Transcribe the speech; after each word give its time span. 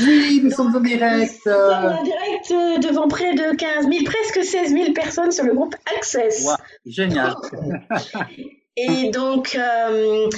Oui, 0.00 0.40
nous 0.42 0.50
sommes 0.50 0.74
en 0.74 0.80
direct. 0.80 1.32
Nous 1.46 1.52
sommes 1.52 1.84
en 1.84 2.02
direct 2.02 2.50
euh, 2.50 2.78
devant 2.78 3.08
près 3.08 3.34
de 3.34 3.56
15 3.56 3.88
000, 3.88 4.04
presque 4.04 4.44
16 4.44 4.72
000 4.72 4.92
personnes 4.92 5.30
sur 5.30 5.44
le 5.44 5.54
groupe 5.54 5.74
Access. 5.96 6.44
Wow, 6.44 6.56
génial. 6.84 7.34
Et 8.76 9.10
donc, 9.10 9.54
euh, 9.54 10.28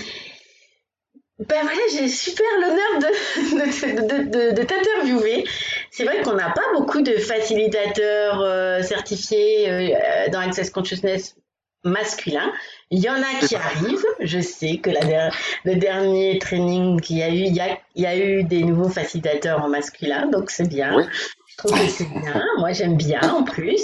ben 1.41 1.63
voilà, 1.63 1.81
j'ai 1.93 2.09
super 2.09 2.47
l'honneur 2.61 2.99
de, 3.01 4.07
de, 4.07 4.23
de, 4.31 4.55
de 4.55 4.63
t'interviewer. 4.63 5.45
C'est 5.91 6.05
vrai 6.05 6.23
qu'on 6.23 6.35
n'a 6.35 6.51
pas 6.51 6.63
beaucoup 6.75 7.03
de 7.03 7.17
facilitateurs 7.17 8.41
euh, 8.41 8.83
certifiés 8.83 9.71
euh, 9.71 10.29
dans 10.31 10.41
Access 10.41 10.71
Consciousness 10.71 11.37
masculin. 11.85 12.53
Il 12.91 13.01
y 13.01 13.09
en 13.09 13.15
a 13.15 13.47
qui 13.47 13.57
arrivent. 13.57 14.07
Je 14.21 14.41
sais 14.41 14.79
que 14.79 14.91
la 14.91 15.31
le 15.65 15.77
dernier 15.77 16.39
training 16.39 17.01
qu'il 17.01 17.19
y 17.19 17.23
a 17.23 17.29
eu, 17.29 17.45
il 17.45 17.55
y 17.55 17.61
a, 17.61 17.79
il 17.95 18.03
y 18.03 18.07
a 18.07 18.17
eu 18.17 18.45
des 18.45 18.63
nouveaux 18.63 18.89
facilitateurs 18.89 19.63
en 19.63 19.69
masculin, 19.69 20.27
donc 20.27 20.51
c'est 20.51 20.69
bien. 20.69 20.97
Oui. 20.97 21.05
Je 21.47 21.57
trouve 21.57 21.81
que 21.81 21.89
c'est 21.89 22.09
bien. 22.09 22.45
Moi, 22.59 22.73
j'aime 22.73 22.97
bien 22.97 23.21
en 23.21 23.43
plus. 23.43 23.83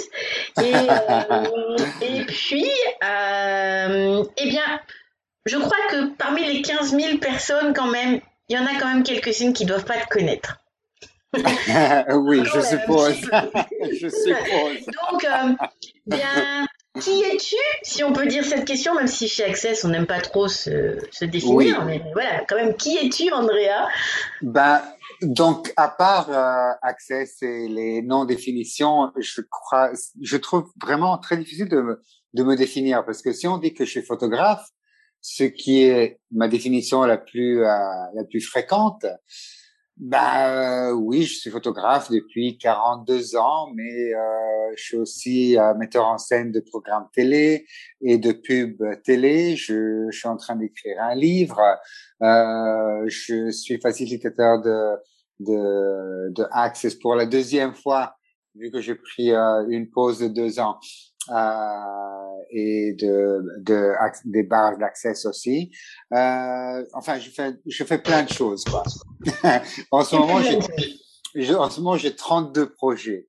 Et, 0.61 0.73
euh, 0.75 1.77
et 2.01 2.23
puis, 2.25 2.69
euh, 3.03 4.23
eh 4.37 4.49
bien, 4.49 4.79
je 5.45 5.57
crois 5.57 5.77
que 5.89 6.15
parmi 6.15 6.45
les 6.45 6.61
15 6.61 6.91
000 6.91 7.17
personnes, 7.17 7.73
quand 7.73 7.87
même, 7.87 8.21
il 8.47 8.55
y 8.55 8.59
en 8.59 8.65
a 8.65 8.79
quand 8.79 8.87
même 8.87 9.03
quelques-unes 9.03 9.53
qui 9.53 9.65
doivent 9.65 9.85
pas 9.85 9.97
te 9.97 10.07
connaître. 10.07 10.59
oui, 11.33 12.43
je 12.45 12.61
suppose. 12.61 13.21
je 14.01 14.07
suppose. 14.07 14.85
Donc, 14.85 15.25
euh, 15.25 15.65
bien, 16.05 16.65
qui 17.01 17.21
es-tu 17.23 17.55
Si 17.83 18.03
on 18.03 18.13
peut 18.13 18.25
dire 18.27 18.43
cette 18.43 18.65
question, 18.65 18.95
même 18.95 19.07
si 19.07 19.27
chez 19.27 19.43
Access, 19.43 19.83
on 19.85 19.89
n'aime 19.89 20.07
pas 20.07 20.21
trop 20.21 20.47
se, 20.47 20.97
se 21.11 21.25
définir, 21.25 21.55
Oui. 21.55 21.85
mais 21.85 22.01
voilà, 22.13 22.43
quand 22.47 22.55
même, 22.55 22.75
qui 22.75 22.97
es-tu, 22.97 23.31
Andrea? 23.31 23.87
Ben, 24.41 24.81
donc, 25.21 25.73
à 25.77 25.87
part 25.89 26.29
euh, 26.29 26.73
Access 26.81 27.41
et 27.41 27.67
les 27.67 28.01
non-définitions, 28.01 29.11
je 29.17 29.41
crois, 29.41 29.91
je 30.21 30.37
trouve 30.37 30.69
vraiment 30.81 31.17
très 31.17 31.37
difficile 31.37 31.69
de 31.69 31.81
me, 31.81 32.01
de 32.33 32.43
me 32.43 32.55
définir 32.55 33.05
parce 33.05 33.21
que 33.21 33.31
si 33.31 33.47
on 33.47 33.57
dit 33.57 33.73
que 33.73 33.85
je 33.85 33.91
suis 33.91 34.01
photographe, 34.01 34.65
ce 35.21 35.43
qui 35.43 35.83
est 35.83 36.19
ma 36.31 36.47
définition 36.47 37.01
la 37.03 37.17
plus 37.17 37.63
euh, 37.63 37.67
la 38.13 38.23
plus 38.29 38.41
fréquente, 38.41 39.05
ben 39.97 40.89
euh, 40.89 40.91
oui, 40.91 41.23
je 41.23 41.35
suis 41.35 41.49
photographe 41.49 42.11
depuis 42.11 42.57
42 42.57 43.37
ans, 43.37 43.71
mais 43.73 44.13
euh, 44.13 44.73
je 44.75 44.83
suis 44.83 44.97
aussi 44.97 45.57
euh, 45.57 45.73
metteur 45.75 46.05
en 46.05 46.17
scène 46.17 46.51
de 46.51 46.59
programmes 46.59 47.07
télé 47.13 47.65
et 48.01 48.17
de 48.17 48.33
pubs 48.33 49.01
télé. 49.03 49.55
Je, 49.55 50.07
je 50.11 50.17
suis 50.17 50.27
en 50.27 50.35
train 50.35 50.57
d'écrire 50.57 51.01
un 51.01 51.15
livre. 51.15 51.61
Euh, 52.21 53.05
je 53.07 53.51
suis 53.51 53.79
facilitateur 53.79 54.61
de 54.61 54.95
de, 55.39 56.31
de 56.31 56.45
Access 56.51 56.95
pour 56.95 57.15
la 57.15 57.25
deuxième 57.25 57.73
fois, 57.73 58.15
vu 58.55 58.71
que 58.71 58.81
j'ai 58.81 58.95
pris 58.95 59.31
euh, 59.31 59.65
une 59.69 59.89
pause 59.89 60.19
de 60.19 60.27
deux 60.27 60.59
ans 60.59 60.79
euh, 61.29 62.35
et 62.51 62.93
de, 62.93 63.41
de 63.59 63.93
des 64.25 64.43
barres 64.43 64.77
d'accès 64.77 65.13
aussi. 65.25 65.71
Euh, 66.13 66.85
enfin, 66.93 67.19
je 67.19 67.29
fais 67.29 67.55
je 67.65 67.83
fais 67.83 67.97
plein 67.97 68.23
de 68.23 68.29
choses 68.29 68.63
quoi. 68.63 68.83
en 69.91 70.03
ce 70.03 70.15
moment, 70.15 70.41
j'ai 71.33 71.55
en 71.55 71.69
ce 71.69 71.81
moment 71.81 71.97
j'ai 71.97 72.15
32 72.15 72.73
projets. 72.73 73.27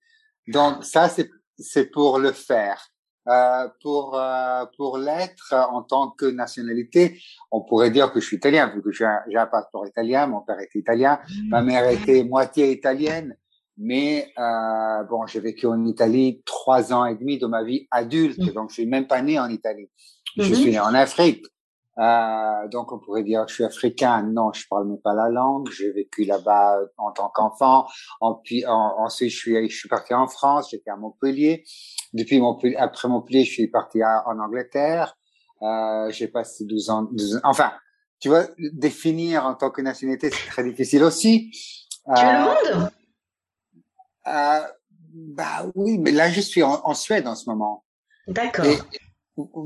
Donc 0.48 0.84
ça 0.84 1.08
c'est 1.08 1.30
c'est 1.58 1.86
pour 1.86 2.19
le 2.19 2.33
faire. 2.33 2.91
Euh, 3.28 3.67
pour 3.83 4.17
euh, 4.17 4.64
pour 4.77 4.98
l'être 4.98 5.52
en 5.72 5.83
tant 5.83 6.11
que 6.11 6.27
nationalité, 6.27 7.20
on 7.50 7.61
pourrait 7.61 7.91
dire 7.91 8.12
que 8.12 8.20
je 8.20 8.27
suis 8.27 8.36
italien 8.36 8.69
vu 8.69 8.80
que 8.83 8.92
j'ai 8.92 9.05
un, 9.05 9.19
j'ai 9.28 9.36
un 9.36 9.47
passeport 9.47 9.84
italien, 9.84 10.28
mon 10.28 10.42
père 10.42 10.61
était 10.61 10.78
italien, 10.78 11.19
ma 11.48 11.61
mère 11.61 11.89
était 11.89 12.22
moitié 12.22 12.70
italienne, 12.70 13.36
mais 13.77 14.32
euh, 14.38 15.02
bon, 15.05 15.27
j'ai 15.27 15.41
vécu 15.41 15.66
en 15.66 15.84
Italie 15.84 16.42
trois 16.46 16.92
ans 16.92 17.05
et 17.05 17.14
demi 17.14 17.39
de 17.39 17.46
ma 17.46 17.62
vie 17.62 17.86
adulte, 17.90 18.39
Mhm. 18.39 18.52
donc 18.52 18.70
je 18.70 18.74
suis 18.74 18.86
même 18.86 19.06
pas 19.06 19.23
né 19.23 19.39
en 19.39 19.48
Italie. 19.51 19.89
Je 20.36 20.42
Mhm. 20.48 20.55
suis 20.55 20.70
né 20.70 20.80
en 20.80 20.95
Afrique. 20.95 21.45
Euh, 21.98 22.68
donc 22.68 22.92
on 22.92 22.98
pourrait 22.98 23.23
dire 23.23 23.45
que 23.46 23.48
je 23.51 23.55
suis 23.55 23.64
africain. 23.64 24.23
Non, 24.23 24.52
je 24.52 24.67
parle 24.68 24.86
même 24.86 25.01
pas 25.01 25.14
la 25.14 25.30
langue. 25.30 25.70
J'ai 25.70 25.90
vécu 25.92 26.24
là-bas 26.24 26.78
en 26.98 27.11
tant 27.12 27.30
qu'enfant. 27.30 27.86
En, 28.20 28.42
en- 28.68 28.95
ensuite, 28.98 29.30
je 29.30 29.36
suis, 29.36 29.70
je 29.70 29.74
suis 29.77 29.89
parti 29.89 30.12
en 30.12 30.27
France. 30.27 30.68
J'étais 30.70 30.90
à 30.90 30.96
Montpellier. 30.96 31.64
Depuis 32.12 32.39
Montpellier, 32.39 32.77
après 32.77 33.08
Montpellier, 33.08 33.45
je 33.45 33.51
suis 33.52 33.68
parti 33.68 34.02
à- 34.02 34.24
en 34.27 34.39
Angleterre. 34.39 35.17
Euh, 35.62 36.11
j'ai 36.11 36.28
passé 36.28 36.67
12 36.67 36.90
ans, 36.90 37.05
12 37.05 37.36
ans- 37.36 37.40
Enfin, 37.45 37.72
tu 38.20 38.28
vois, 38.28 38.45
définir 38.74 39.46
en 39.46 39.55
tant 39.55 39.70
que 39.70 39.80
nationalité, 39.80 40.28
c'est 40.30 40.48
très 40.51 40.64
difficile 40.64 41.02
aussi. 41.02 41.51
Tu 41.51 42.22
es 42.22 42.27
Euh, 42.27 42.33
le 42.33 42.74
monde? 42.80 42.90
Euh, 44.27 44.61
bah 45.14 45.67
oui, 45.75 45.98
mais 45.98 46.13
là 46.13 46.31
je 46.31 46.41
suis 46.41 46.63
en, 46.63 46.81
en 46.85 46.95
Suède 46.95 47.27
en 47.27 47.35
ce 47.35 47.48
moment. 47.48 47.85
D'accord. 48.29 48.67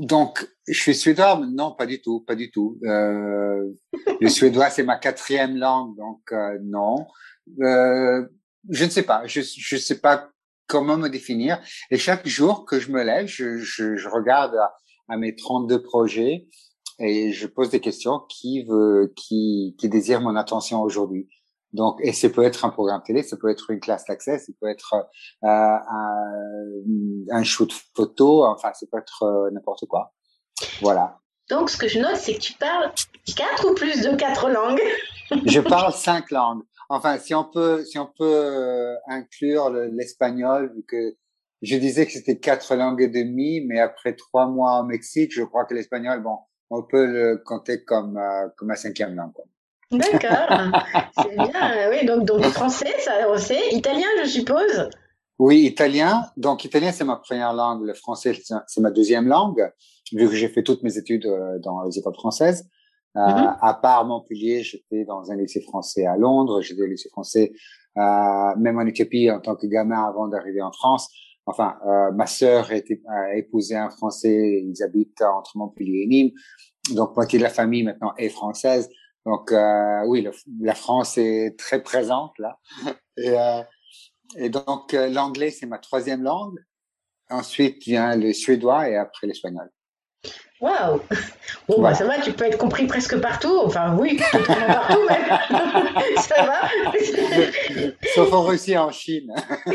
Donc 0.01 0.47
je 0.67 0.79
suis 0.79 0.95
suédois, 0.95 1.39
mais 1.39 1.47
non, 1.47 1.73
pas 1.73 1.85
du 1.85 2.01
tout, 2.01 2.21
pas 2.21 2.35
du 2.35 2.51
tout. 2.51 2.77
Euh, 2.85 3.69
le 4.19 4.29
suédois 4.29 4.69
c'est 4.69 4.83
ma 4.83 4.97
quatrième 4.97 5.57
langue, 5.57 5.95
donc 5.97 6.21
euh, 6.31 6.57
non. 6.61 7.07
Euh, 7.61 8.25
je 8.69 8.85
ne 8.85 8.89
sais 8.89 9.03
pas, 9.03 9.25
je 9.25 9.41
je 9.41 9.77
sais 9.77 9.99
pas 9.99 10.29
comment 10.67 10.97
me 10.97 11.09
définir. 11.09 11.61
Et 11.89 11.97
chaque 11.97 12.27
jour 12.27 12.65
que 12.65 12.79
je 12.79 12.91
me 12.91 13.03
lève, 13.03 13.27
je, 13.27 13.57
je, 13.57 13.95
je 13.97 14.09
regarde 14.09 14.55
à, 14.55 14.73
à 15.09 15.17
mes 15.17 15.35
32 15.35 15.81
projets 15.81 16.47
et 16.99 17.31
je 17.31 17.47
pose 17.47 17.69
des 17.69 17.79
questions 17.79 18.21
qui 18.29 18.63
veut, 18.63 19.11
qui 19.15 19.75
qui 19.79 19.89
désire 19.89 20.21
mon 20.21 20.35
attention 20.35 20.81
aujourd'hui. 20.81 21.27
Donc, 21.73 21.99
et 22.01 22.11
ça 22.13 22.29
peut 22.29 22.43
être 22.43 22.65
un 22.65 22.69
programme 22.69 23.01
télé, 23.03 23.23
ça 23.23 23.37
peut 23.37 23.49
être 23.49 23.69
une 23.71 23.79
classe 23.79 24.05
d'accès, 24.05 24.39
ça 24.39 24.51
peut 24.59 24.67
être 24.67 24.93
euh, 24.93 25.47
un, 25.47 27.37
un 27.39 27.43
shoot 27.43 27.71
photo, 27.95 28.43
enfin, 28.45 28.71
ça 28.73 28.85
peut 28.91 28.97
être 28.97 29.23
euh, 29.23 29.49
n'importe 29.51 29.85
quoi. 29.85 30.13
Voilà. 30.81 31.19
Donc, 31.49 31.69
ce 31.69 31.77
que 31.77 31.87
je 31.87 31.99
note, 31.99 32.17
c'est 32.17 32.35
que 32.35 32.39
tu 32.39 32.53
parles 32.53 32.91
quatre 33.35 33.69
ou 33.69 33.73
plus 33.75 34.01
de 34.01 34.15
quatre 34.15 34.49
langues. 34.49 34.81
Je 35.45 35.61
parle 35.61 35.93
cinq 35.93 36.29
langues. 36.31 36.61
Enfin, 36.89 37.17
si 37.17 37.33
on 37.33 37.45
peut, 37.45 37.85
si 37.85 37.97
on 37.97 38.05
peut 38.05 38.25
euh, 38.25 38.95
inclure 39.07 39.69
le- 39.69 39.87
l'espagnol, 39.87 40.73
vu 40.75 40.83
que 40.85 41.15
je 41.61 41.77
disais 41.77 42.05
que 42.05 42.11
c'était 42.11 42.37
quatre 42.37 42.75
langues 42.75 43.01
et 43.01 43.07
demie, 43.07 43.61
mais 43.65 43.79
après 43.79 44.13
trois 44.13 44.47
mois 44.47 44.79
au 44.81 44.83
Mexique, 44.83 45.31
je 45.33 45.43
crois 45.43 45.63
que 45.65 45.73
l'espagnol, 45.73 46.21
bon, 46.21 46.37
on 46.69 46.83
peut 46.83 47.05
le 47.05 47.37
compter 47.45 47.83
comme 47.85 48.17
euh, 48.17 48.49
comme 48.57 48.67
ma 48.69 48.75
cinquième 48.75 49.15
langue. 49.15 49.31
Quoi. 49.31 49.45
D'accord. 49.91 50.71
c'est 51.21 51.35
bien. 51.35 51.89
Oui, 51.89 52.05
donc, 52.05 52.25
donc 52.25 52.43
français, 52.45 52.93
ça 52.99 53.29
aussi. 53.29 53.55
Italien, 53.71 54.07
je 54.23 54.29
suppose? 54.29 54.89
Oui, 55.39 55.61
italien. 55.65 56.23
Donc, 56.37 56.63
italien, 56.65 56.91
c'est 56.91 57.03
ma 57.03 57.15
première 57.17 57.53
langue. 57.53 57.83
Le 57.83 57.93
français, 57.93 58.33
c'est 58.67 58.81
ma 58.81 58.91
deuxième 58.91 59.27
langue, 59.27 59.71
vu 60.13 60.27
que 60.29 60.35
j'ai 60.35 60.47
fait 60.49 60.63
toutes 60.63 60.83
mes 60.83 60.97
études 60.97 61.25
euh, 61.25 61.57
dans 61.59 61.83
les 61.83 61.97
écoles 61.97 62.13
françaises. 62.15 62.67
Euh, 63.17 63.19
Mhm. 63.19 63.55
À 63.61 63.73
part 63.73 64.05
Montpellier, 64.05 64.63
j'étais 64.63 65.03
dans 65.03 65.29
un 65.31 65.35
lycée 65.35 65.61
français 65.61 66.05
à 66.05 66.15
Londres. 66.15 66.61
J'étais 66.61 66.81
au 66.81 66.85
lycée 66.85 67.09
français, 67.09 67.51
euh, 67.97 68.55
même 68.57 68.77
en 68.77 68.85
Éthiopie, 68.85 69.29
en 69.29 69.41
tant 69.41 69.55
que 69.55 69.67
gamin 69.67 70.01
avant 70.07 70.27
d'arriver 70.29 70.61
en 70.61 70.71
France. 70.71 71.09
Enfin, 71.45 71.75
euh, 71.85 72.11
ma 72.13 72.27
sœur 72.27 72.69
a, 72.69 72.75
été- 72.75 73.01
a 73.09 73.35
épousé 73.35 73.75
un 73.75 73.89
Français. 73.89 74.61
Ils 74.63 74.81
habitent 74.83 75.21
entre 75.23 75.57
Montpellier 75.57 76.03
et 76.03 76.07
Nîmes. 76.07 76.31
Donc, 76.95 77.15
moitié 77.15 77.39
de 77.39 77.43
la 77.43 77.49
famille 77.49 77.83
maintenant 77.83 78.13
est 78.17 78.29
française. 78.29 78.87
Donc, 79.25 79.51
euh, 79.51 80.01
oui, 80.07 80.21
le- 80.21 80.31
la 80.61 80.73
France 80.75 81.17
est 81.17 81.57
très 81.57 81.81
présente 81.83 82.33
là. 82.39 82.57
Et, 83.17 83.29
euh, 83.37 83.61
et 84.37 84.49
donc, 84.49 84.93
euh, 84.93 85.09
l'anglais, 85.09 85.51
c'est 85.51 85.65
ma 85.65 85.77
troisième 85.77 86.23
langue. 86.23 86.57
Ensuite 87.29 87.83
vient 87.83 88.15
le 88.15 88.33
suédois 88.33 88.89
et 88.89 88.95
après 88.97 89.27
l'espagnol. 89.27 89.69
Waouh. 90.61 90.97
Bon, 91.67 91.75
Voilà. 91.79 91.89
bah, 91.89 91.95
ça 91.95 92.05
va, 92.05 92.19
tu 92.21 92.31
peux 92.33 92.45
être 92.45 92.57
compris 92.57 92.85
presque 92.87 93.19
partout. 93.19 93.57
Enfin, 93.63 93.97
oui, 93.97 94.17
partout 94.31 95.01
même. 95.09 95.37
ça 96.21 96.45
va. 96.45 96.61
Sauf 98.15 98.31
en 98.31 98.43
Russie 98.43 98.73
et 98.73 98.77
en 98.77 98.91
Chine. 98.91 99.33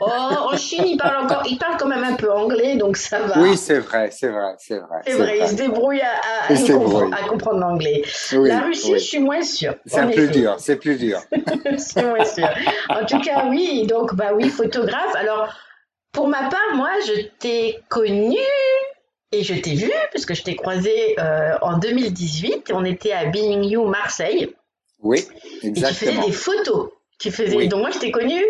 Oh, 0.00 0.06
en 0.52 0.56
Chine, 0.56 0.84
ils 0.86 0.96
parlent 0.96 1.24
encore, 1.24 1.42
ils 1.48 1.58
parlent 1.58 1.76
quand 1.76 1.88
même 1.88 2.04
un 2.04 2.14
peu 2.14 2.30
anglais, 2.32 2.76
donc 2.76 2.96
ça 2.96 3.18
va. 3.20 3.40
Oui, 3.40 3.56
c'est 3.56 3.80
vrai, 3.80 4.10
c'est 4.12 4.28
vrai, 4.28 4.54
c'est 4.58 4.78
vrai. 4.78 5.00
c'est 5.04 5.12
vrai, 5.14 5.38
ils 5.40 5.48
se 5.48 5.54
débrouillent 5.54 6.00
à, 6.00 6.46
comprendre, 6.54 6.78
débrouillent. 6.84 7.12
à 7.14 7.28
comprendre 7.28 7.58
l'anglais. 7.60 8.02
Oui, 8.32 8.48
La 8.48 8.60
Russie, 8.60 8.92
oui. 8.92 8.98
je 9.00 9.04
suis 9.04 9.18
moins 9.18 9.42
sûre. 9.42 9.74
C'est 9.86 10.06
plus 10.10 10.28
dur, 10.28 10.54
c'est 10.58 10.76
plus 10.76 10.96
dur. 10.96 11.18
C'est 11.78 12.02
moins 12.04 12.24
sûr. 12.24 12.48
En 12.88 13.04
tout 13.04 13.20
cas, 13.20 13.46
oui, 13.48 13.86
donc, 13.86 14.14
bah 14.14 14.30
oui, 14.34 14.48
photographe. 14.50 15.14
Alors, 15.16 15.52
pour 16.12 16.28
ma 16.28 16.48
part, 16.48 16.74
moi, 16.74 16.90
je 17.06 17.22
t'ai 17.38 17.80
connu 17.88 18.38
et 19.32 19.42
je 19.42 19.54
t'ai 19.54 19.74
vu, 19.74 19.90
parce 20.12 20.24
que 20.26 20.34
je 20.34 20.42
t'ai 20.42 20.54
croisé 20.56 21.16
euh, 21.18 21.56
en 21.60 21.78
2018. 21.78 22.70
On 22.72 22.84
était 22.84 23.12
à 23.12 23.26
Being 23.26 23.64
You, 23.64 23.84
Marseille. 23.84 24.54
Oui, 25.00 25.18
Et 25.18 25.72
tu 25.72 25.80
faisais 25.80 25.88
exactement. 26.06 26.26
des 26.26 26.32
photos. 26.32 26.90
Tu 27.20 27.30
faisais, 27.30 27.56
Oui. 27.56 27.68
donc 27.68 27.80
moi, 27.80 27.90
je 27.90 27.98
t'ai 27.98 28.10
connu 28.10 28.40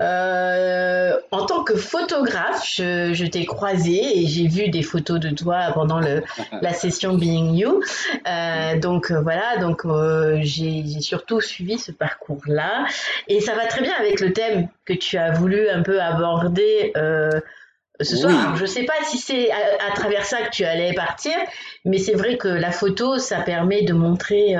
Euh, 0.00 1.18
en 1.32 1.44
tant 1.44 1.64
que 1.64 1.74
photographe, 1.74 2.64
je, 2.64 3.26
t'ai 3.26 3.44
croisé 3.44 4.18
et 4.18 4.26
j'ai 4.26 4.46
vu 4.46 4.68
des 4.68 4.82
photos 4.82 5.18
de 5.18 5.30
toi 5.30 5.70
pendant 5.74 5.98
le, 5.98 6.22
la 6.62 6.72
session 6.72 7.14
Being 7.14 7.54
You. 7.56 7.82
Euh, 8.26 8.78
donc 8.78 9.10
euh, 9.10 9.20
voilà, 9.20 9.56
donc 9.58 9.82
j'ai 10.42 10.84
surtout 11.00 11.40
suivi 11.40 11.78
ce 11.78 11.90
parcours-là 11.90 12.86
et 13.26 13.40
ça 13.40 13.54
va 13.54 13.66
très 13.66 13.82
bien 13.82 13.92
avec 13.98 14.20
le 14.20 14.32
thème 14.32 14.68
que 14.84 14.92
tu 14.92 15.16
as 15.18 15.32
voulu 15.32 15.68
un 15.68 15.82
peu 15.82 16.00
aborder 16.00 16.92
ce 18.00 18.16
soir. 18.16 18.54
Je 18.56 18.66
sais 18.66 18.84
pas 18.84 19.02
si 19.04 19.18
c'est 19.18 19.50
à, 19.50 19.92
travers 19.94 20.24
ça 20.24 20.42
que 20.42 20.50
tu 20.50 20.64
allais 20.64 20.92
partir, 20.92 21.34
mais 21.84 21.98
c'est 21.98 22.14
vrai 22.14 22.36
que 22.36 22.48
la 22.48 22.70
photo, 22.70 23.18
ça 23.18 23.40
permet 23.40 23.82
de 23.82 23.92
montrer 23.92 24.54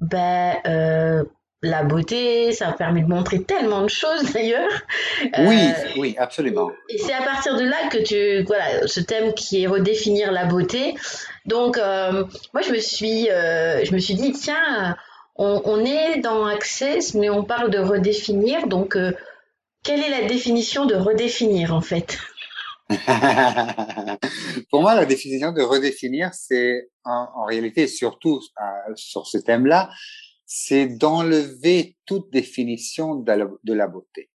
ben, 0.00 1.26
la 1.62 1.82
beauté, 1.84 2.52
ça 2.52 2.72
permet 2.72 3.02
de 3.02 3.08
montrer 3.08 3.42
tellement 3.42 3.82
de 3.82 3.88
choses 3.88 4.32
d'ailleurs. 4.32 4.70
Oui, 5.38 5.58
euh, 5.58 5.88
oui, 5.96 6.14
absolument. 6.18 6.70
Et 6.88 6.98
c'est 6.98 7.14
à 7.14 7.22
partir 7.22 7.56
de 7.56 7.64
là 7.64 7.88
que 7.90 7.98
tu, 7.98 8.44
voilà, 8.44 8.86
ce 8.86 9.00
thème 9.00 9.32
qui 9.34 9.62
est 9.62 9.66
redéfinir 9.66 10.32
la 10.32 10.44
beauté. 10.44 10.94
Donc, 11.46 11.78
euh, 11.78 12.24
moi, 12.52 12.62
je 12.62 12.72
me 12.72 12.78
suis, 12.78 13.30
euh, 13.30 13.84
je 13.84 13.92
me 13.92 13.98
suis 13.98 14.14
dit, 14.14 14.32
tiens, 14.32 14.96
on, 15.36 15.62
on, 15.64 15.84
est 15.84 16.18
dans 16.18 16.44
Access, 16.46 17.14
mais 17.14 17.30
on 17.30 17.44
parle 17.44 17.70
de 17.70 17.78
redéfinir. 17.78 18.66
Donc, 18.66 18.98
quelle 19.82 20.00
est 20.00 20.10
la 20.10 20.26
définition 20.26 20.84
de 20.84 20.94
redéfinir 20.94 21.74
en 21.74 21.80
fait? 21.80 22.18
Pour 24.70 24.80
moi, 24.80 24.94
la 24.94 25.06
définition 25.06 25.52
de 25.52 25.62
redéfinir, 25.62 26.30
c'est 26.32 26.90
en, 27.04 27.28
en 27.34 27.44
réalité, 27.44 27.86
surtout 27.88 28.40
sur 28.94 29.26
ce 29.26 29.38
thème-là, 29.38 29.90
c'est 30.46 30.86
d'enlever 30.86 31.96
toute 32.06 32.32
définition 32.32 33.16
de 33.16 33.72
la, 33.72 33.88
beauté. 33.88 34.30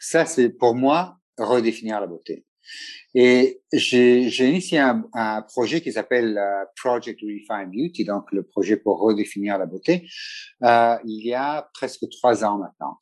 Ça, 0.00 0.24
c'est 0.24 0.48
pour 0.48 0.74
moi 0.74 1.18
redéfinir 1.38 2.00
la 2.00 2.06
beauté. 2.06 2.46
Et 3.14 3.62
j'ai 3.72 4.48
initié 4.48 4.78
un, 4.78 5.04
un, 5.12 5.42
projet 5.42 5.80
qui 5.80 5.92
s'appelle 5.92 6.36
euh, 6.36 6.64
Project 6.76 7.20
Refine 7.20 7.70
Beauty, 7.70 8.04
donc 8.04 8.32
le 8.32 8.42
projet 8.42 8.76
pour 8.76 8.98
redéfinir 8.98 9.56
la 9.58 9.66
beauté, 9.66 10.08
euh, 10.64 10.96
il 11.04 11.24
y 11.24 11.32
a 11.32 11.70
presque 11.74 12.08
trois 12.10 12.44
ans 12.44 12.58
maintenant. 12.58 12.98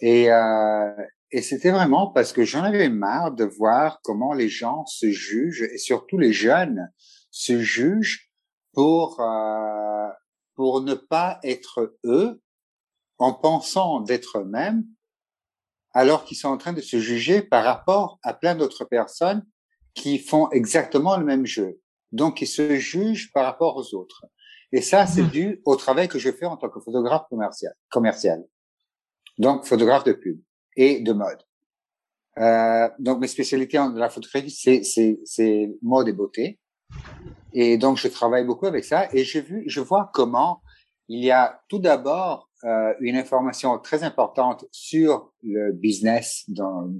Et, 0.00 0.30
euh, 0.30 0.90
et 1.30 1.40
c'était 1.40 1.70
vraiment 1.70 2.08
parce 2.08 2.32
que 2.32 2.44
j'en 2.44 2.62
avais 2.62 2.90
marre 2.90 3.32
de 3.32 3.44
voir 3.44 4.00
comment 4.02 4.34
les 4.34 4.48
gens 4.48 4.84
se 4.86 5.10
jugent, 5.10 5.62
et 5.62 5.78
surtout 5.78 6.18
les 6.18 6.32
jeunes 6.32 6.90
se 7.30 7.60
jugent 7.60 8.30
pour 8.72 9.20
euh, 9.20 10.08
pour 10.56 10.80
ne 10.80 10.94
pas 10.94 11.38
être 11.44 11.96
eux 12.04 12.42
en 13.18 13.32
pensant 13.32 14.00
d'être 14.00 14.38
eux-mêmes 14.38 14.84
alors 15.92 16.24
qu'ils 16.24 16.36
sont 16.36 16.48
en 16.48 16.58
train 16.58 16.72
de 16.72 16.80
se 16.80 16.98
juger 16.98 17.40
par 17.40 17.64
rapport 17.64 18.18
à 18.22 18.34
plein 18.34 18.54
d'autres 18.54 18.84
personnes 18.84 19.46
qui 19.94 20.18
font 20.18 20.50
exactement 20.50 21.16
le 21.16 21.24
même 21.24 21.46
jeu. 21.46 21.80
Donc, 22.12 22.42
ils 22.42 22.46
se 22.46 22.76
jugent 22.76 23.32
par 23.32 23.44
rapport 23.44 23.76
aux 23.76 23.94
autres. 23.94 24.26
Et 24.72 24.82
ça, 24.82 25.06
c'est 25.06 25.22
mmh. 25.22 25.30
dû 25.30 25.62
au 25.64 25.76
travail 25.76 26.08
que 26.08 26.18
je 26.18 26.30
fais 26.30 26.44
en 26.44 26.56
tant 26.56 26.68
que 26.68 26.80
photographe 26.80 27.22
commercial. 27.30 27.72
commercial. 27.90 28.44
Donc, 29.38 29.64
photographe 29.64 30.04
de 30.04 30.12
pub 30.12 30.40
et 30.76 31.00
de 31.00 31.12
mode. 31.12 31.42
Euh, 32.38 32.90
donc, 32.98 33.20
mes 33.20 33.28
spécialités 33.28 33.78
en 33.78 33.90
la 33.92 34.10
photographie, 34.10 34.50
c'est 34.50 35.78
mode 35.80 36.08
et 36.08 36.12
beauté. 36.12 36.58
Et 37.52 37.78
donc, 37.78 37.96
je 37.96 38.08
travaille 38.08 38.44
beaucoup 38.44 38.66
avec 38.66 38.84
ça 38.84 39.08
et 39.14 39.24
je, 39.24 39.80
vois 39.80 40.10
comment 40.12 40.60
il 41.08 41.24
y 41.24 41.30
a 41.30 41.60
tout 41.68 41.78
d'abord 41.78 42.50
euh, 42.64 42.92
une 43.00 43.16
information 43.16 43.78
très 43.78 44.02
importante 44.02 44.66
sur 44.72 45.32
le 45.42 45.72
business, 45.72 46.44
dans 46.48 46.90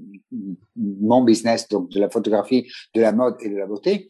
mon 0.77 1.25
business, 1.25 1.69
donc 1.69 1.91
de 1.91 2.01
la 2.01 2.09
photographie, 2.09 2.71
de 2.95 3.01
la 3.01 3.13
mode 3.13 3.37
et 3.41 3.51
de 3.51 3.57
la 3.57 3.67
beauté, 3.67 4.09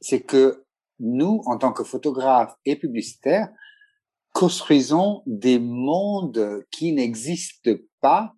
c'est 0.00 0.20
que 0.20 0.64
nous, 1.00 1.42
en 1.46 1.56
tant 1.56 1.72
que 1.72 1.84
photographes 1.84 2.54
et 2.64 2.76
publicitaires, 2.76 3.48
construisons 4.32 5.22
des 5.26 5.58
mondes 5.58 6.64
qui 6.70 6.92
n'existent 6.92 7.72
pas 8.00 8.34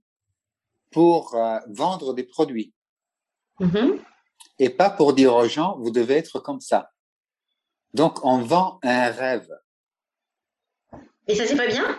pour 0.91 1.35
euh, 1.35 1.59
vendre 1.69 2.15
des 2.15 2.25
produits. 2.25 2.73
Mm-hmm. 3.61 3.99
Et 4.61 4.69
pas 4.69 4.91
pour 4.91 5.15
dire 5.15 5.35
aux 5.35 5.49
gens, 5.49 5.79
vous 5.79 5.91
devez 5.91 6.19
être 6.19 6.39
comme 6.39 6.61
ça. 6.61 6.91
Donc, 7.95 8.23
on 8.27 8.39
vend 8.43 8.79
un 8.83 9.11
rêve. 9.11 9.49
Et 11.27 11.35
ça, 11.35 11.47
c'est 11.47 11.57
pas 11.57 11.67
bien? 11.67 11.99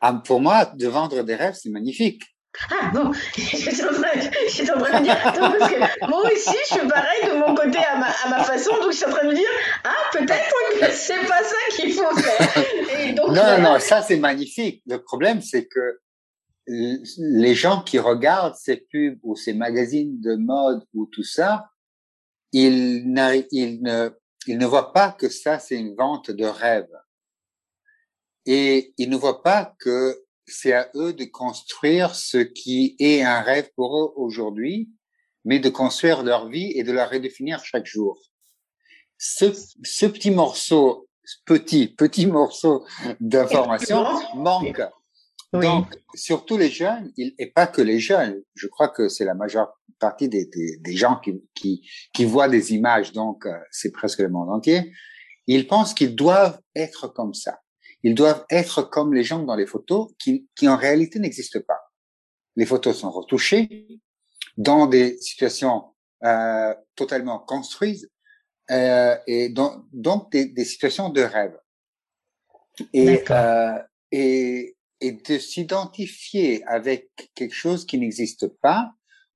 Ah, 0.00 0.20
Pour 0.24 0.40
moi, 0.40 0.66
de 0.66 0.88
vendre 0.88 1.22
des 1.22 1.36
rêves, 1.36 1.54
c'est 1.54 1.70
magnifique. 1.70 2.24
Ah 2.70 2.90
bon, 2.92 3.12
je 3.36 3.40
suis 3.40 3.82
en 3.82 3.88
train, 3.88 4.92
de 4.92 4.98
me 4.98 5.02
dire, 5.04 5.26
attends, 5.26 5.52
parce 5.56 5.72
que 5.72 6.08
moi 6.08 6.22
aussi, 6.32 6.56
je 6.68 6.74
suis 6.74 6.88
pareil 6.88 7.24
de 7.26 7.36
mon 7.38 7.54
côté 7.54 7.78
à 7.78 7.96
ma, 7.96 8.06
à 8.06 8.28
ma 8.30 8.44
façon, 8.44 8.70
donc 8.80 8.92
je 8.92 8.96
suis 8.96 9.06
en 9.06 9.10
train 9.10 9.24
de 9.24 9.30
me 9.30 9.34
dire, 9.34 9.48
ah, 9.84 9.90
peut-être 10.12 10.80
que 10.80 10.92
c'est 10.92 11.26
pas 11.26 11.42
ça 11.42 11.56
qu'il 11.70 11.92
faut 11.92 12.14
faire. 12.16 13.14
non, 13.16 13.32
non, 13.32 13.60
non, 13.60 13.78
ça 13.78 14.02
c'est 14.02 14.18
magnifique. 14.18 14.82
Le 14.86 15.02
problème, 15.02 15.40
c'est 15.42 15.66
que 15.66 16.00
les 16.66 17.54
gens 17.54 17.82
qui 17.82 17.98
regardent 17.98 18.56
ces 18.56 18.76
pubs 18.76 19.18
ou 19.22 19.36
ces 19.36 19.52
magazines 19.52 20.20
de 20.20 20.34
mode 20.36 20.84
ou 20.94 21.06
tout 21.06 21.22
ça, 21.24 21.70
ils, 22.52 23.04
ils 23.50 23.82
ne 23.82 24.10
ils 24.46 24.58
ne 24.58 24.66
voient 24.66 24.92
pas 24.92 25.12
que 25.12 25.28
ça, 25.28 25.58
c'est 25.58 25.76
une 25.76 25.94
vente 25.94 26.30
de 26.30 26.44
rêve. 26.44 26.90
Et 28.46 28.92
ils 28.98 29.08
ne 29.08 29.16
voient 29.16 29.42
pas 29.42 29.74
que 29.78 30.22
c'est 30.46 30.72
à 30.72 30.90
eux 30.94 31.12
de 31.14 31.24
construire 31.24 32.14
ce 32.14 32.38
qui 32.38 32.96
est 32.98 33.22
un 33.22 33.40
rêve 33.40 33.70
pour 33.74 33.98
eux 33.98 34.12
aujourd'hui, 34.16 34.90
mais 35.44 35.58
de 35.58 35.70
construire 35.70 36.22
leur 36.22 36.48
vie 36.48 36.72
et 36.74 36.82
de 36.82 36.92
la 36.92 37.06
redéfinir 37.06 37.64
chaque 37.64 37.86
jour. 37.86 38.20
Ce, 39.16 39.46
ce 39.82 40.06
petit 40.06 40.30
morceau, 40.30 41.08
petit, 41.46 41.88
petit 41.88 42.26
morceau 42.26 42.86
d'information 43.20 44.04
manque. 44.34 44.82
Donc, 45.60 45.86
surtout 46.14 46.56
les 46.56 46.70
jeunes, 46.70 47.12
et 47.16 47.46
pas 47.46 47.66
que 47.66 47.80
les 47.80 48.00
jeunes, 48.00 48.42
je 48.54 48.66
crois 48.66 48.88
que 48.88 49.08
c'est 49.08 49.24
la 49.24 49.34
majeure 49.34 49.72
partie 49.98 50.28
des, 50.28 50.46
des, 50.46 50.78
des 50.78 50.96
gens 50.96 51.16
qui, 51.16 51.42
qui, 51.54 51.88
qui, 52.12 52.24
voient 52.24 52.48
des 52.48 52.74
images, 52.74 53.12
donc 53.12 53.46
euh, 53.46 53.56
c'est 53.70 53.92
presque 53.92 54.18
le 54.18 54.28
monde 54.28 54.50
entier, 54.50 54.92
ils 55.46 55.66
pensent 55.66 55.94
qu'ils 55.94 56.16
doivent 56.16 56.60
être 56.74 57.08
comme 57.08 57.34
ça. 57.34 57.60
Ils 58.02 58.14
doivent 58.14 58.44
être 58.50 58.82
comme 58.82 59.14
les 59.14 59.24
gens 59.24 59.42
dans 59.42 59.54
les 59.54 59.66
photos 59.66 60.12
qui, 60.18 60.48
qui 60.56 60.68
en 60.68 60.76
réalité 60.76 61.18
n'existent 61.18 61.60
pas. 61.66 61.80
Les 62.56 62.66
photos 62.66 62.98
sont 62.98 63.10
retouchées 63.10 63.88
dans 64.56 64.86
des 64.86 65.18
situations 65.18 65.94
euh, 66.24 66.74
totalement 66.94 67.38
construites 67.38 68.08
euh, 68.70 69.16
et 69.26 69.48
dans, 69.48 69.84
donc 69.92 70.30
des, 70.32 70.46
des, 70.46 70.64
situations 70.64 71.10
de 71.10 71.22
rêve. 71.22 71.58
Et, 72.92 73.22
euh, 73.30 73.78
et, 74.10 74.76
et 75.04 75.12
de 75.12 75.38
s'identifier 75.38 76.64
avec 76.64 77.10
quelque 77.34 77.54
chose 77.54 77.84
qui 77.84 77.98
n'existe 77.98 78.46
pas 78.46 78.90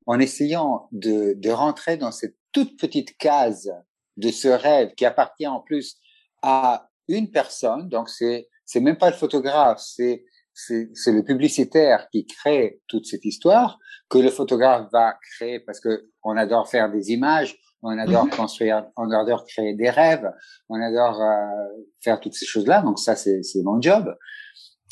en 0.06 0.18
essayant 0.18 0.88
de, 0.92 1.34
de 1.34 1.50
rentrer 1.50 1.98
dans 1.98 2.10
cette 2.10 2.36
toute 2.52 2.80
petite 2.80 3.18
case 3.18 3.70
de 4.16 4.30
ce 4.30 4.48
rêve 4.48 4.94
qui 4.94 5.04
appartient 5.04 5.46
en 5.46 5.60
plus 5.60 5.98
à 6.40 6.88
une 7.06 7.30
personne. 7.30 7.90
Donc 7.90 8.08
c'est 8.08 8.48
c'est 8.64 8.80
même 8.80 8.96
pas 8.96 9.10
le 9.10 9.16
photographe, 9.16 9.80
c'est 9.80 10.24
c'est 10.54 11.12
le 11.12 11.22
publicitaire 11.22 12.08
qui 12.10 12.26
crée 12.26 12.80
toute 12.88 13.04
cette 13.04 13.26
histoire 13.26 13.78
que 14.08 14.18
le 14.18 14.30
photographe 14.30 14.88
va 14.90 15.18
créer 15.36 15.60
parce 15.60 15.80
que 15.80 16.08
on 16.24 16.36
adore 16.36 16.68
faire 16.68 16.90
des 16.90 17.12
images, 17.12 17.58
on 17.82 17.96
adore 17.98 18.24
mhm. 18.24 18.30
construire, 18.30 18.86
on 18.96 19.10
adore 19.10 19.44
créer 19.44 19.74
des 19.74 19.90
rêves, 19.90 20.28
on 20.70 20.80
adore 20.80 21.20
euh, 21.20 21.82
faire 22.00 22.18
toutes 22.20 22.34
ces 22.34 22.46
choses-là. 22.46 22.80
Donc 22.80 22.98
ça 22.98 23.16
c'est 23.16 23.42
c'est 23.42 23.62
mon 23.62 23.82
job. 23.82 24.16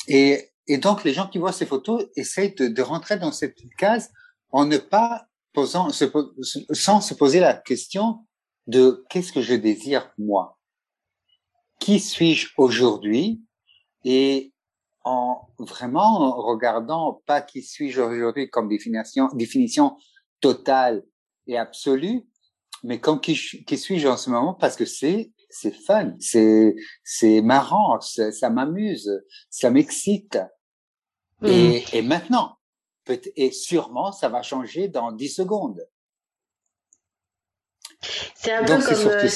Et 0.07 0.51
et 0.67 0.77
donc, 0.77 1.03
les 1.03 1.13
gens 1.13 1.27
qui 1.27 1.37
voient 1.37 1.53
ces 1.53 1.65
photos 1.65 2.05
essayent 2.15 2.53
de, 2.53 2.81
rentrer 2.81 3.17
dans 3.17 3.31
cette 3.31 3.55
case 3.77 4.11
en 4.51 4.65
ne 4.65 4.77
pas 4.77 5.27
posant, 5.53 5.89
sans 5.89 7.01
se 7.01 7.13
poser 7.13 7.39
la 7.39 7.53
question 7.53 8.25
de 8.67 9.05
qu'est-ce 9.09 9.31
que 9.31 9.41
je 9.41 9.55
désire 9.55 10.11
moi? 10.17 10.59
Qui 11.79 11.99
suis-je 11.99 12.49
aujourd'hui? 12.57 13.41
Et 14.03 14.53
en 15.03 15.47
vraiment 15.57 16.35
regardant 16.35 17.21
pas 17.25 17.41
qui 17.41 17.63
suis-je 17.63 18.01
aujourd'hui 18.01 18.49
comme 18.49 18.67
définition, 18.67 19.29
définition 19.33 19.97
totale 20.41 21.03
et 21.47 21.57
absolue, 21.57 22.27
mais 22.83 22.99
comme 22.99 23.21
qui, 23.21 23.35
qui 23.35 23.77
suis-je 23.77 24.07
en 24.07 24.17
ce 24.17 24.29
moment 24.29 24.53
parce 24.53 24.75
que 24.75 24.85
c'est 24.85 25.31
c'est 25.49 25.73
fun, 25.73 26.13
c'est 26.19 26.75
c'est 27.03 27.41
marrant, 27.41 27.99
ça 28.01 28.49
m'amuse, 28.49 29.09
ça 29.49 29.71
m'excite. 29.71 30.37
Mm. 31.41 31.47
Et, 31.47 31.85
et 31.93 32.01
maintenant, 32.01 32.57
et 33.35 33.51
sûrement, 33.51 34.11
ça 34.11 34.29
va 34.29 34.41
changer 34.41 34.87
dans 34.87 35.11
10 35.11 35.29
secondes. 35.29 35.87
C'est 38.35 38.53
un 38.53 38.63
peu 38.63 38.77
comme 38.79 38.97
euh, 38.97 39.27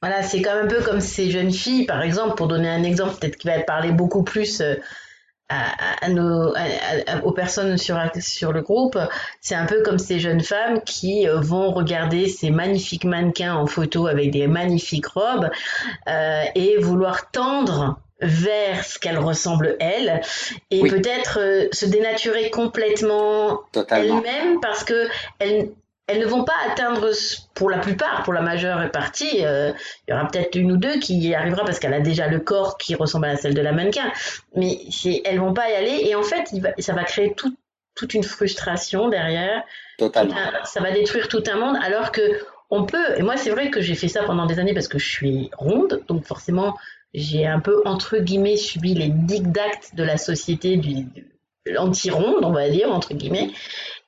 voilà, 0.00 0.22
c'est 0.22 0.42
comme 0.42 0.64
un 0.64 0.66
peu 0.66 0.82
comme 0.82 1.00
ces 1.00 1.30
jeunes 1.30 1.52
filles, 1.52 1.86
par 1.86 2.02
exemple, 2.02 2.34
pour 2.34 2.48
donner 2.48 2.68
un 2.68 2.82
exemple, 2.82 3.14
peut-être 3.20 3.36
qui 3.36 3.46
va 3.46 3.60
parler 3.60 3.92
beaucoup 3.92 4.24
plus 4.24 4.60
euh, 4.60 4.74
à, 6.00 6.08
nos, 6.08 6.54
aux 7.24 7.32
personnes 7.32 7.76
sur, 7.76 7.98
sur 8.20 8.52
le 8.52 8.62
groupe, 8.62 8.98
c'est 9.40 9.54
un 9.54 9.66
peu 9.66 9.82
comme 9.82 9.98
ces 9.98 10.18
jeunes 10.18 10.40
femmes 10.40 10.80
qui 10.84 11.28
euh, 11.28 11.40
vont 11.40 11.72
regarder 11.72 12.28
ces 12.28 12.50
magnifiques 12.50 13.04
mannequins 13.04 13.54
en 13.54 13.66
photo 13.66 14.06
avec 14.06 14.30
des 14.30 14.46
magnifiques 14.46 15.06
robes 15.06 15.50
euh, 16.08 16.44
et 16.54 16.78
vouloir 16.78 17.30
tendre 17.30 18.00
vers 18.22 18.84
ce 18.84 18.98
qu'elles 18.98 19.18
ressemblent 19.18 19.76
elles 19.80 20.20
et 20.70 20.80
peut-être 20.80 21.38
euh, 21.40 21.68
se 21.72 21.86
dénaturer 21.86 22.50
complètement 22.50 23.62
elles-mêmes 23.90 24.60
parce 24.60 24.84
que 24.84 25.08
elles, 25.38 25.70
elles 26.06 26.20
ne 26.20 26.26
vont 26.26 26.44
pas 26.44 26.54
atteindre, 26.68 27.10
pour 27.54 27.70
la 27.70 27.78
plupart, 27.78 28.22
pour 28.22 28.32
la 28.32 28.42
majeure 28.42 28.90
partie, 28.90 29.44
euh, 29.44 29.72
il 30.06 30.12
y 30.12 30.14
aura 30.14 30.26
peut-être 30.28 30.54
une 30.56 30.72
ou 30.72 30.76
deux 30.76 30.98
qui 30.98 31.18
y 31.18 31.34
arrivera 31.34 31.64
parce 31.64 31.78
qu'elle 31.78 31.94
a 31.94 32.00
déjà 32.00 32.28
le 32.28 32.40
corps 32.40 32.78
qui 32.78 32.94
ressemble 32.94 33.26
à 33.26 33.36
celle 33.36 33.54
de 33.54 33.60
la 33.60 33.72
mannequin, 33.72 34.12
mais 34.54 34.78
elles 35.24 35.38
vont 35.38 35.54
pas 35.54 35.70
y 35.70 35.74
aller 35.74 36.02
et 36.06 36.14
en 36.14 36.22
fait, 36.22 36.50
ça 36.78 36.92
va 36.92 37.04
créer 37.04 37.34
toute 37.34 38.14
une 38.14 38.24
frustration 38.24 39.08
derrière. 39.08 39.62
Totalement. 39.98 40.34
ça 40.64 40.80
va 40.80 40.90
détruire 40.90 41.28
tout 41.28 41.44
un 41.46 41.56
monde 41.56 41.76
alors 41.82 42.10
que 42.12 42.22
on 42.70 42.86
peut, 42.86 43.18
et 43.18 43.22
moi 43.22 43.36
c'est 43.36 43.50
vrai 43.50 43.70
que 43.70 43.82
j'ai 43.82 43.94
fait 43.94 44.08
ça 44.08 44.22
pendant 44.22 44.46
des 44.46 44.58
années 44.58 44.72
parce 44.72 44.88
que 44.88 44.98
je 44.98 45.06
suis 45.06 45.50
ronde, 45.56 46.02
donc 46.08 46.24
forcément 46.24 46.74
j'ai 47.14 47.46
un 47.46 47.60
peu 47.60 47.82
entre 47.84 48.18
guillemets 48.18 48.56
subi 48.56 48.94
les 48.94 49.08
dictats 49.08 49.94
de 49.94 50.02
la 50.02 50.16
société 50.16 50.76
du, 50.76 51.06
l'anti-ronde, 51.66 52.44
on 52.44 52.52
va 52.52 52.68
dire, 52.68 52.92
entre 52.92 53.14
guillemets. 53.14 53.50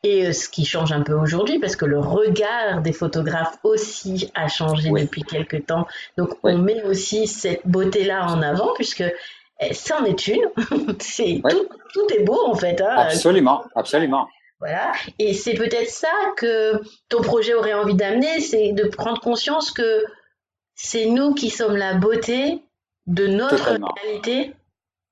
Et 0.03 0.27
euh, 0.27 0.33
ce 0.33 0.49
qui 0.49 0.65
change 0.65 0.93
un 0.93 1.03
peu 1.03 1.15
aujourd'hui, 1.15 1.59
parce 1.59 1.77
que 1.77 1.87
le 1.87 1.99
regard 1.99 2.83
des 2.83 2.93
photographes 2.93 3.59
aussi 3.63 4.31
a 4.35 4.49
changé 4.49 4.91
depuis 4.91 5.23
quelques 5.23 5.67
temps. 5.67 5.87
Donc 6.19 6.31
on 6.43 6.59
met 6.59 6.83
aussi 6.83 7.27
cette 7.27 7.67
beauté-là 7.67 8.27
en 8.27 8.43
avant, 8.43 8.75
puisque 8.75 9.05
eh, 9.61 9.75
ça 9.75 10.01
en 10.01 10.05
est 10.05 10.27
une. 10.27 10.45
c'est 10.99 11.41
tout, 11.93 12.07
est 12.15 12.25
beau 12.25 12.39
en 12.47 12.55
fait. 12.55 12.81
Hein. 12.81 12.95
Absolument, 12.97 13.65
absolument. 13.75 14.29
Voilà. 14.61 14.93
Et 15.19 15.35
c'est 15.35 15.55
peut-être 15.55 15.91
ça 15.91 16.13
que 16.37 16.81
ton 17.09 17.23
projet 17.23 17.55
aurait 17.55 17.75
envie 17.75 17.95
d'amener, 17.95 18.41
c'est 18.41 18.73
de 18.73 18.85
prendre 18.85 19.21
conscience 19.21 19.71
que 19.71 20.05
c'est 20.75 21.07
nous 21.07 21.35
qui 21.35 21.51
sommes 21.51 21.77
la 21.77 21.95
beauté 21.95 22.64
de 23.07 23.27
notre 23.27 23.57
réalité 23.57 24.55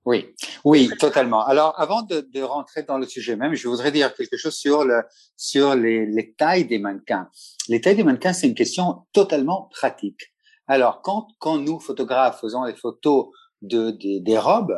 oui, 0.05 0.35
oui, 0.65 0.91
totalement. 0.99 1.45
Alors, 1.47 1.79
avant 1.81 2.03
de, 2.03 2.23
de, 2.23 2.43
rentrer 2.43 2.83
dans 2.83 2.99
le 2.99 3.07
sujet 3.07 3.37
même, 3.37 3.55
je 3.55 3.69
voudrais 3.69 3.93
dire 3.93 4.13
quelque 4.15 4.37
chose 4.37 4.57
sur 4.57 4.85
le 4.85 5.03
sur 5.37 5.77
les, 5.77 6.07
les 6.07 6.33
tailles 6.33 6.65
des 6.65 6.81
mannequins. 6.81 7.29
Les 7.69 7.81
tailles 7.81 7.95
des 7.95 8.03
mannequins, 8.03 8.33
c'est 8.33 8.49
une 8.49 8.57
question 8.57 9.07
totalement 9.13 9.69
pratique. 9.71 10.33
Alors, 10.67 11.03
quand 11.03 11.29
quand 11.39 11.59
nous 11.59 11.79
photographes 11.79 12.41
faisons 12.41 12.67
des 12.67 12.75
photos 12.75 13.29
de 13.61 13.93
des, 13.93 14.19
des 14.19 14.39
robes, 14.39 14.77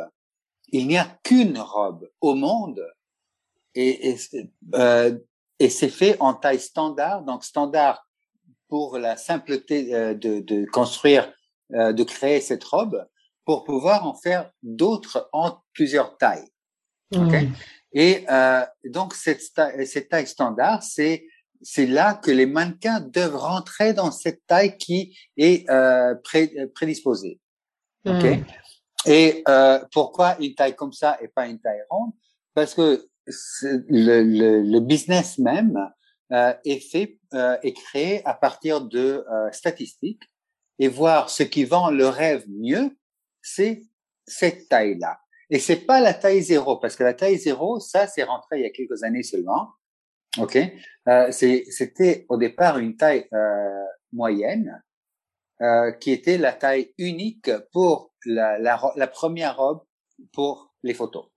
il 0.67 0.87
n'y 0.87 0.97
a 0.97 1.07
qu'une 1.23 1.57
robe 1.57 2.07
au 2.21 2.35
monde 2.35 2.85
et 3.73 4.11
et, 4.11 4.17
euh, 4.75 5.17
et 5.57 5.69
c'est 5.69 5.89
fait 5.89 6.17
en 6.19 6.35
taille 6.35 6.59
standard, 6.59 7.23
donc 7.23 7.43
standard 7.43 8.05
pour 8.67 8.99
la 8.99 9.17
simpleté 9.17 9.95
euh, 9.95 10.13
de, 10.13 10.39
de 10.39 10.65
construire, 10.65 11.31
euh, 11.73 11.93
de 11.93 12.03
créer 12.03 12.41
cette 12.41 12.63
robe 12.63 13.07
pour 13.45 13.63
pouvoir 13.63 14.05
en 14.05 14.13
faire 14.15 14.51
d'autres 14.63 15.29
en 15.33 15.59
plusieurs 15.73 16.17
tailles. 16.17 16.47
Okay? 17.13 17.47
Mm. 17.47 17.53
Et 17.93 18.25
euh, 18.29 18.65
donc 18.85 19.13
cette, 19.13 19.41
cette 19.41 20.09
taille 20.09 20.27
standard, 20.27 20.83
c'est 20.83 21.27
c'est 21.61 21.85
là 21.85 22.13
que 22.13 22.29
les 22.31 22.45
mannequins 22.45 22.99
doivent 22.99 23.37
rentrer 23.37 23.93
dans 23.93 24.11
cette 24.11 24.45
taille 24.45 24.77
qui 24.77 25.17
est 25.37 25.67
euh, 25.69 26.13
pré, 26.23 26.53
prédisposée. 26.75 27.39
Mm. 28.05 28.43
Et 29.07 29.43
euh, 29.47 29.79
pourquoi 29.91 30.37
une 30.39 30.53
taille 30.55 30.75
comme 30.75 30.93
ça 30.93 31.17
et 31.21 31.27
pas 31.27 31.47
une 31.47 31.59
taille 31.59 31.83
ronde? 31.89 32.11
Parce 32.53 32.73
que 32.73 33.07
le, 33.61 34.21
le, 34.21 34.61
le, 34.61 34.79
business 34.79 35.37
même 35.37 35.77
euh, 36.31 36.53
est 36.65 36.79
fait 36.79 37.19
euh, 37.33 37.57
est 37.63 37.73
créé 37.73 38.25
à 38.25 38.33
partir 38.33 38.81
de 38.81 39.25
euh, 39.31 39.51
statistiques 39.51 40.23
et 40.79 40.87
voir 40.87 41.29
ce 41.29 41.43
qui 41.43 41.63
vend 41.63 41.89
le 41.89 42.07
rêve 42.07 42.45
mieux 42.47 42.95
c'est 43.45 43.83
cette 44.25 44.67
taille-là. 44.69 45.19
Et 45.51 45.59
c'est 45.59 45.85
pas 45.85 46.01
la 46.01 46.15
taille 46.15 46.41
zéro, 46.41 46.77
parce 46.77 46.95
que 46.95 47.03
la 47.03 47.13
taille 47.13 47.37
zéro, 47.37 47.79
ça, 47.79 48.07
c'est 48.07 48.23
rentré 48.23 48.57
il 48.57 48.63
y 48.63 48.65
a 48.65 48.71
quelques 48.71 49.03
années 49.03 49.21
seulement. 49.21 49.69
OK? 50.39 50.57
Euh, 51.07 51.31
c'était 51.31 52.25
au 52.27 52.37
départ 52.37 52.79
une 52.79 52.97
taille 52.97 53.27
euh, 53.31 53.85
moyenne, 54.11 54.83
euh, 55.61 55.91
qui 55.91 56.11
était 56.11 56.39
la 56.39 56.53
taille 56.53 56.91
unique 56.97 57.51
pour 57.71 58.13
la, 58.25 58.57
la, 58.57 58.81
la 58.95 59.07
première 59.07 59.57
robe 59.57 59.83
pour 60.33 60.73
les 60.81 60.95
photos. 60.95 61.27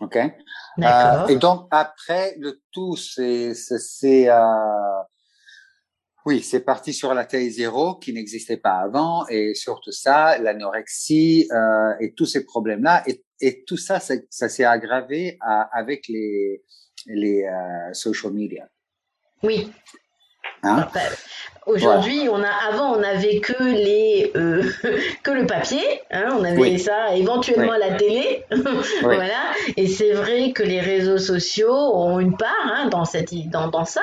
OK? 0.00 0.16
Euh, 0.16 1.26
et 1.26 1.36
donc, 1.36 1.66
après, 1.70 2.36
le 2.38 2.60
tout, 2.70 2.96
c'est, 2.96 3.54
c'est, 3.54 4.28
euh, 4.28 4.97
oui, 6.28 6.42
c'est 6.42 6.60
parti 6.60 6.92
sur 6.92 7.14
la 7.14 7.24
taille 7.24 7.50
zéro 7.50 7.94
qui 7.94 8.12
n'existait 8.12 8.58
pas 8.58 8.80
avant 8.80 9.26
et 9.28 9.54
surtout 9.54 9.92
ça, 9.92 10.36
l'anorexie 10.36 11.48
euh, 11.50 11.94
et 12.00 12.12
tous 12.12 12.26
ces 12.26 12.44
problèmes-là 12.44 13.02
et, 13.40 13.64
tout 13.64 13.78
ça, 13.78 13.98
ça, 13.98 14.48
s'est 14.50 14.64
aggravé 14.64 15.38
avec 15.72 16.06
les 16.08 16.62
les 17.06 17.44
euh, 17.44 17.94
social 17.94 18.34
media. 18.34 18.68
Oui. 19.42 19.72
Hein? 20.62 20.86
Aujourd'hui, 21.68 22.28
on 22.30 22.42
a 22.42 22.50
avant 22.70 22.94
on 22.94 23.00
n'avait 23.00 23.40
que 23.40 23.62
les 23.62 24.32
euh, 24.36 24.62
que 25.22 25.30
le 25.30 25.46
papier, 25.46 25.82
hein, 26.10 26.34
on 26.38 26.42
avait 26.42 26.78
ça 26.78 27.14
éventuellement 27.14 27.72
à 27.72 27.78
la 27.78 27.92
télé, 27.92 28.44
voilà. 29.02 29.52
Et 29.76 29.86
c'est 29.86 30.12
vrai 30.12 30.52
que 30.52 30.62
les 30.62 30.80
réseaux 30.80 31.18
sociaux 31.18 31.74
ont 31.74 32.20
une 32.20 32.36
part 32.38 32.54
hein, 32.64 32.88
dans 32.88 33.04
cette 33.04 33.34
dans, 33.50 33.68
dans 33.68 33.84
ça. 33.84 34.00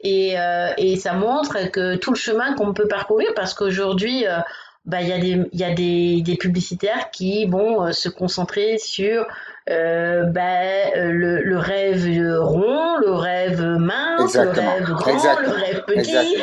Et 0.00 0.38
euh, 0.38 0.72
et 0.78 0.96
ça 0.96 1.12
montre 1.12 1.70
que 1.70 1.96
tout 1.96 2.12
le 2.12 2.16
chemin 2.16 2.54
qu'on 2.54 2.72
peut 2.72 2.88
parcourir 2.88 3.28
parce 3.36 3.52
qu'aujourd'hui 3.52 4.26
euh, 4.26 4.38
bah 4.84 5.00
il 5.00 5.08
y 5.08 5.12
a 5.12 5.18
des 5.18 5.40
il 5.52 5.60
y 5.60 5.64
a 5.64 5.72
des, 5.72 6.22
des 6.22 6.36
publicitaires 6.36 7.10
qui 7.10 7.46
vont 7.46 7.84
euh, 7.84 7.92
se 7.92 8.08
concentrer 8.08 8.78
sur 8.78 9.26
euh, 9.70 10.24
bah, 10.24 10.90
le, 10.96 11.40
le, 11.40 11.56
rêve 11.56 12.04
rond, 12.40 12.96
le 12.96 13.12
rêve 13.12 13.62
mince, 13.62 14.34
le 14.34 14.50
rêve 14.50 14.82
grand, 14.82 15.40
le 15.40 15.50
rêve 15.50 15.84
petit. 15.86 16.36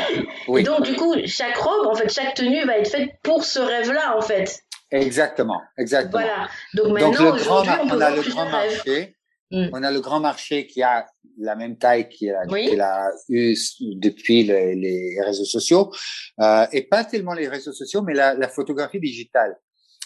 Et 0.58 0.64
donc 0.64 0.84
du 0.84 0.96
coup, 0.96 1.16
chaque 1.26 1.58
robe, 1.58 1.88
en 1.88 1.96
fait, 1.96 2.08
chaque 2.10 2.34
tenue 2.36 2.64
va 2.66 2.78
être 2.78 2.90
faite 2.90 3.10
pour 3.22 3.44
ce 3.44 3.60
rêve-là, 3.60 4.16
en 4.18 4.22
fait. 4.22 4.62
Exactement, 4.92 5.62
exactement. 5.78 6.24
Voilà. 6.24 6.48
Donc 6.74 6.94
maintenant, 6.94 7.34
aujourd'hui, 7.34 7.72
on, 7.84 7.98
on, 7.98 8.02
a 8.02 8.10
le 8.12 8.22
grand 8.22 8.50
marché. 8.50 9.18
Mm. 9.52 9.70
On 9.74 9.84
a 9.84 9.92
le 9.92 10.00
grand 10.00 10.20
marché 10.20 10.68
qui 10.68 10.82
a 10.82 11.08
la 11.38 11.56
même 11.56 11.78
taille 11.78 12.08
qu'il 12.10 12.32
a, 12.32 12.42
a, 12.42 13.12
eu 13.30 13.56
depuis 13.96 14.44
les, 14.44 14.76
les 14.76 15.22
réseaux 15.22 15.46
sociaux, 15.46 15.92
euh, 16.40 16.66
et 16.72 16.84
pas 16.84 17.04
tellement 17.06 17.34
les 17.34 17.48
réseaux 17.48 17.74
sociaux, 17.74 18.02
mais 18.02 18.14
la, 18.14 18.36
la 18.36 18.48
photographie 18.48 19.00
digitale, 19.00 19.56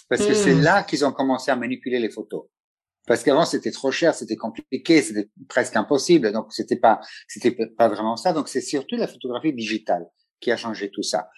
parce 0.09 0.25
que 0.25 0.33
c'est 0.33 0.55
mm. 0.55 0.61
là 0.61 0.83
qu'ils 0.83 1.05
ont 1.05 1.11
commencé 1.11 1.51
à 1.51 1.55
manipuler 1.55 1.99
les 1.99 2.09
photos. 2.09 2.45
Parce 3.05 3.21
qu'avant 3.21 3.45
c'était 3.45 3.71
trop 3.71 3.91
cher, 3.91 4.15
c'était 4.15 4.37
compliqué, 4.37 5.01
c'était 5.01 5.29
presque 5.49 5.75
impossible, 5.75 6.31
donc 6.31 6.53
c'était 6.53 6.77
pas, 6.77 7.01
c'était 7.27 7.51
pas 7.51 7.89
vraiment 7.89 8.15
ça. 8.15 8.31
Donc 8.31 8.47
c'est 8.47 8.61
surtout 8.61 8.95
la 8.95 9.07
photographie 9.07 9.51
digitale 9.51 10.05
qui 10.39 10.51
a 10.51 10.57
changé 10.57 10.89
tout 10.89 11.03
ça. 11.03 11.29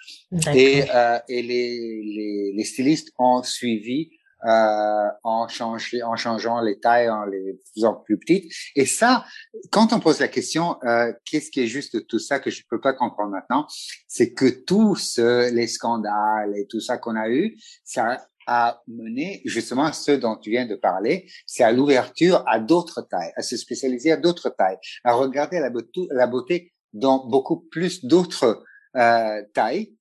Et, 0.53 0.83
euh, 0.93 1.19
et 1.27 1.41
les, 1.41 2.03
les, 2.03 2.53
les, 2.55 2.63
stylistes 2.63 3.11
ont 3.17 3.41
suivi 3.43 4.11
euh, 4.43 5.07
en, 5.23 5.47
changé, 5.47 6.03
en 6.03 6.15
changeant 6.15 6.61
les 6.61 6.79
tailles, 6.79 7.09
en 7.09 7.25
les 7.25 7.59
faisant 7.73 7.95
plus 7.95 8.17
petites. 8.17 8.51
Et 8.75 8.85
ça, 8.85 9.25
quand 9.71 9.93
on 9.93 9.99
pose 9.99 10.19
la 10.19 10.27
question, 10.27 10.77
euh, 10.83 11.13
qu'est-ce 11.25 11.49
qui 11.51 11.61
est 11.61 11.67
juste 11.67 11.95
de 11.95 12.01
tout 12.01 12.19
ça 12.19 12.39
que 12.39 12.49
je 12.49 12.63
peux 12.69 12.81
pas 12.81 12.93
comprendre 12.93 13.31
maintenant, 13.31 13.67
c'est 14.07 14.33
que 14.33 14.47
tous 14.47 15.17
les 15.17 15.67
scandales 15.67 16.53
et 16.57 16.67
tout 16.67 16.79
ça 16.79 16.97
qu'on 16.97 17.15
a 17.15 17.29
eu, 17.29 17.57
ça 17.83 18.17
a 18.47 18.81
mené 18.87 19.41
justement 19.45 19.91
ce 19.91 20.11
dont 20.11 20.35
tu 20.35 20.51
viens 20.51 20.65
de 20.65 20.75
parler, 20.75 21.29
c'est 21.45 21.63
à 21.63 21.71
l'ouverture 21.71 22.43
à 22.47 22.59
d'autres 22.59 23.01
tailles, 23.01 23.31
à 23.35 23.41
se 23.41 23.57
spécialiser 23.57 24.11
à 24.11 24.17
d'autres 24.17 24.49
tailles, 24.49 24.77
à 25.03 25.13
regarder 25.13 25.59
la 25.59 25.69
beauté, 25.69 26.01
la 26.11 26.27
beauté 26.27 26.73
dans 26.93 27.27
beaucoup 27.27 27.57
plus 27.57 28.05
d'autres 28.05 28.63
euh, 28.95 29.43
tailles. 29.53 29.93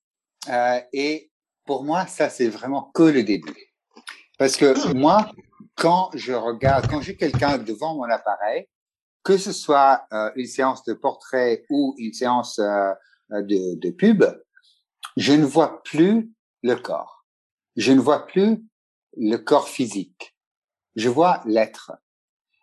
Euh, 0.48 0.80
et 0.92 1.30
pour 1.64 1.84
moi, 1.84 2.06
ça 2.06 2.28
c'est 2.28 2.48
vraiment 2.48 2.90
que 2.94 3.02
le 3.02 3.22
début. 3.22 3.73
Parce 4.38 4.56
que 4.56 4.92
moi, 4.94 5.30
quand 5.76 6.10
je 6.14 6.32
regarde, 6.32 6.88
quand 6.88 7.00
j'ai 7.00 7.16
quelqu'un 7.16 7.58
devant 7.58 7.94
mon 7.94 8.04
appareil, 8.04 8.68
que 9.22 9.38
ce 9.38 9.52
soit 9.52 10.04
euh, 10.12 10.30
une 10.36 10.46
séance 10.46 10.84
de 10.84 10.92
portrait 10.92 11.64
ou 11.70 11.94
une 11.98 12.12
séance 12.12 12.58
euh, 12.58 12.92
de, 13.30 13.78
de 13.78 13.90
pub, 13.90 14.24
je 15.16 15.32
ne 15.32 15.44
vois 15.44 15.82
plus 15.82 16.30
le 16.62 16.74
corps. 16.76 17.24
Je 17.76 17.92
ne 17.92 18.00
vois 18.00 18.26
plus 18.26 18.62
le 19.16 19.36
corps 19.36 19.68
physique. 19.68 20.36
Je 20.96 21.08
vois 21.08 21.40
l'être. 21.46 21.92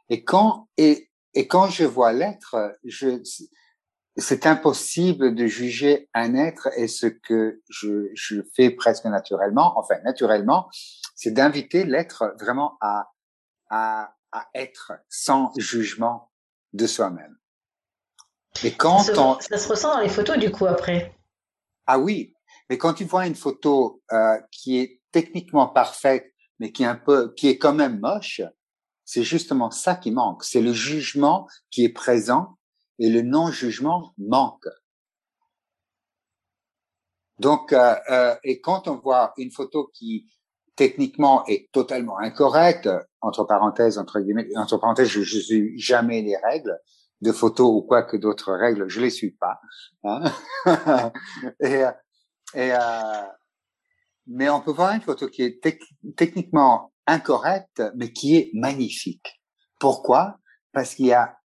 Et 0.09 0.23
quand 0.23 0.67
et, 0.77 1.09
et 1.33 1.47
quand 1.47 1.67
je 1.67 1.85
vois 1.85 2.13
l'être, 2.13 2.77
je 2.83 3.21
c'est 4.17 4.45
impossible 4.45 5.35
de 5.35 5.47
juger 5.47 6.09
un 6.13 6.35
être 6.35 6.69
et 6.77 6.87
ce 6.87 7.07
que 7.07 7.61
je, 7.69 8.09
je 8.13 8.41
fais 8.55 8.69
presque 8.69 9.05
naturellement, 9.05 9.77
enfin 9.77 9.95
naturellement, 10.03 10.69
c'est 11.15 11.31
d'inviter 11.31 11.85
l'être 11.85 12.35
vraiment 12.39 12.77
à, 12.81 13.09
à, 13.69 14.15
à 14.31 14.47
être 14.53 14.93
sans 15.09 15.51
jugement 15.57 16.31
de 16.73 16.87
soi-même. 16.87 17.37
Et 18.63 18.73
quand 18.73 18.99
ça 18.99 19.13
se, 19.13 19.19
on... 19.19 19.39
ça 19.39 19.57
se 19.57 19.67
ressent 19.67 19.95
dans 19.95 20.01
les 20.01 20.09
photos 20.09 20.37
du 20.37 20.51
coup 20.51 20.65
après. 20.65 21.17
Ah 21.87 21.99
oui, 21.99 22.33
mais 22.69 22.77
quand 22.77 22.93
tu 22.93 23.05
vois 23.05 23.27
une 23.27 23.35
photo 23.35 24.01
euh, 24.11 24.39
qui 24.51 24.77
est 24.77 25.01
techniquement 25.11 25.67
parfaite, 25.67 26.33
mais 26.59 26.71
qui 26.71 26.83
est 26.83 26.87
un 26.87 26.95
peu, 26.95 27.33
qui 27.33 27.47
est 27.47 27.57
quand 27.57 27.73
même 27.73 27.99
moche, 27.99 28.41
c'est 29.05 29.23
justement 29.23 29.71
ça 29.71 29.95
qui 29.95 30.11
manque. 30.11 30.43
C'est 30.43 30.61
le 30.61 30.73
jugement 30.73 31.47
qui 31.69 31.83
est 31.85 31.89
présent 31.89 32.57
et 33.01 33.09
le 33.09 33.23
non-jugement 33.23 34.13
manque. 34.19 34.67
Donc, 37.39 37.73
euh, 37.73 37.95
euh, 38.11 38.35
et 38.43 38.61
quand 38.61 38.87
on 38.87 38.97
voit 38.97 39.33
une 39.37 39.49
photo 39.49 39.89
qui 39.91 40.29
techniquement 40.75 41.43
est 41.47 41.71
totalement 41.71 42.19
incorrecte, 42.19 42.87
entre 43.19 43.43
parenthèses, 43.45 43.97
entre 43.97 44.19
guillemets, 44.19 44.47
entre 44.55 44.77
parenthèses, 44.77 45.07
je, 45.07 45.23
je 45.23 45.39
suis 45.39 45.79
jamais 45.79 46.21
les 46.21 46.37
règles 46.37 46.77
de 47.21 47.31
photo 47.31 47.75
ou 47.75 47.81
quoi 47.81 48.03
que 48.03 48.17
d'autres 48.17 48.53
règles, 48.53 48.87
je 48.87 49.01
les 49.01 49.09
suis 49.09 49.31
pas. 49.31 49.59
Hein 50.03 50.31
et, 51.59 51.83
et 52.53 52.73
euh, 52.73 53.23
mais 54.27 54.47
on 54.49 54.61
peut 54.61 54.71
voir 54.71 54.93
une 54.93 55.01
photo 55.01 55.27
qui 55.27 55.41
est 55.41 55.59
techniquement 56.15 56.93
incorrecte, 57.07 57.81
mais 57.95 58.13
qui 58.13 58.37
est 58.37 58.51
magnifique. 58.53 59.41
Pourquoi? 59.79 60.37
Parce 60.71 60.93
qu'il 60.93 61.07
y 61.07 61.13
a 61.13 61.40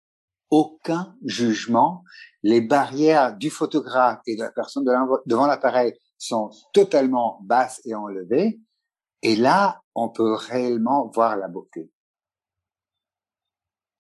aucun 0.54 1.16
jugement. 1.26 2.04
Les 2.44 2.62
barrières 2.62 3.36
du 3.36 3.50
photographe 3.50 4.20
et 4.28 4.36
de 4.36 4.44
la 4.44 4.52
personne 4.52 4.86
devant 5.26 5.48
l'appareil 5.48 5.94
sont 6.20 6.52
totalement 6.74 7.40
basses 7.42 7.82
et 7.86 7.96
enlevées. 7.96 8.60
Et 9.24 9.36
là, 9.36 9.82
on 9.96 10.10
peut 10.10 10.36
réellement 10.36 11.10
voir 11.16 11.38
la 11.38 11.48
beauté. 11.48 11.90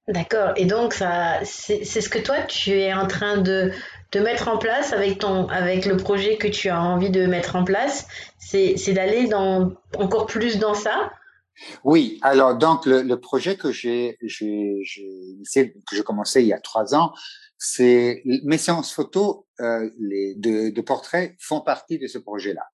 D'accord. 0.07 0.51
Et 0.55 0.65
donc, 0.65 0.93
ça, 0.93 1.39
c'est 1.43 1.85
ce 1.85 2.09
que 2.09 2.19
toi, 2.19 2.43
tu 2.43 2.71
es 2.71 2.93
en 2.93 3.07
train 3.07 3.37
de, 3.37 3.71
de 4.11 4.19
mettre 4.19 4.47
en 4.47 4.59
place 4.59 4.93
avec, 4.93 5.19
ton, 5.19 5.47
avec 5.47 5.87
le 5.87 5.97
projet 5.97 6.37
que 6.37 6.47
tu 6.47 6.69
as 6.69 6.79
envie 6.79 7.09
de 7.09 7.25
mettre 7.25 7.55
en 7.55 7.63
place. 7.63 8.05
C'est 8.37 8.93
d'aller 8.93 9.33
encore 9.33 10.27
plus 10.27 10.59
dans 10.59 10.75
ça? 10.75 11.09
Oui. 11.83 12.19
Alors, 12.21 12.57
donc, 12.57 12.85
le, 12.85 13.01
le 13.01 13.19
projet 13.19 13.57
que 13.57 13.71
j'ai, 13.71 14.17
que 14.19 14.27
j'ai 14.85 16.03
commencé 16.03 16.41
il 16.41 16.47
y 16.47 16.53
a 16.53 16.59
trois 16.59 16.95
ans, 16.95 17.13
c'est 17.57 18.21
mes 18.25 18.57
séances 18.57 18.93
photos 18.93 19.43
euh, 19.61 19.89
les, 19.99 20.35
de, 20.35 20.69
de 20.69 20.81
portraits 20.81 21.35
font 21.39 21.61
partie 21.61 21.97
de 21.97 22.07
ce 22.07 22.17
projet-là. 22.17 22.65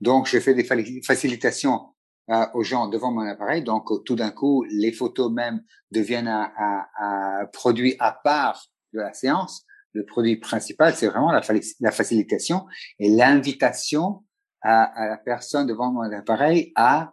Donc, 0.00 0.26
j'ai 0.26 0.40
fait 0.40 0.54
des 0.54 0.64
facilitations 1.02 1.92
euh, 2.30 2.46
aux 2.54 2.62
gens 2.62 2.88
devant 2.88 3.12
mon 3.12 3.22
appareil. 3.22 3.62
Donc, 3.62 3.88
tout 4.04 4.14
d'un 4.14 4.30
coup, 4.30 4.64
les 4.70 4.92
photos 4.92 5.30
même 5.30 5.62
deviennent 5.90 6.28
un, 6.28 6.50
un, 6.58 6.84
un, 6.98 7.46
produit 7.52 7.96
à 7.98 8.12
part 8.12 8.64
de 8.92 9.00
la 9.00 9.12
séance. 9.12 9.64
Le 9.92 10.06
produit 10.06 10.36
principal, 10.36 10.94
c'est 10.94 11.08
vraiment 11.08 11.30
la, 11.30 11.42
la, 11.80 11.92
facilitation 11.92 12.64
et 12.98 13.10
l'invitation 13.10 14.24
à, 14.62 14.84
à, 14.84 15.08
la 15.08 15.18
personne 15.18 15.66
devant 15.66 15.92
mon 15.92 16.10
appareil 16.10 16.72
à 16.74 17.12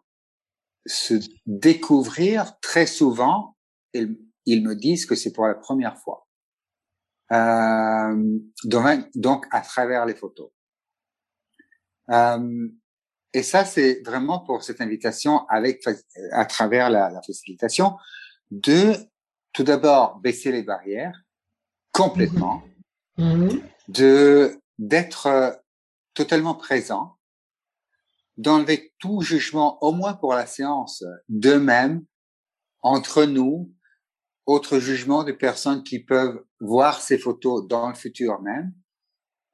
se 0.85 1.15
découvrir 1.45 2.59
très 2.59 2.85
souvent. 2.85 3.55
Ils, 3.93 4.17
ils 4.45 4.63
me 4.63 4.75
disent 4.75 5.05
que 5.05 5.15
c'est 5.15 5.31
pour 5.31 5.47
la 5.47 5.55
première 5.55 5.97
fois. 5.97 6.27
Euh, 7.31 8.39
donc, 8.63 9.09
donc, 9.15 9.45
à 9.51 9.61
travers 9.61 10.05
les 10.05 10.15
photos. 10.15 10.49
Euh, 12.09 12.67
et 13.33 13.43
ça, 13.43 13.65
c'est 13.65 14.01
vraiment 14.03 14.39
pour 14.39 14.63
cette 14.63 14.81
invitation 14.81 15.45
avec, 15.47 15.83
à 16.31 16.45
travers 16.45 16.89
la, 16.89 17.11
la 17.11 17.21
facilitation, 17.21 17.97
de 18.49 18.93
tout 19.53 19.63
d'abord 19.63 20.19
baisser 20.19 20.51
les 20.51 20.63
barrières 20.63 21.21
complètement, 21.91 22.63
mm-hmm. 23.17 23.61
de 23.89 24.59
d'être 24.79 25.27
euh, 25.27 25.51
totalement 26.13 26.55
présent, 26.55 27.18
d'enlever 28.39 28.93
tout 28.99 29.21
jugement, 29.21 29.77
au 29.83 29.91
moins 29.91 30.13
pour 30.13 30.33
la 30.33 30.45
séance, 30.45 31.03
d'eux-mêmes, 31.27 32.05
entre 32.81 33.25
nous, 33.25 33.71
autre 34.45 34.79
jugement 34.79 35.25
de 35.25 35.33
personnes 35.33 35.83
qui 35.83 35.99
peuvent 35.99 36.41
voir 36.61 37.01
ces 37.01 37.17
photos 37.17 37.67
dans 37.67 37.89
le 37.89 37.95
futur 37.95 38.41
même, 38.41 38.71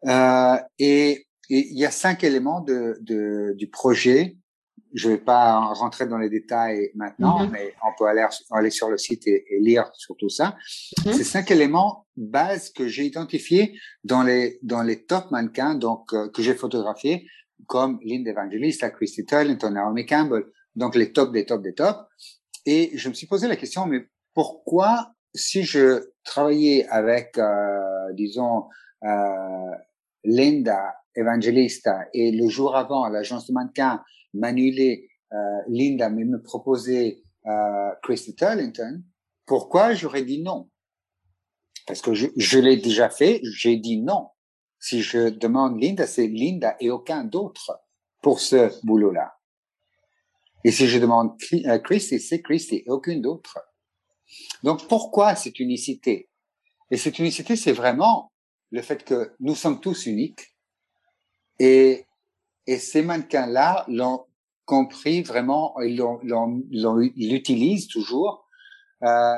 euh, 0.05 0.57
et 0.77 1.25
il 1.49 1.77
y 1.77 1.85
a 1.85 1.91
cinq 1.91 2.23
éléments 2.23 2.61
de, 2.61 2.97
de, 3.01 3.53
du 3.57 3.69
projet. 3.69 4.37
Je 4.93 5.09
vais 5.09 5.17
pas 5.17 5.59
rentrer 5.73 6.05
dans 6.05 6.19
les 6.19 6.29
détails 6.29 6.91
maintenant, 6.93 7.43
mm-hmm. 7.43 7.51
mais 7.51 7.73
on 7.83 7.97
peut 7.97 8.05
aller, 8.05 8.25
aller 8.51 8.69
sur 8.69 8.89
le 8.89 8.97
site 8.97 9.27
et, 9.27 9.45
lire 9.61 9.89
sur 9.93 10.15
tout 10.15 10.29
ça. 10.29 10.55
Mm-hmm. 10.99 11.13
Ces 11.13 11.23
cinq 11.23 11.49
éléments 11.49 12.05
bases 12.15 12.69
que 12.69 12.87
j'ai 12.87 13.03
identifiés 13.03 13.77
dans 14.03 14.21
les 14.21 14.59
dans 14.61 14.83
les 14.83 15.03
top 15.05 15.31
mannequins 15.31 15.75
donc 15.75 16.13
euh, 16.13 16.29
que 16.29 16.41
j'ai 16.41 16.53
photographiés 16.53 17.27
comme 17.67 17.99
Linda 18.03 18.31
Evangelista, 18.31 18.89
Christy 18.89 19.25
Turlington, 19.25 19.71
Naomi 19.71 20.05
Campbell, 20.05 20.43
donc 20.75 20.95
les 20.95 21.11
tops 21.11 21.31
des 21.31 21.45
tops 21.45 21.63
des 21.63 21.73
tops. 21.73 21.99
Et 22.65 22.91
je 22.97 23.09
me 23.09 23.13
suis 23.13 23.27
posé 23.27 23.47
la 23.47 23.55
question, 23.55 23.85
mais 23.85 24.07
pourquoi 24.33 25.11
si 25.33 25.63
je 25.63 26.11
travaillais 26.23 26.87
avec, 26.87 27.37
euh, 27.37 28.13
disons, 28.13 28.65
euh, 29.03 29.71
Linda 30.23 30.95
Evangelista 31.15 32.05
et 32.13 32.31
le 32.31 32.47
jour 32.49 32.75
avant, 32.75 33.07
l'agence 33.07 33.47
de 33.47 33.53
mannequin 33.53 34.03
m'annulait 34.33 35.07
euh, 35.33 35.37
Linda, 35.67 36.09
mais 36.09 36.25
me 36.25 36.41
proposait 36.41 37.21
euh, 37.45 37.91
Christy 38.03 38.35
Turlington, 38.35 39.03
pourquoi 39.45 39.93
j'aurais 39.93 40.23
dit 40.23 40.41
non? 40.41 40.69
Parce 41.85 42.01
que 42.01 42.13
je, 42.13 42.27
je 42.35 42.59
l'ai 42.59 42.77
déjà 42.77 43.09
fait, 43.09 43.41
j'ai 43.43 43.77
dit 43.77 44.01
non. 44.01 44.29
Si 44.87 45.01
je 45.01 45.29
demande 45.29 45.81
Linda, 45.81 46.05
c'est 46.05 46.27
Linda 46.27 46.75
et 46.79 46.91
aucun 46.91 47.23
d'autre 47.23 47.81
pour 48.21 48.39
ce 48.39 48.69
boulot-là. 48.85 49.35
Et 50.63 50.71
si 50.71 50.87
je 50.87 50.99
demande 50.99 51.35
euh, 51.53 51.79
Christy, 51.79 52.19
c'est 52.19 52.43
Christy 52.43 52.83
et 52.85 52.89
aucune 52.91 53.19
d'autre. 53.19 53.57
Donc 54.61 54.87
pourquoi 54.87 55.33
cette 55.33 55.59
unicité? 55.59 56.29
Et 56.91 56.97
cette 56.97 57.17
unicité, 57.17 57.55
c'est 57.55 57.71
vraiment 57.71 58.31
le 58.69 58.83
fait 58.83 59.03
que 59.03 59.33
nous 59.39 59.55
sommes 59.55 59.81
tous 59.81 60.05
uniques 60.05 60.55
et, 61.57 62.05
et 62.67 62.77
ces 62.77 63.01
mannequins-là 63.01 63.85
l'ont 63.87 64.27
compris 64.65 65.23
vraiment, 65.23 65.73
ils 65.81 65.99
l'utilisent 67.15 67.87
toujours, 67.87 68.47
euh, 69.01 69.37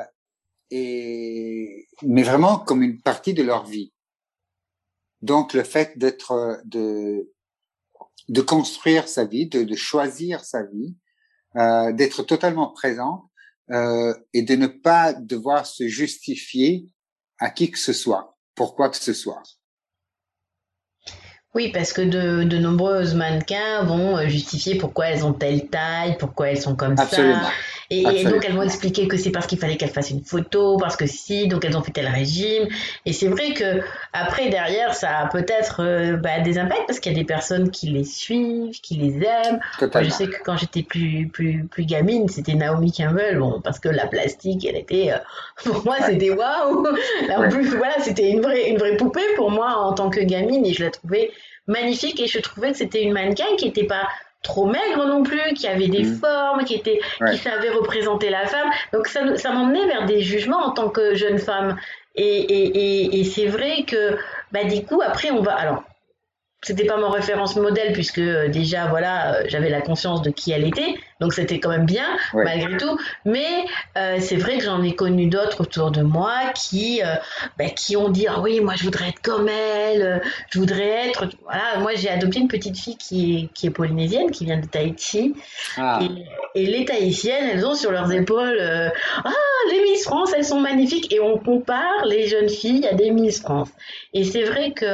et, 0.70 1.88
mais 2.02 2.22
vraiment 2.22 2.58
comme 2.58 2.82
une 2.82 3.00
partie 3.00 3.32
de 3.32 3.42
leur 3.42 3.64
vie. 3.64 3.94
Donc 5.22 5.52
le 5.52 5.64
fait 5.64 5.98
d'être, 5.98 6.60
de, 6.64 7.32
de 8.28 8.40
construire 8.40 9.08
sa 9.08 9.24
vie, 9.24 9.48
de, 9.48 9.64
de 9.64 9.74
choisir 9.74 10.44
sa 10.44 10.62
vie, 10.62 10.96
euh, 11.56 11.92
d'être 11.92 12.22
totalement 12.22 12.70
présent 12.72 13.30
euh, 13.70 14.14
et 14.32 14.42
de 14.42 14.54
ne 14.54 14.66
pas 14.66 15.12
devoir 15.12 15.66
se 15.66 15.88
justifier 15.88 16.86
à 17.38 17.50
qui 17.50 17.70
que 17.70 17.78
ce 17.78 17.92
soit, 17.92 18.36
pour 18.54 18.74
quoi 18.76 18.90
que 18.90 18.96
ce 18.96 19.12
soit. 19.12 19.42
Oui, 21.54 21.70
parce 21.72 21.92
que 21.92 22.02
de, 22.02 22.44
de 22.44 22.58
nombreuses 22.58 23.14
mannequins 23.14 23.82
vont 23.84 24.18
euh, 24.18 24.28
justifier 24.28 24.76
pourquoi 24.76 25.06
elles 25.06 25.24
ont 25.24 25.32
telle 25.32 25.66
taille, 25.66 26.16
pourquoi 26.18 26.50
elles 26.50 26.60
sont 26.60 26.76
comme 26.76 26.94
Absolument. 26.98 27.42
ça. 27.42 27.50
Et, 27.90 28.02
et, 28.02 28.24
donc 28.24 28.44
elles 28.44 28.54
vont 28.54 28.62
expliquer 28.62 29.08
que 29.08 29.16
c'est 29.16 29.30
parce 29.30 29.46
qu'il 29.46 29.58
fallait 29.58 29.78
qu'elles 29.78 29.88
fassent 29.88 30.10
une 30.10 30.22
photo, 30.22 30.76
parce 30.76 30.94
que 30.94 31.06
si, 31.06 31.48
donc 31.48 31.64
elles 31.64 31.74
ont 31.74 31.80
fait 31.80 31.90
tel 31.90 32.06
régime. 32.06 32.68
Et 33.06 33.14
c'est 33.14 33.28
vrai 33.28 33.54
que 33.54 33.80
après 34.12 34.50
derrière, 34.50 34.92
ça 34.92 35.20
a 35.20 35.26
peut-être 35.28 35.82
euh, 35.82 36.16
bah, 36.18 36.40
des 36.40 36.58
impacts 36.58 36.86
parce 36.86 37.00
qu'il 37.00 37.12
y 37.12 37.14
a 37.14 37.18
des 37.18 37.24
personnes 37.24 37.70
qui 37.70 37.88
les 37.88 38.04
suivent, 38.04 38.78
qui 38.82 38.96
les 38.96 39.24
aiment. 39.24 39.58
Moi, 39.80 40.02
je 40.02 40.10
sais 40.10 40.26
que 40.26 40.36
quand 40.44 40.58
j'étais 40.58 40.82
plus 40.82 41.28
plus 41.28 41.64
plus 41.64 41.86
gamine, 41.86 42.28
c'était 42.28 42.54
Naomi 42.54 42.92
Campbell, 42.92 43.38
bon, 43.38 43.62
parce 43.62 43.80
que 43.80 43.88
la 43.88 44.06
plastique, 44.06 44.66
elle 44.66 44.76
était, 44.76 45.12
euh, 45.12 45.18
pour 45.64 45.82
moi, 45.86 45.96
c'était 46.04 46.30
waouh. 46.30 46.86
En 47.34 47.48
plus, 47.48 47.74
voilà, 47.74 47.94
c'était 48.00 48.28
une 48.28 48.42
vraie 48.42 48.68
une 48.68 48.76
vraie 48.76 48.98
poupée 48.98 49.34
pour 49.36 49.50
moi 49.50 49.76
en 49.78 49.94
tant 49.94 50.10
que 50.10 50.20
gamine 50.20 50.66
et 50.66 50.74
je 50.74 50.84
la 50.84 50.90
trouvais 50.90 51.30
magnifique 51.68 52.20
et 52.20 52.26
je 52.26 52.40
trouvais 52.40 52.72
que 52.72 52.78
c'était 52.78 53.02
une 53.02 53.12
mannequin 53.12 53.44
qui 53.56 53.66
n'était 53.66 53.86
pas 53.86 54.08
trop 54.42 54.66
maigre 54.66 55.06
non 55.06 55.22
plus, 55.22 55.54
qui 55.54 55.66
avait 55.66 55.88
des 55.88 56.04
mm. 56.04 56.18
formes, 56.18 56.64
qui 56.64 56.74
était, 56.74 57.00
qui 57.30 57.38
savait 57.38 57.70
représenter 57.70 58.30
la 58.30 58.46
femme. 58.46 58.70
Donc 58.92 59.06
ça, 59.06 59.36
ça 59.36 59.52
m'emmenait 59.52 59.86
vers 59.86 60.06
des 60.06 60.20
jugements 60.20 60.64
en 60.64 60.70
tant 60.70 60.88
que 60.88 61.14
jeune 61.14 61.38
femme. 61.38 61.76
Et, 62.14 62.24
et, 62.24 63.04
et, 63.04 63.20
et 63.20 63.24
c'est 63.24 63.46
vrai 63.46 63.84
que, 63.86 64.16
bah, 64.52 64.64
du 64.64 64.84
coup, 64.84 65.00
après, 65.04 65.30
on 65.30 65.40
va, 65.40 65.54
alors, 65.54 65.84
c'était 66.62 66.86
pas 66.86 66.96
mon 66.96 67.10
référence 67.10 67.56
modèle 67.56 67.92
puisque 67.92 68.18
euh, 68.18 68.48
déjà 68.48 68.86
voilà 68.86 69.34
euh, 69.34 69.44
j'avais 69.46 69.70
la 69.70 69.80
conscience 69.80 70.22
de 70.22 70.30
qui 70.30 70.50
elle 70.50 70.66
était 70.66 70.94
donc 71.20 71.32
c'était 71.32 71.60
quand 71.60 71.70
même 71.70 71.86
bien 71.86 72.16
malgré 72.32 72.76
tout. 72.76 72.98
Mais 73.24 73.64
euh, 73.96 74.18
c'est 74.20 74.36
vrai 74.36 74.58
que 74.58 74.64
j'en 74.64 74.82
ai 74.82 74.94
connu 74.94 75.26
d'autres 75.26 75.62
autour 75.62 75.90
de 75.90 76.02
moi 76.02 76.34
qui 76.54 77.00
bah, 77.58 77.66
qui 77.74 77.96
ont 77.96 78.08
dit 78.08 78.26
ah 78.26 78.40
oui 78.40 78.60
moi 78.60 78.74
je 78.76 78.84
voudrais 78.84 79.08
être 79.08 79.22
comme 79.22 79.48
elle 79.48 80.22
je 80.50 80.58
voudrais 80.58 81.08
être 81.08 81.28
voilà. 81.44 81.78
Moi 81.80 81.92
j'ai 81.94 82.08
adopté 82.08 82.40
une 82.40 82.48
petite 82.48 82.78
fille 82.78 82.96
qui 82.96 83.36
est 83.36 83.52
qui 83.52 83.66
est 83.66 83.70
polynésienne 83.70 84.30
qui 84.30 84.44
vient 84.44 84.58
de 84.58 84.66
Tahiti. 84.66 85.34
Ah. 85.76 86.00
et, 86.54 86.66
les 86.66 86.84
tahitiennes 86.84 87.50
elles 87.52 87.64
ont 87.64 87.74
sur 87.74 87.92
leurs 87.92 88.12
épaules 88.12 88.60
ah 88.60 89.32
les 89.70 89.82
Miss 89.82 90.04
France 90.04 90.32
elles 90.36 90.44
sont 90.44 90.60
magnifiques. 90.60 91.12
Et 91.12 91.20
on 91.20 91.38
compare 91.38 92.04
les 92.06 92.26
jeunes 92.26 92.48
filles 92.48 92.86
à 92.86 92.94
des 92.94 93.10
Miss 93.10 93.40
France. 93.40 93.68
Et 94.14 94.24
c'est 94.24 94.44
vrai 94.44 94.72
que 94.72 94.86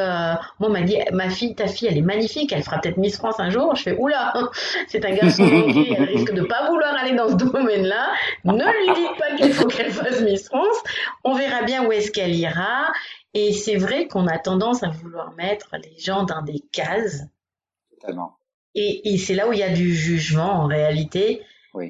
moi 0.60 0.68
m'a 0.68 0.82
dit 0.82 0.98
ma 1.12 1.30
fille 1.30 1.54
ta 1.54 1.66
fille, 1.66 1.88
elle 1.88 1.98
est 1.98 2.02
magnifique, 2.02 2.52
elle 2.52 2.62
fera 2.62 2.78
peut-être 2.80 2.96
Miss 2.96 3.16
France 3.16 3.37
un 3.38 3.50
jour. 3.50 3.74
Je 3.76 3.82
fais, 3.82 3.96
oula, 3.98 4.32
c'est 4.88 5.04
un 5.04 5.12
garçon 5.12 5.44
risque 6.16 6.33
de 6.33 6.42
pas 6.42 6.68
vouloir 6.68 6.94
aller 6.94 7.14
dans 7.14 7.29
ce 7.29 7.35
domaine-là. 7.35 8.12
Ne 8.44 8.53
lui 8.53 8.94
dites 8.94 9.18
pas 9.18 9.37
qu'il 9.37 9.53
faut 9.53 9.66
qu'elle 9.66 9.90
fasse 9.92 10.20
Miss 10.20 10.46
France. 10.46 10.77
On 11.24 11.35
verra 11.35 11.62
bien 11.62 11.87
où 11.87 11.92
est-ce 11.92 12.11
qu'elle 12.11 12.35
ira. 12.35 12.92
Et 13.35 13.53
c'est 13.53 13.77
vrai 13.77 14.07
qu'on 14.07 14.27
a 14.27 14.38
tendance 14.38 14.83
à 14.83 14.88
vouloir 14.88 15.33
mettre 15.35 15.77
les 15.83 15.98
gens 15.98 16.24
dans 16.24 16.42
des 16.42 16.61
cases. 16.72 17.22
Totalement. 17.90 18.37
Et, 18.77 19.16
c'est 19.18 19.35
là 19.35 19.48
où 19.48 19.53
il 19.53 19.61
y 19.61 19.62
a 19.62 19.72
du 19.72 19.94
jugement 19.94 20.53
en 20.53 20.66
réalité. 20.66 21.42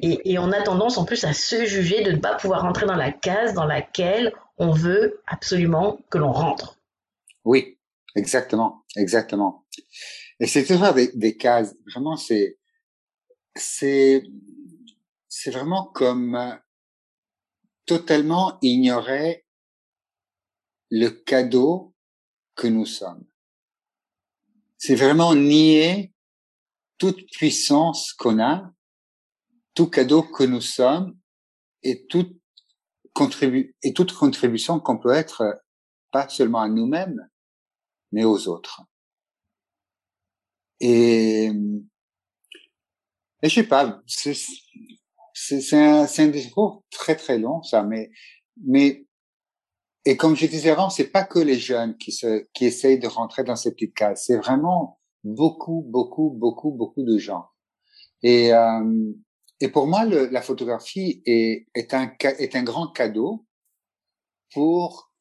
Et, 0.03 0.33
et, 0.33 0.39
on 0.39 0.51
a 0.53 0.63
tendance 0.63 0.97
en 0.97 1.05
plus 1.05 1.25
à 1.25 1.33
se 1.33 1.67
juger 1.67 2.03
de 2.03 2.13
ne 2.13 2.19
pas 2.19 2.35
pouvoir 2.35 2.63
rentrer 2.63 2.87
dans 2.87 2.97
la 2.97 3.13
case 3.13 3.53
dans 3.53 3.67
laquelle 3.67 4.33
on 4.57 4.71
veut 4.71 5.21
absolument 5.27 5.99
que 6.11 6.17
l'on 6.17 6.33
rentre. 6.33 6.79
Oui, 7.45 7.75
Exactement, 8.15 8.85
exactement. 8.97 9.65
Et 10.41 10.47
c'est 10.47 10.65
toujours 10.65 10.93
des, 10.93 11.11
des 11.15 11.37
cases. 11.37 11.75
Vraiment, 11.91 12.17
c'est 12.17 12.59
c'est 13.57 14.25
c'est 15.29 15.51
vraiment 15.51 15.87
comme 15.87 16.37
euh, 16.37 16.55
totalement 17.87 18.59
ignorer 18.63 19.45
le 20.91 21.09
cadeau 21.09 21.95
que 22.55 22.67
nous 22.67 22.87
sommes. 22.87 23.27
C'est 24.79 24.95
vraiment 24.95 25.35
nier 25.35 26.13
toute 26.99 27.27
puissance 27.33 28.13
qu'on 28.13 28.41
a, 28.41 28.73
tout 29.75 29.89
cadeau 29.89 30.23
que 30.23 30.45
nous 30.45 30.61
sommes 30.61 31.19
et 31.83 32.07
toute 32.07 32.41
contribution 33.13 34.81
qu'on 34.81 34.99
peut 34.99 35.13
être 35.13 35.41
euh, 35.43 35.53
pas 36.11 36.29
seulement 36.29 36.61
à 36.61 36.69
nous-mêmes, 36.69 37.29
mais 38.13 38.25
aux 38.25 38.47
autres. 38.47 38.83
Et, 40.81 41.51
et 43.45 43.51
je 43.51 43.57
sais 43.57 43.67
pas, 43.67 44.01
c'est, 44.07 45.77
un, 45.77 46.07
un 46.07 46.27
discours 46.29 46.83
très 46.91 47.15
très 47.15 47.39
long, 47.39 47.63
ça, 47.63 47.83
mais, 47.83 48.11
mais, 48.65 49.07
et 50.07 50.17
comme 50.17 50.35
je 50.35 50.47
disais 50.47 50.71
avant, 50.71 50.89
c'est 50.89 51.09
pas 51.09 51.25
que 51.25 51.41
les 51.41 51.59
jeunes 51.59 51.95
qui 51.99 52.11
se, 52.11 52.47
qui 52.55 52.65
essayent 52.65 52.99
de 52.99 53.07
rentrer 53.07 53.45
dans 53.45 53.55
ces 53.55 53.73
petites 53.73 53.95
cases, 53.95 54.25
c'est 54.25 54.39
vraiment 54.39 54.99
beaucoup, 55.25 55.85
beaucoup, 55.87 56.31
beaucoup, 56.31 56.71
beaucoup 56.71 57.03
de 57.03 57.19
gens. 57.19 57.45
Et, 58.23 58.55
euh, 58.55 59.13
et 59.61 59.69
pour 59.69 59.89
moi, 59.89 60.07
le, 60.07 60.29
la 60.29 60.41
photographie 60.41 61.23
est, 61.27 61.67
est 61.75 61.93
un, 61.93 62.11
est 62.23 62.57
un 62.57 62.63
grand 62.63 62.93
cadeau 62.93 63.45
pour 64.55 65.13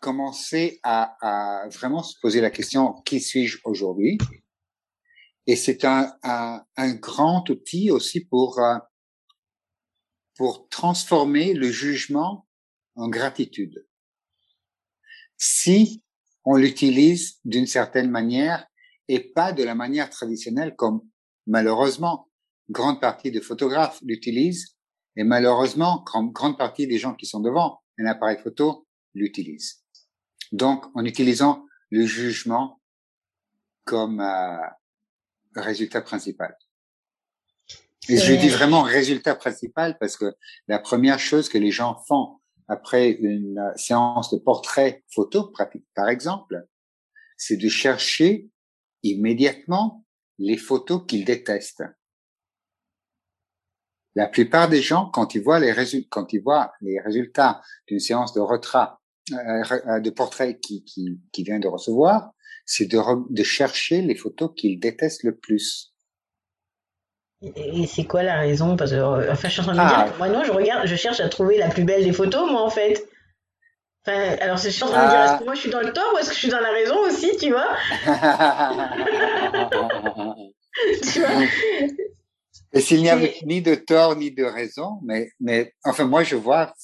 commencer 0.00 0.80
à, 0.82 1.16
à, 1.20 1.68
vraiment 1.68 2.02
se 2.02 2.18
poser 2.22 2.40
la 2.40 2.50
question 2.50 2.94
qui 3.04 3.20
suis-je 3.20 3.58
aujourd'hui? 3.64 4.16
Et 5.46 5.56
c'est 5.56 5.84
un, 5.84 6.12
un, 6.22 6.64
un, 6.76 6.94
grand 6.94 7.48
outil 7.50 7.90
aussi 7.90 8.24
pour 8.24 8.58
euh, 8.58 8.78
pour 10.34 10.68
transformer 10.68 11.54
le 11.54 11.70
jugement 11.70 12.46
en 12.94 13.08
gratitude. 13.08 13.86
Si 15.36 16.02
on 16.44 16.56
l'utilise 16.56 17.38
d'une 17.44 17.66
certaine 17.66 18.10
manière 18.10 18.66
et 19.08 19.20
pas 19.20 19.52
de 19.52 19.62
la 19.62 19.74
manière 19.74 20.10
traditionnelle 20.10 20.74
comme 20.76 21.00
malheureusement 21.46 22.28
grande 22.70 23.00
partie 23.00 23.30
des 23.30 23.40
photographes 23.40 24.00
l'utilisent 24.02 24.76
et 25.16 25.24
malheureusement 25.24 26.04
grande 26.04 26.58
partie 26.58 26.86
des 26.86 26.98
gens 26.98 27.14
qui 27.14 27.26
sont 27.26 27.40
devant 27.40 27.80
un 27.98 28.06
appareil 28.06 28.38
photo 28.38 28.86
l'utilisent. 29.14 29.82
Donc, 30.52 30.84
en 30.94 31.04
utilisant 31.04 31.64
le 31.90 32.04
jugement 32.04 32.80
comme 33.84 34.20
euh, 34.20 34.56
résultat 35.62 36.02
principal. 36.02 36.56
Et 38.08 38.18
je 38.18 38.34
dis 38.34 38.48
vraiment 38.48 38.82
résultat 38.82 39.34
principal 39.34 39.98
parce 39.98 40.16
que 40.16 40.34
la 40.68 40.78
première 40.78 41.18
chose 41.18 41.48
que 41.48 41.58
les 41.58 41.72
gens 41.72 42.02
font 42.06 42.38
après 42.68 43.10
une 43.10 43.72
séance 43.76 44.32
de 44.32 44.38
portrait 44.38 45.04
photo, 45.12 45.52
par 45.94 46.08
exemple, 46.08 46.66
c'est 47.36 47.56
de 47.56 47.68
chercher 47.68 48.48
immédiatement 49.02 50.04
les 50.38 50.56
photos 50.56 51.02
qu'ils 51.06 51.24
détestent. 51.24 51.84
La 54.14 54.28
plupart 54.28 54.68
des 54.68 54.82
gens, 54.82 55.10
quand 55.10 55.34
ils 55.34 55.42
voient 55.42 55.60
les 55.60 55.72
résultats, 55.72 56.08
quand 56.10 56.32
ils 56.32 56.42
voient 56.42 56.72
les 56.80 57.00
résultats 57.00 57.60
d'une 57.86 58.00
séance 58.00 58.32
de 58.32 58.40
retrait 58.40 58.88
euh, 59.32 60.00
de 60.00 60.10
portrait 60.10 60.58
qui, 60.58 60.84
qui, 60.84 61.20
qui 61.32 61.42
vient 61.42 61.58
de 61.58 61.68
recevoir, 61.68 62.32
c'est 62.66 62.86
de, 62.86 62.98
de 63.30 63.42
chercher 63.42 64.02
les 64.02 64.16
photos 64.16 64.50
qu'il 64.54 64.78
déteste 64.78 65.22
le 65.22 65.36
plus. 65.36 65.94
Et 67.42 67.86
c'est 67.86 68.04
quoi 68.04 68.22
la 68.22 68.40
raison? 68.40 68.76
Parce 68.76 68.90
que, 68.90 68.96
euh, 68.96 69.32
enfin, 69.32 69.48
je 69.48 69.52
suis 69.52 69.60
en 69.60 69.64
train 69.64 69.74
de 69.74 69.80
me 69.80 69.86
dire, 69.86 69.98
ah. 69.98 70.12
moi 70.18 70.28
non, 70.28 70.42
je 70.44 70.52
regarde, 70.52 70.86
je 70.86 70.96
cherche 70.96 71.20
à 71.20 71.28
trouver 71.28 71.58
la 71.58 71.68
plus 71.68 71.84
belle 71.84 72.04
des 72.04 72.12
photos, 72.12 72.50
moi 72.50 72.62
en 72.62 72.70
fait. 72.70 73.06
Enfin, 74.04 74.36
alors 74.40 74.56
je 74.56 74.68
suis 74.68 74.82
en 74.82 74.88
train 74.88 75.02
de 75.02 75.06
me 75.06 75.10
dire, 75.10 75.20
est-ce 75.20 75.38
que 75.38 75.44
moi 75.44 75.54
je 75.54 75.60
suis 75.60 75.70
dans 75.70 75.80
le 75.80 75.92
tort 75.92 76.12
ou 76.14 76.18
est-ce 76.18 76.28
que 76.28 76.34
je 76.34 76.40
suis 76.40 76.48
dans 76.48 76.60
la 76.60 76.72
raison 76.72 76.98
aussi, 77.06 77.36
tu 77.38 77.50
vois? 77.50 77.76
Tu 81.10 81.20
vois? 81.20 81.30
Et 82.74 82.80
s'il 82.80 83.00
n'y 83.00 83.08
avait 83.08 83.34
ni 83.44 83.62
de 83.62 83.74
tort 83.74 84.14
ni 84.14 84.30
de 84.30 84.44
raison, 84.44 85.00
mais, 85.02 85.30
mais 85.40 85.72
enfin, 85.84 86.04
moi 86.04 86.22
je 86.22 86.36
vois 86.36 86.74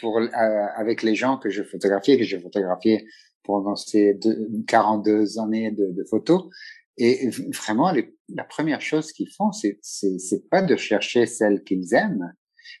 pour 0.00 0.18
euh, 0.18 0.28
avec 0.76 1.02
les 1.02 1.14
gens 1.14 1.38
que 1.38 1.48
je 1.48 1.62
photographiais, 1.62 2.18
que 2.18 2.24
j'ai 2.24 2.40
photographié 2.40 3.06
pendant 3.46 3.76
ces 3.76 4.14
deux, 4.14 4.48
42 4.66 5.38
années 5.38 5.70
de, 5.70 5.92
de 5.92 6.04
photos. 6.04 6.48
Et 6.98 7.28
vraiment, 7.52 7.92
les, 7.92 8.14
la 8.28 8.44
première 8.44 8.80
chose 8.80 9.12
qu'ils 9.12 9.30
font, 9.30 9.52
c'est 9.52 9.78
c'est 9.82 10.48
pas 10.50 10.62
de 10.62 10.76
chercher 10.76 11.26
celle 11.26 11.62
qu'ils 11.62 11.94
aiment, 11.94 12.32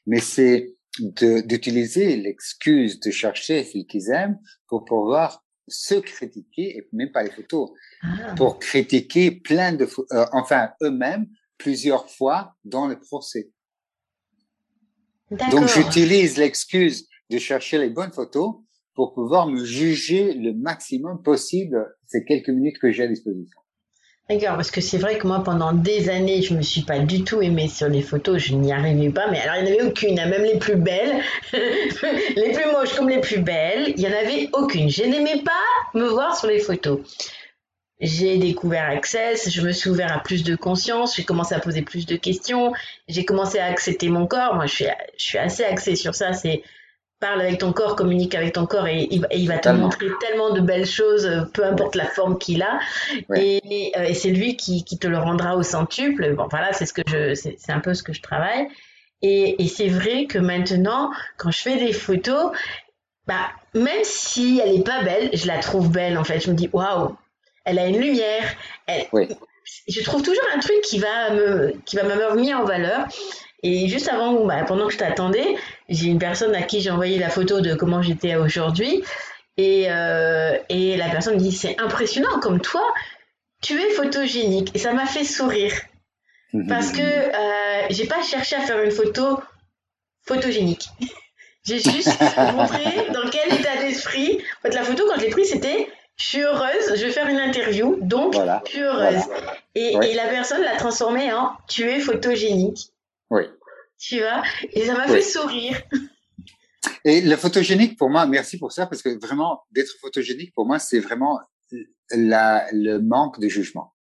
mais 0.06 0.20
c'est 0.20 0.74
d'utiliser 0.98 2.16
l'excuse 2.16 2.98
de 3.00 3.10
chercher 3.10 3.64
celle 3.64 3.86
qu'ils 3.86 4.10
aiment 4.10 4.38
pour 4.68 4.84
pouvoir 4.84 5.44
se 5.68 5.96
critiquer, 5.96 6.78
et 6.78 6.88
même 6.92 7.10
pas 7.12 7.24
les 7.24 7.30
photos, 7.30 7.70
ah. 8.02 8.34
pour 8.36 8.58
critiquer 8.58 9.32
plein 9.32 9.72
de, 9.72 9.88
euh, 10.12 10.24
enfin 10.32 10.70
eux-mêmes 10.82 11.26
plusieurs 11.58 12.08
fois 12.08 12.54
dans 12.64 12.86
le 12.86 12.98
procès. 12.98 13.50
Donc 15.30 15.66
j'utilise 15.68 16.38
l'excuse 16.38 17.08
de 17.30 17.38
chercher 17.38 17.78
les 17.78 17.90
bonnes 17.90 18.12
photos 18.12 18.54
pour 18.96 19.14
pouvoir 19.14 19.46
me 19.46 19.64
juger 19.64 20.32
le 20.32 20.52
maximum 20.52 21.22
possible 21.22 21.94
ces 22.06 22.24
quelques 22.24 22.48
minutes 22.48 22.78
que 22.78 22.90
j'ai 22.90 23.04
à 23.04 23.06
disposition. 23.06 23.60
D'accord, 24.28 24.56
parce 24.56 24.72
que 24.72 24.80
c'est 24.80 24.98
vrai 24.98 25.18
que 25.18 25.26
moi, 25.28 25.44
pendant 25.44 25.72
des 25.72 26.08
années, 26.08 26.42
je 26.42 26.54
me 26.54 26.62
suis 26.62 26.80
pas 26.80 26.98
du 26.98 27.22
tout 27.22 27.40
aimée 27.42 27.68
sur 27.68 27.88
les 27.88 28.02
photos, 28.02 28.38
je 28.38 28.54
n'y 28.54 28.72
arrivais 28.72 29.10
pas, 29.10 29.30
mais 29.30 29.38
alors 29.40 29.54
il 29.56 29.64
n'y 29.64 29.70
en 29.70 29.74
avait 29.74 29.88
aucune, 29.88 30.18
hein, 30.18 30.28
même 30.28 30.42
les 30.42 30.58
plus 30.58 30.74
belles, 30.74 31.22
les 31.52 32.52
plus 32.52 32.72
moches 32.72 32.96
comme 32.96 33.08
les 33.08 33.20
plus 33.20 33.38
belles, 33.38 33.94
il 33.96 34.00
n'y 34.00 34.08
en 34.08 34.18
avait 34.18 34.48
aucune. 34.52 34.90
Je 34.90 35.04
n'aimais 35.04 35.42
pas 35.44 35.52
me 35.98 36.08
voir 36.08 36.36
sur 36.36 36.48
les 36.48 36.58
photos 36.58 37.00
j'ai 38.00 38.36
découvert 38.36 38.90
Access, 38.90 39.50
je 39.50 39.62
me 39.62 39.72
suis 39.72 39.90
ouvert 39.90 40.12
à 40.12 40.22
plus 40.22 40.44
de 40.44 40.54
conscience, 40.54 41.16
j'ai 41.16 41.24
commencé 41.24 41.54
à 41.54 41.60
poser 41.60 41.82
plus 41.82 42.06
de 42.06 42.16
questions, 42.16 42.72
j'ai 43.08 43.24
commencé 43.24 43.58
à 43.58 43.66
accepter 43.66 44.08
mon 44.08 44.26
corps. 44.26 44.54
Moi, 44.54 44.66
je 44.66 44.74
suis, 44.74 44.84
je 45.16 45.24
suis 45.24 45.38
assez 45.38 45.64
axée 45.64 45.96
sur 45.96 46.14
ça. 46.14 46.32
C'est 46.32 46.62
parle 47.20 47.40
avec 47.40 47.58
ton 47.58 47.72
corps, 47.72 47.96
communique 47.96 48.34
avec 48.34 48.52
ton 48.52 48.66
corps 48.66 48.86
et, 48.86 49.08
il, 49.10 49.48
va 49.48 49.58
te 49.58 49.68
montrer 49.70 50.06
tellement 50.20 50.50
de 50.50 50.60
belles 50.60 50.86
choses, 50.86 51.28
peu 51.54 51.64
importe 51.64 51.94
la 51.94 52.06
forme 52.06 52.38
qu'il 52.38 52.62
a. 52.62 52.78
Et, 53.34 53.92
et 53.96 54.14
c'est 54.14 54.30
lui 54.30 54.56
qui, 54.56 54.84
qui, 54.84 54.98
te 54.98 55.06
le 55.06 55.18
rendra 55.18 55.56
au 55.56 55.62
centuple. 55.62 56.34
Bon, 56.34 56.46
voilà, 56.50 56.72
c'est 56.72 56.86
ce 56.86 56.92
que 56.92 57.02
je, 57.06 57.34
c'est 57.34 57.72
un 57.72 57.80
peu 57.80 57.94
ce 57.94 58.02
que 58.02 58.12
je 58.12 58.20
travaille. 58.20 58.68
Et, 59.22 59.66
c'est 59.68 59.88
vrai 59.88 60.26
que 60.26 60.38
maintenant, 60.38 61.10
quand 61.36 61.50
je 61.50 61.60
fais 61.60 61.76
des 61.76 61.92
photos, 61.92 62.52
bah, 63.26 63.50
même 63.74 64.04
si 64.04 64.60
elle 64.62 64.76
est 64.76 64.84
pas 64.84 65.02
belle, 65.02 65.30
je 65.32 65.46
la 65.46 65.58
trouve 65.58 65.90
belle 65.90 66.18
en 66.18 66.24
fait. 66.24 66.40
Je 66.40 66.50
me 66.50 66.56
dis 66.56 66.68
waouh, 66.72 67.16
elle 67.64 67.78
a 67.78 67.86
une 67.86 67.98
lumière. 67.98 68.54
Je 69.88 70.02
trouve 70.02 70.22
toujours 70.22 70.44
un 70.54 70.60
truc 70.60 70.80
qui 70.82 70.98
va 70.98 71.30
me, 71.30 71.74
qui 71.84 71.96
va 71.96 72.04
me 72.04 72.54
en 72.54 72.64
valeur. 72.64 73.06
Et 73.66 73.88
juste 73.88 74.08
avant, 74.08 74.44
bah, 74.44 74.62
pendant 74.64 74.86
que 74.86 74.92
je 74.92 74.98
t'attendais, 74.98 75.56
j'ai 75.88 76.06
une 76.06 76.20
personne 76.20 76.54
à 76.54 76.62
qui 76.62 76.80
j'ai 76.80 76.90
envoyé 76.90 77.18
la 77.18 77.30
photo 77.30 77.60
de 77.60 77.74
comment 77.74 78.00
j'étais 78.00 78.36
aujourd'hui. 78.36 79.02
Et, 79.56 79.86
euh, 79.88 80.56
et 80.68 80.96
la 80.96 81.08
personne 81.08 81.36
dit 81.36 81.50
c'est 81.50 81.80
impressionnant 81.80 82.38
comme 82.38 82.60
toi, 82.60 82.82
tu 83.60 83.80
es 83.80 83.90
photogénique. 83.90 84.70
Et 84.76 84.78
ça 84.78 84.92
m'a 84.92 85.04
fait 85.04 85.24
sourire. 85.24 85.72
Parce 86.68 86.92
que 86.92 87.02
euh, 87.02 87.86
j'ai 87.90 88.06
pas 88.06 88.22
cherché 88.22 88.54
à 88.54 88.60
faire 88.60 88.80
une 88.80 88.92
photo 88.92 89.40
photogénique. 90.22 90.88
J'ai 91.64 91.80
juste 91.80 92.16
montré 92.54 92.84
dans 93.12 93.28
quel 93.30 93.52
état 93.52 93.76
d'esprit. 93.80 94.38
En 94.58 94.68
fait, 94.68 94.74
la 94.74 94.84
photo, 94.84 95.02
quand 95.08 95.16
je 95.16 95.22
l'ai 95.22 95.30
prise, 95.30 95.50
c'était 95.50 95.88
je 96.16 96.24
suis 96.24 96.40
heureuse, 96.40 96.94
je 96.94 97.04
vais 97.04 97.10
faire 97.10 97.26
une 97.26 97.40
interview, 97.40 97.98
donc 98.00 98.34
je 98.34 98.70
suis 98.70 98.80
heureuse. 98.80 99.24
Et, 99.74 99.96
et, 100.02 100.14
la 100.14 100.28
personne 100.28 100.62
l'a 100.62 100.76
transformé 100.76 101.32
en 101.32 101.50
tu 101.66 101.90
es 101.90 101.98
photogénique. 101.98 102.92
Oui. 103.28 103.42
Tu 103.98 104.18
vois 104.18 104.42
Et 104.72 104.86
ça 104.86 104.94
m'a 104.94 105.06
fait 105.06 105.22
sourire. 105.22 105.80
Et 107.04 107.20
le 107.20 107.36
photogénique, 107.36 107.96
pour 107.96 108.10
moi, 108.10 108.26
merci 108.26 108.58
pour 108.58 108.72
ça, 108.72 108.86
parce 108.86 109.02
que 109.02 109.18
vraiment, 109.24 109.64
d'être 109.70 109.92
photogénique, 110.00 110.54
pour 110.54 110.66
moi, 110.66 110.78
c'est 110.78 111.00
vraiment 111.00 111.40
la, 112.10 112.66
le 112.72 112.98
manque 112.98 113.40
de 113.40 113.48
jugement. 113.48 113.94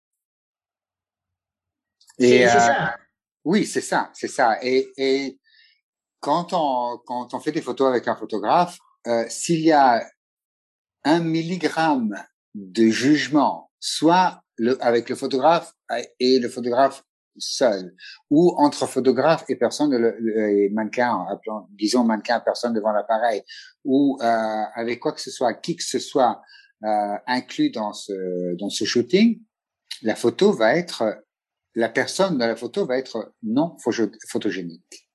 C'est 2.18 2.46
euh, 2.46 2.50
ça. 2.50 2.96
Oui, 3.44 3.66
c'est 3.66 3.80
ça, 3.80 4.10
c'est 4.14 4.28
ça. 4.28 4.58
Et, 4.62 4.90
et 4.96 5.38
quand 6.20 6.52
on 6.52 6.98
quand 7.04 7.34
on 7.34 7.40
fait 7.40 7.52
des 7.52 7.60
photos 7.60 7.88
avec 7.88 8.08
un 8.08 8.16
photographe, 8.16 8.78
euh, 9.06 9.24
s'il 9.28 9.60
y 9.60 9.72
a 9.72 10.02
un 11.04 11.20
milligramme 11.20 12.14
de 12.54 12.88
jugement, 12.88 13.70
soit 13.80 14.40
le, 14.56 14.82
avec 14.82 15.08
le 15.08 15.16
photographe 15.16 15.74
et 16.18 16.38
le 16.38 16.48
photographe 16.48 17.04
seul, 17.36 17.94
ou 18.30 18.54
entre 18.56 18.86
photographe 18.86 19.44
et 19.48 19.56
personne, 19.56 19.94
le, 19.96 20.16
et 20.50 20.70
mannequin, 20.70 21.26
disons 21.70 22.04
mannequin, 22.04 22.40
personne 22.40 22.74
devant 22.74 22.92
l'appareil, 22.92 23.42
ou 23.84 24.18
euh, 24.20 24.62
avec 24.74 25.00
quoi 25.00 25.12
que 25.12 25.20
ce 25.20 25.30
soit, 25.30 25.54
qui 25.54 25.76
que 25.76 25.84
ce 25.84 25.98
soit 25.98 26.40
euh, 26.84 27.16
inclus 27.26 27.70
dans 27.70 27.92
ce 27.92 28.54
dans 28.56 28.70
ce 28.70 28.84
shooting, 28.84 29.40
la 30.02 30.14
photo 30.14 30.52
va 30.52 30.76
être, 30.76 31.22
la 31.74 31.88
personne 31.88 32.38
dans 32.38 32.46
la 32.46 32.56
photo 32.56 32.86
va 32.86 32.98
être 32.98 33.34
non 33.42 33.76
photogénique. 34.28 35.08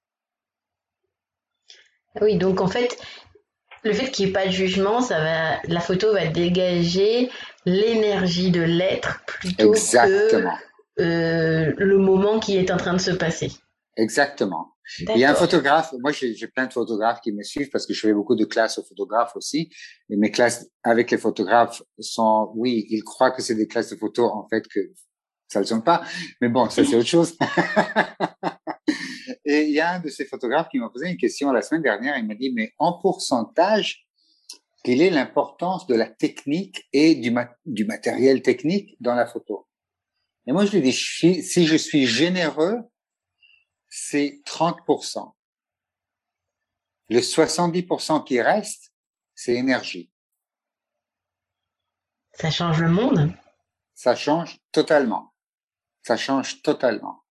Oui, 2.22 2.38
donc 2.38 2.60
en 2.60 2.68
fait, 2.68 2.98
le 3.84 3.94
fait 3.94 4.10
qu'il 4.12 4.26
n'y 4.26 4.32
ait 4.32 4.34
pas 4.34 4.46
de 4.48 4.52
jugement, 4.52 5.02
ça 5.02 5.20
va, 5.20 5.62
la 5.64 5.80
photo 5.80 6.12
va 6.14 6.28
dégager 6.28 7.30
l'énergie 7.66 8.52
de 8.52 8.62
l'être 8.62 9.24
plutôt 9.26 9.72
que 9.72 9.78
euh, 11.00 11.74
le 11.78 11.98
moment 11.98 12.40
qui 12.40 12.58
est 12.58 12.72
en 12.72 12.78
train 12.78 12.94
de 12.94 13.02
se 13.02 13.12
passer. 13.12 13.52
Exactement. 13.98 14.74
Il 15.02 15.18
y 15.18 15.24
a 15.24 15.32
un 15.32 15.36
photographe, 15.36 15.94
moi 16.00 16.12
j'ai 16.12 16.48
plein 16.48 16.66
de 16.66 16.74
photographes 16.74 17.22
qui 17.22 17.32
me 17.32 17.44
suivent 17.44 17.70
parce 17.70 17.86
que 17.86 17.94
je 17.94 18.00
fais 18.00 18.14
beaucoup 18.14 18.36
de 18.36 18.46
classes 18.46 18.80
aux 18.80 18.84
photographes 18.84 19.36
aussi. 19.36 19.70
Et 20.10 20.16
mes 20.16 20.32
classes 20.32 20.68
avec 20.84 21.12
les 21.12 21.18
photographes 21.18 21.84
sont, 22.00 22.52
oui, 22.56 22.88
ils 22.90 23.04
croient 23.04 23.32
que 23.32 23.42
c'est 23.42 23.56
des 23.56 23.68
classes 23.68 23.90
de 23.90 23.96
photos, 23.98 24.32
en 24.32 24.48
fait 24.48 24.68
que 24.68 24.80
ça 25.48 25.60
ne 25.60 25.64
le 25.64 25.68
sont 25.68 25.82
pas. 25.82 26.04
Mais 26.42 26.50
bon, 26.50 26.70
ça 26.70 26.84
c'est 26.84 26.96
autre 26.96 27.08
chose. 27.08 27.38
Et 29.46 29.64
il 29.64 29.72
y 29.72 29.80
a 29.80 29.94
un 29.94 30.00
de 30.00 30.10
ces 30.10 30.26
photographes 30.26 30.70
qui 30.70 30.80
m'a 30.80 30.90
posé 30.90 31.10
une 31.10 31.18
question 31.18 31.52
la 31.52 31.62
semaine 31.62 31.82
dernière. 31.82 32.18
Il 32.18 32.28
m'a 32.28 32.36
dit, 32.36 32.52
mais 32.54 32.74
en 32.78 33.00
pourcentage, 33.00 34.08
quelle 34.84 35.02
est 35.02 35.10
l'importance 35.10 35.88
de 35.88 35.96
la 35.96 36.08
technique 36.08 36.88
et 36.94 37.16
du, 37.16 37.36
du 37.66 37.86
matériel 37.86 38.42
technique 38.42 38.96
dans 39.00 39.16
la 39.16 39.26
photo? 39.26 39.69
Et 40.50 40.52
moi, 40.52 40.66
je 40.66 40.72
lui 40.72 40.82
dis, 40.82 40.94
si 40.94 41.68
je 41.68 41.76
suis 41.76 42.08
généreux, 42.08 42.80
c'est 43.88 44.42
30%. 44.48 45.32
Le 47.10 47.20
70% 47.20 48.24
qui 48.24 48.42
reste, 48.42 48.92
c'est 49.36 49.54
énergie. 49.54 50.10
Ça 52.34 52.50
change 52.50 52.82
le 52.82 52.90
monde? 52.90 53.32
Ça 53.94 54.16
change 54.16 54.58
totalement. 54.72 55.36
Ça 56.02 56.18
change 56.18 56.64
totalement. 56.64 57.24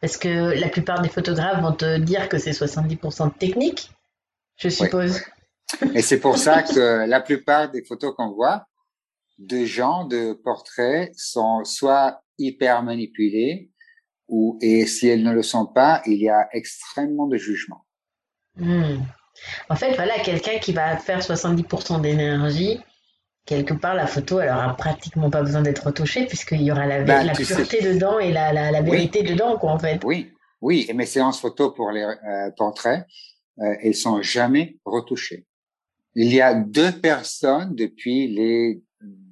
Parce 0.00 0.16
que 0.16 0.58
la 0.58 0.70
plupart 0.70 1.02
des 1.02 1.10
photographes 1.10 1.62
vont 1.62 1.76
te 1.76 1.98
dire 1.98 2.28
que 2.28 2.38
c'est 2.38 2.50
70% 2.50 3.32
de 3.32 3.38
technique, 3.38 3.92
je 4.56 4.70
suppose. 4.70 5.22
Et 5.94 6.02
c'est 6.02 6.18
pour 6.18 6.36
ça 6.36 6.62
que 6.74 7.06
la 7.06 7.20
plupart 7.20 7.70
des 7.70 7.84
photos 7.84 8.12
qu'on 8.16 8.32
voit 8.32 8.66
de 9.38 9.64
gens, 9.64 10.04
de 10.04 10.32
portraits, 10.32 11.12
sont 11.16 11.64
soit 11.64 12.23
hyper 12.38 12.82
manipulés, 12.82 13.70
ou, 14.28 14.58
et 14.62 14.86
si 14.86 15.08
elles 15.08 15.22
ne 15.22 15.32
le 15.32 15.42
sont 15.42 15.66
pas, 15.66 16.02
il 16.06 16.20
y 16.20 16.28
a 16.28 16.48
extrêmement 16.52 17.26
de 17.26 17.36
jugement. 17.36 17.84
Hmm. 18.56 19.02
En 19.68 19.76
fait, 19.76 19.94
voilà, 19.94 20.18
quelqu'un 20.20 20.58
qui 20.58 20.72
va 20.72 20.96
faire 20.96 21.20
70% 21.20 22.00
d'énergie, 22.00 22.80
quelque 23.44 23.74
part, 23.74 23.94
la 23.94 24.06
photo, 24.06 24.40
elle 24.40 24.50
aura 24.50 24.76
pratiquement 24.76 25.30
pas 25.30 25.42
besoin 25.42 25.62
d'être 25.62 25.86
retouchée 25.86 26.26
puisqu'il 26.26 26.62
y 26.62 26.70
aura 26.70 26.86
la, 26.86 27.02
bah, 27.02 27.24
la 27.24 27.32
pureté 27.32 27.82
dedans 27.82 28.18
et 28.18 28.32
la, 28.32 28.52
la, 28.52 28.70
la 28.70 28.82
vérité 28.82 29.22
dedans, 29.22 29.58
quoi, 29.58 29.72
en 29.72 29.78
fait. 29.78 30.00
Oui, 30.04 30.32
oui. 30.60 30.86
Et 30.88 30.94
mes 30.94 31.06
séances 31.06 31.40
photo 31.40 31.72
pour 31.72 31.90
les 31.90 32.02
euh, 32.02 32.50
portraits, 32.56 33.04
euh, 33.58 33.74
elles 33.82 33.94
sont 33.94 34.22
jamais 34.22 34.78
retouchées. 34.84 35.46
Il 36.14 36.32
y 36.32 36.40
a 36.40 36.54
deux 36.54 36.92
personnes 36.92 37.74
depuis 37.74 38.28
les 38.28 38.82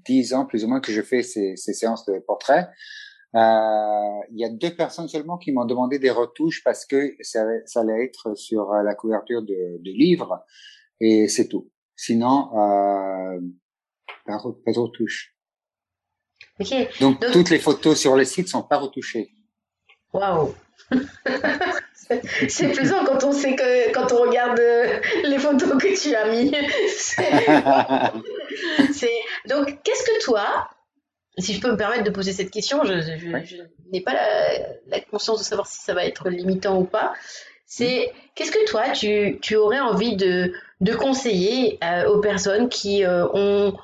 dix 0.05 0.35
ans 0.35 0.47
plus 0.47 0.65
ou 0.65 0.69
moins 0.69 0.81
que 0.81 0.93
je 0.93 1.03
fais 1.03 1.23
ces, 1.23 1.57
ces 1.57 1.73
séances 1.73 2.05
de 2.07 2.19
portraits. 2.19 2.69
Euh, 3.35 4.21
il 4.31 4.39
y 4.39 4.45
a 4.45 4.51
deux 4.51 4.75
personnes 4.75 5.09
seulement 5.09 5.39
qui 5.39 5.53
m'ont 5.53 5.65
demandé 5.65 5.99
des 5.99 6.11
retouches 6.11 6.63
parce 6.63 6.85
que 6.85 7.15
ça, 7.21 7.47
ça 7.65 7.81
allait 7.81 8.05
être 8.05 8.35
sur 8.37 8.73
la 8.73 8.95
couverture 8.95 9.43
de, 9.43 9.79
de 9.83 9.91
livre 9.91 10.45
et 11.01 11.29
c'est 11.29 11.49
tout. 11.49 11.71
Sinon, 11.97 12.51
euh, 12.59 13.41
pas, 14.27 14.39
pas 14.65 14.73
de 14.73 14.79
retouche. 14.79 15.35
Donc, 17.01 17.21
toutes 17.33 17.51
les 17.51 17.59
photos 17.59 17.99
sur 17.99 18.17
le 18.17 18.25
site 18.25 18.49
sont 18.49 18.63
pas 18.63 18.79
retouchées. 18.79 19.33
Waouh 20.13 20.55
C'est 22.49 22.73
plaisant 22.73 23.05
quand 23.05 23.25
on 23.25 23.33
sait 23.33 23.57
que 23.57 23.93
quand 23.93 24.13
on 24.13 24.23
regarde 24.23 24.59
euh, 24.59 25.01
les 25.25 25.39
photos 25.39 25.81
que 25.81 26.01
tu 26.01 26.15
as 26.15 26.27
mis. 26.27 26.51
Donc, 29.49 29.79
qu'est-ce 29.83 30.05
que 30.05 30.25
toi, 30.25 30.69
si 31.39 31.55
je 31.55 31.61
peux 31.61 31.71
me 31.71 31.77
permettre 31.77 32.05
de 32.05 32.11
poser 32.11 32.33
cette 32.33 32.51
question, 32.51 32.85
je, 32.85 32.93
n'ai 33.93 34.01
pas 34.01 34.15
la, 34.87 35.01
conscience 35.01 35.39
de 35.39 35.45
savoir 35.45 35.67
si 35.67 35.83
ça 35.83 35.95
va 35.95 36.05
être 36.05 36.29
limitant 36.29 36.79
ou 36.79 36.85
pas. 36.85 37.15
C'est 37.67 38.13
qu'est-ce 38.35 38.53
que 38.53 38.65
toi, 38.67 38.91
tu, 38.91 39.39
tu 39.41 39.57
aurais 39.57 39.81
envie 39.81 40.17
de, 40.17 40.53
de 40.81 40.95
conseiller 40.95 41.79
euh, 41.83 42.07
aux 42.09 42.21
personnes 42.21 42.69
qui 42.69 43.05
euh, 43.05 43.27
ont 43.33 43.75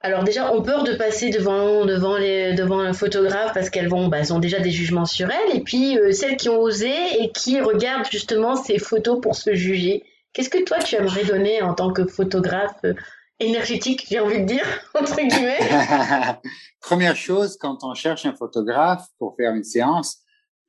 alors 0.00 0.24
déjà, 0.24 0.52
ont 0.52 0.62
peur 0.62 0.84
de 0.84 0.94
passer 0.94 1.30
devant 1.30 1.84
devant 1.84 2.16
les 2.16 2.54
devant 2.54 2.80
un 2.80 2.92
photographe 2.92 3.52
parce 3.54 3.70
qu'elles 3.70 3.88
vont, 3.88 4.08
bah, 4.08 4.18
elles 4.18 4.32
ont 4.32 4.38
déjà 4.38 4.60
des 4.60 4.70
jugements 4.70 5.06
sur 5.06 5.30
elles. 5.30 5.56
Et 5.56 5.60
puis 5.60 5.98
euh, 5.98 6.12
celles 6.12 6.36
qui 6.36 6.48
ont 6.48 6.60
osé 6.60 6.92
et 7.20 7.32
qui 7.32 7.60
regardent 7.60 8.08
justement 8.10 8.56
ces 8.56 8.78
photos 8.78 9.20
pour 9.20 9.36
se 9.36 9.54
juger. 9.54 10.04
Qu'est-ce 10.32 10.50
que 10.50 10.62
toi 10.62 10.78
tu 10.78 10.96
aimerais 10.96 11.24
donner 11.24 11.62
en 11.62 11.74
tant 11.74 11.92
que 11.92 12.06
photographe 12.06 12.76
euh, 12.84 12.94
énergétique, 13.40 14.06
j'ai 14.08 14.20
envie 14.20 14.40
de 14.40 14.44
dire 14.44 14.66
entre 14.94 15.16
guillemets? 15.16 15.58
Première 16.80 17.16
chose, 17.16 17.56
quand 17.56 17.78
on 17.82 17.94
cherche 17.94 18.26
un 18.26 18.34
photographe 18.34 19.06
pour 19.18 19.34
faire 19.36 19.54
une 19.54 19.64
séance, 19.64 20.18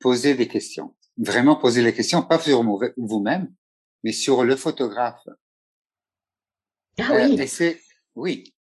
posez 0.00 0.34
des 0.34 0.48
questions. 0.48 0.94
Vraiment 1.18 1.56
poser 1.56 1.82
les 1.82 1.92
questions, 1.92 2.22
pas 2.22 2.38
sur 2.38 2.64
vous-même, 2.96 3.52
mais 4.04 4.12
sur 4.12 4.44
le 4.44 4.56
photographe. 4.56 5.26
Ah 6.98 7.10
oui. 7.12 7.38
Euh, 7.60 7.74
oui, 8.14 8.52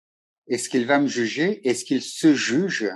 est-ce 0.47 0.69
qu'il 0.69 0.85
va 0.85 0.99
me 0.99 1.07
juger 1.07 1.67
Est-ce 1.67 1.85
qu'il 1.85 2.01
se 2.01 2.33
juge? 2.33 2.89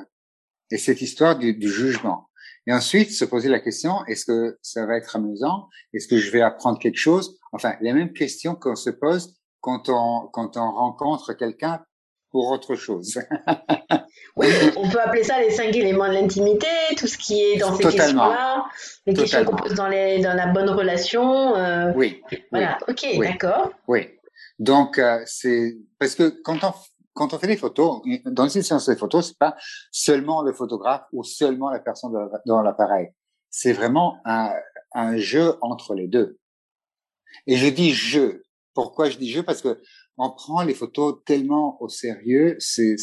Et 0.71 0.77
cette 0.77 1.01
histoire 1.01 1.37
du, 1.37 1.55
jugement. 1.61 2.29
Et 2.65 2.73
ensuite, 2.73 3.11
se 3.11 3.25
poser 3.25 3.49
la 3.49 3.59
question, 3.59 4.05
est-ce 4.05 4.25
que 4.25 4.57
ça 4.61 4.85
va 4.85 4.95
être 4.95 5.15
amusant? 5.15 5.67
Est-ce 5.93 6.07
que 6.07 6.17
je 6.17 6.31
vais 6.31 6.41
apprendre 6.41 6.79
quelque 6.79 6.99
chose? 6.99 7.37
Enfin, 7.51 7.73
les 7.81 7.91
mêmes 7.91 8.13
questions 8.13 8.55
qu'on 8.55 8.75
se 8.75 8.89
pose 8.89 9.35
quand 9.59 9.89
on, 9.89 10.29
quand 10.31 10.55
on 10.57 10.71
rencontre 10.71 11.33
quelqu'un 11.33 11.83
pour 12.31 12.49
autre 12.49 12.75
chose. 12.75 13.19
oui, 14.37 14.47
on 14.77 14.89
peut 14.89 15.01
appeler 15.01 15.23
ça 15.23 15.41
les 15.41 15.51
cinq 15.51 15.75
éléments 15.75 16.07
de 16.07 16.13
l'intimité, 16.13 16.67
tout 16.97 17.07
ce 17.07 17.17
qui 17.17 17.41
est 17.41 17.57
dans 17.57 17.75
ces 17.75 17.83
questions-là, 17.83 18.65
les 19.05 19.13
questions 19.13 19.43
qu'on 19.43 19.57
pose 19.57 19.73
dans, 19.73 19.89
les, 19.89 20.19
dans 20.19 20.33
la 20.33 20.47
bonne 20.47 20.69
relation. 20.69 21.55
Euh, 21.57 21.91
oui. 21.95 22.21
Voilà, 22.51 22.77
ok, 22.87 23.05
d'accord. 23.19 23.71
Oui. 23.87 24.07
Donc, 24.59 24.97
euh, 24.97 25.19
c'est 25.25 25.75
parce 25.99 26.15
que 26.15 26.29
quand 26.43 26.63
on 26.63 26.73
quand 27.13 27.33
on 27.33 27.39
fait 27.39 27.47
des 27.47 27.57
photos, 27.57 28.01
dans 28.25 28.47
une 28.47 28.61
séance 28.61 28.87
de 28.87 28.95
photos, 28.95 29.27
c'est 29.29 29.37
pas 29.37 29.55
seulement 29.91 30.43
le 30.43 30.53
photographe 30.53 31.03
ou 31.11 31.23
seulement 31.23 31.69
la 31.69 31.79
personne 31.79 32.13
dans 32.45 32.61
l'appareil. 32.61 33.09
C'est 33.49 33.73
vraiment 33.73 34.17
un, 34.25 35.17
jeu 35.17 35.55
entre 35.61 35.93
les 35.93 36.07
deux. 36.07 36.39
Et 37.47 37.57
je 37.57 37.67
dis 37.67 37.91
jeu. 37.91 38.43
Pourquoi 38.73 39.09
je 39.09 39.17
dis 39.17 39.29
jeu? 39.29 39.43
Parce 39.43 39.61
que 39.61 39.81
on 40.17 40.31
prend 40.31 40.63
les 40.63 40.73
photos 40.73 41.21
tellement 41.25 41.81
au 41.81 41.89
sérieux, 41.89 42.55
c'est 42.59 42.95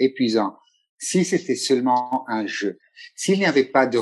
épuisant. 0.00 0.56
Si 0.98 1.24
c'était 1.24 1.56
seulement 1.56 2.24
un 2.28 2.46
jeu, 2.46 2.78
s'il 3.14 3.38
n'y 3.38 3.46
avait 3.46 3.64
pas 3.64 3.86
de 3.86 3.98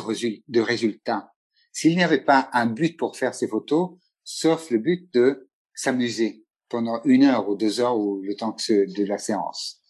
résultat, 0.60 1.32
s'il 1.72 1.96
n'y 1.96 2.04
avait 2.04 2.24
pas 2.24 2.48
un 2.52 2.66
but 2.66 2.96
pour 2.96 3.16
faire 3.16 3.34
ces 3.34 3.48
photos, 3.48 3.98
sauf 4.22 4.70
le 4.70 4.78
but 4.78 5.12
de 5.12 5.50
s'amuser, 5.74 6.43
pendant 6.68 7.00
une 7.04 7.24
heure 7.24 7.48
ou 7.48 7.56
deux 7.56 7.80
heures 7.80 7.98
ou 7.98 8.20
le 8.22 8.34
temps 8.34 8.52
que 8.52 8.92
de 8.92 9.04
la 9.04 9.18
séance. 9.18 9.80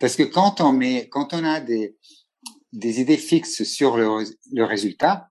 Parce 0.00 0.16
que 0.16 0.22
quand 0.22 0.60
on 0.60 0.72
met, 0.72 1.08
quand 1.08 1.34
on 1.34 1.44
a 1.44 1.60
des, 1.60 1.96
des 2.72 3.00
idées 3.00 3.16
fixes 3.16 3.64
sur 3.64 3.96
le, 3.96 4.24
le 4.52 4.64
résultat, 4.64 5.28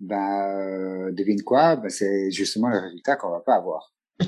ben, 0.00 1.08
euh, 1.08 1.12
devine 1.12 1.42
quoi, 1.42 1.76
ben, 1.76 1.88
c'est 1.88 2.30
justement 2.30 2.68
le 2.68 2.78
résultat 2.78 3.16
qu'on 3.16 3.30
va 3.30 3.40
pas 3.40 3.54
avoir. 3.54 3.92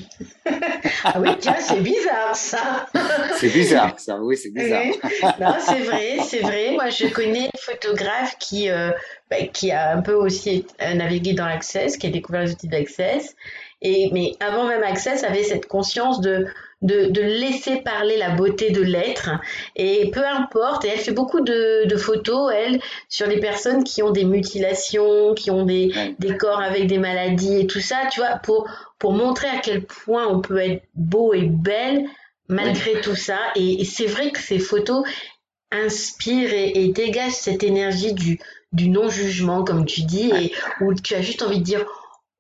ah 1.05 1.21
oui, 1.21 1.29
tiens, 1.39 1.57
c'est 1.61 1.81
bizarre 1.81 2.35
ça. 2.35 2.87
c'est 3.39 3.51
bizarre 3.51 4.01
ça, 4.01 4.19
oui, 4.21 4.37
c'est 4.37 4.51
bizarre. 4.51 4.83
Non, 5.41 5.55
c'est 5.61 5.83
vrai, 5.83 6.17
c'est 6.27 6.41
vrai. 6.41 6.73
Moi, 6.73 6.89
je 6.89 7.07
connais 7.07 7.47
une 7.47 7.61
photographe 7.61 8.37
qui, 8.39 8.69
euh, 8.69 8.91
ben, 9.31 9.49
qui 9.51 9.71
a 9.71 9.97
un 9.97 10.03
peu 10.03 10.15
aussi 10.15 10.67
navigué 10.81 11.35
dans 11.35 11.47
l'Access, 11.47 11.97
qui 11.97 12.07
a 12.07 12.11
découvert 12.11 12.43
les 12.43 12.53
outils 12.53 12.69
d'Access. 12.69 13.37
Et, 13.83 14.11
mais 14.13 14.33
avant 14.41 14.67
même 14.67 14.83
Access, 14.83 15.25
avait 15.25 15.43
cette 15.43 15.67
conscience 15.67 16.21
de 16.21 16.47
de, 16.83 17.21
laisser 17.21 17.77
parler 17.77 18.17
la 18.17 18.31
beauté 18.31 18.71
de 18.71 18.83
l'être. 18.83 19.31
Et 19.77 20.11
peu 20.11 20.25
importe, 20.25 20.85
et 20.85 20.89
elle 20.89 20.99
fait 20.99 21.13
beaucoup 21.13 21.41
de, 21.41 21.97
photos, 21.97 22.53
elle, 22.55 22.81
sur 23.09 23.27
les 23.27 23.41
personnes 23.41 23.85
qui 23.85 24.03
ont 24.03 24.11
des 24.11 24.25
mutilations, 24.25 25.35
qui 25.35 25.51
ont 25.51 25.65
des, 25.65 25.93
des, 26.19 26.37
corps 26.37 26.61
avec 26.61 26.87
des 26.87 26.99
maladies 26.99 27.61
et 27.61 27.67
tout 27.67 27.81
ça, 27.81 27.97
tu 28.11 28.21
vois, 28.21 28.37
pour, 28.37 28.69
pour 28.99 29.13
montrer 29.13 29.49
à 29.49 29.59
quel 29.59 29.85
point 29.85 30.27
on 30.29 30.41
peut 30.41 30.59
être 30.59 30.83
beau 30.95 31.33
et 31.33 31.45
belle 31.45 32.07
malgré 32.49 33.01
tout 33.01 33.17
ça. 33.17 33.39
Et, 33.57 33.85
c'est 33.85 34.07
vrai 34.07 34.31
que 34.31 34.41
ces 34.41 34.59
photos 34.59 35.05
inspirent 35.73 36.53
et, 36.53 36.89
dégagent 36.89 37.33
cette 37.33 37.65
énergie 37.65 38.13
du, 38.13 38.39
du 38.73 38.89
non-jugement, 38.89 39.65
comme 39.65 39.87
tu 39.87 40.03
dis, 40.03 40.31
et 40.31 40.53
où 40.81 40.95
tu 40.95 41.15
as 41.15 41.23
juste 41.23 41.43
envie 41.43 41.59
de 41.59 41.65
dire 41.65 41.85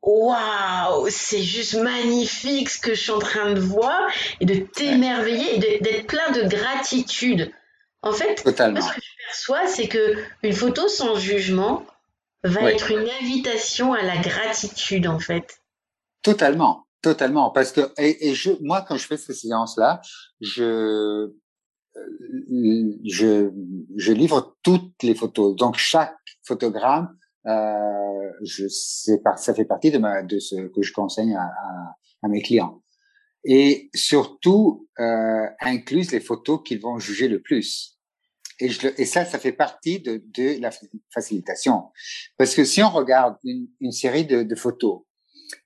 waouh, 0.06 1.08
c'est 1.10 1.42
juste 1.42 1.74
magnifique 1.74 2.70
ce 2.70 2.78
que 2.78 2.94
je 2.94 3.00
suis 3.02 3.10
en 3.10 3.18
train 3.18 3.52
de 3.52 3.60
voir 3.60 4.08
et 4.40 4.46
de 4.46 4.54
t'émerveiller 4.54 5.56
et 5.56 5.80
d'être 5.80 6.06
plein 6.06 6.30
de 6.30 6.42
gratitude. 6.42 7.52
En 8.02 8.12
fait, 8.12 8.38
ce 8.38 8.44
que 8.44 8.50
je 8.52 9.26
perçois, 9.26 9.66
c'est 9.66 9.88
que 9.88 10.14
une 10.44 10.52
photo 10.52 10.86
sans 10.86 11.16
jugement 11.16 11.84
va 12.44 12.72
être 12.72 12.92
une 12.92 13.08
invitation 13.20 13.92
à 13.92 14.02
la 14.02 14.16
gratitude, 14.18 15.08
en 15.08 15.18
fait. 15.18 15.60
Totalement, 16.22 16.86
totalement. 17.02 17.50
Parce 17.50 17.72
que, 17.72 17.92
et, 17.98 18.32
je, 18.34 18.52
moi, 18.60 18.84
quand 18.86 18.96
je 18.96 19.06
fais 19.08 19.16
ces 19.16 19.34
séances-là, 19.34 20.00
je, 20.40 20.62
euh, 20.62 21.40
je, 23.04 23.50
je 23.96 24.12
livre 24.12 24.56
toutes 24.62 25.02
les 25.02 25.16
photos. 25.16 25.56
Donc, 25.56 25.76
chaque 25.76 26.14
photogramme 26.44 27.16
euh, 27.46 28.30
je 28.42 28.66
sais 28.68 29.18
pas, 29.18 29.36
ça 29.36 29.54
fait 29.54 29.64
partie 29.64 29.90
de 29.90 29.98
ma 29.98 30.22
de 30.22 30.38
ce 30.38 30.56
que 30.68 30.82
je 30.82 30.92
conseille 30.92 31.34
à, 31.34 31.48
à, 32.22 32.28
mes 32.28 32.42
clients. 32.42 32.82
Et 33.44 33.88
surtout, 33.94 34.88
euh, 34.98 35.46
incluse 35.60 36.10
les 36.10 36.20
photos 36.20 36.60
qu'ils 36.64 36.80
vont 36.80 36.98
juger 36.98 37.28
le 37.28 37.40
plus. 37.40 37.98
Et, 38.58 38.68
je, 38.68 38.88
et 38.98 39.04
ça, 39.04 39.24
ça 39.24 39.38
fait 39.38 39.52
partie 39.52 40.00
de, 40.00 40.24
de 40.34 40.60
la 40.60 40.70
facilitation. 41.12 41.84
Parce 42.36 42.54
que 42.54 42.64
si 42.64 42.82
on 42.82 42.90
regarde 42.90 43.36
une, 43.44 43.68
une 43.80 43.92
série 43.92 44.24
de, 44.24 44.42
de, 44.42 44.54
photos 44.56 45.02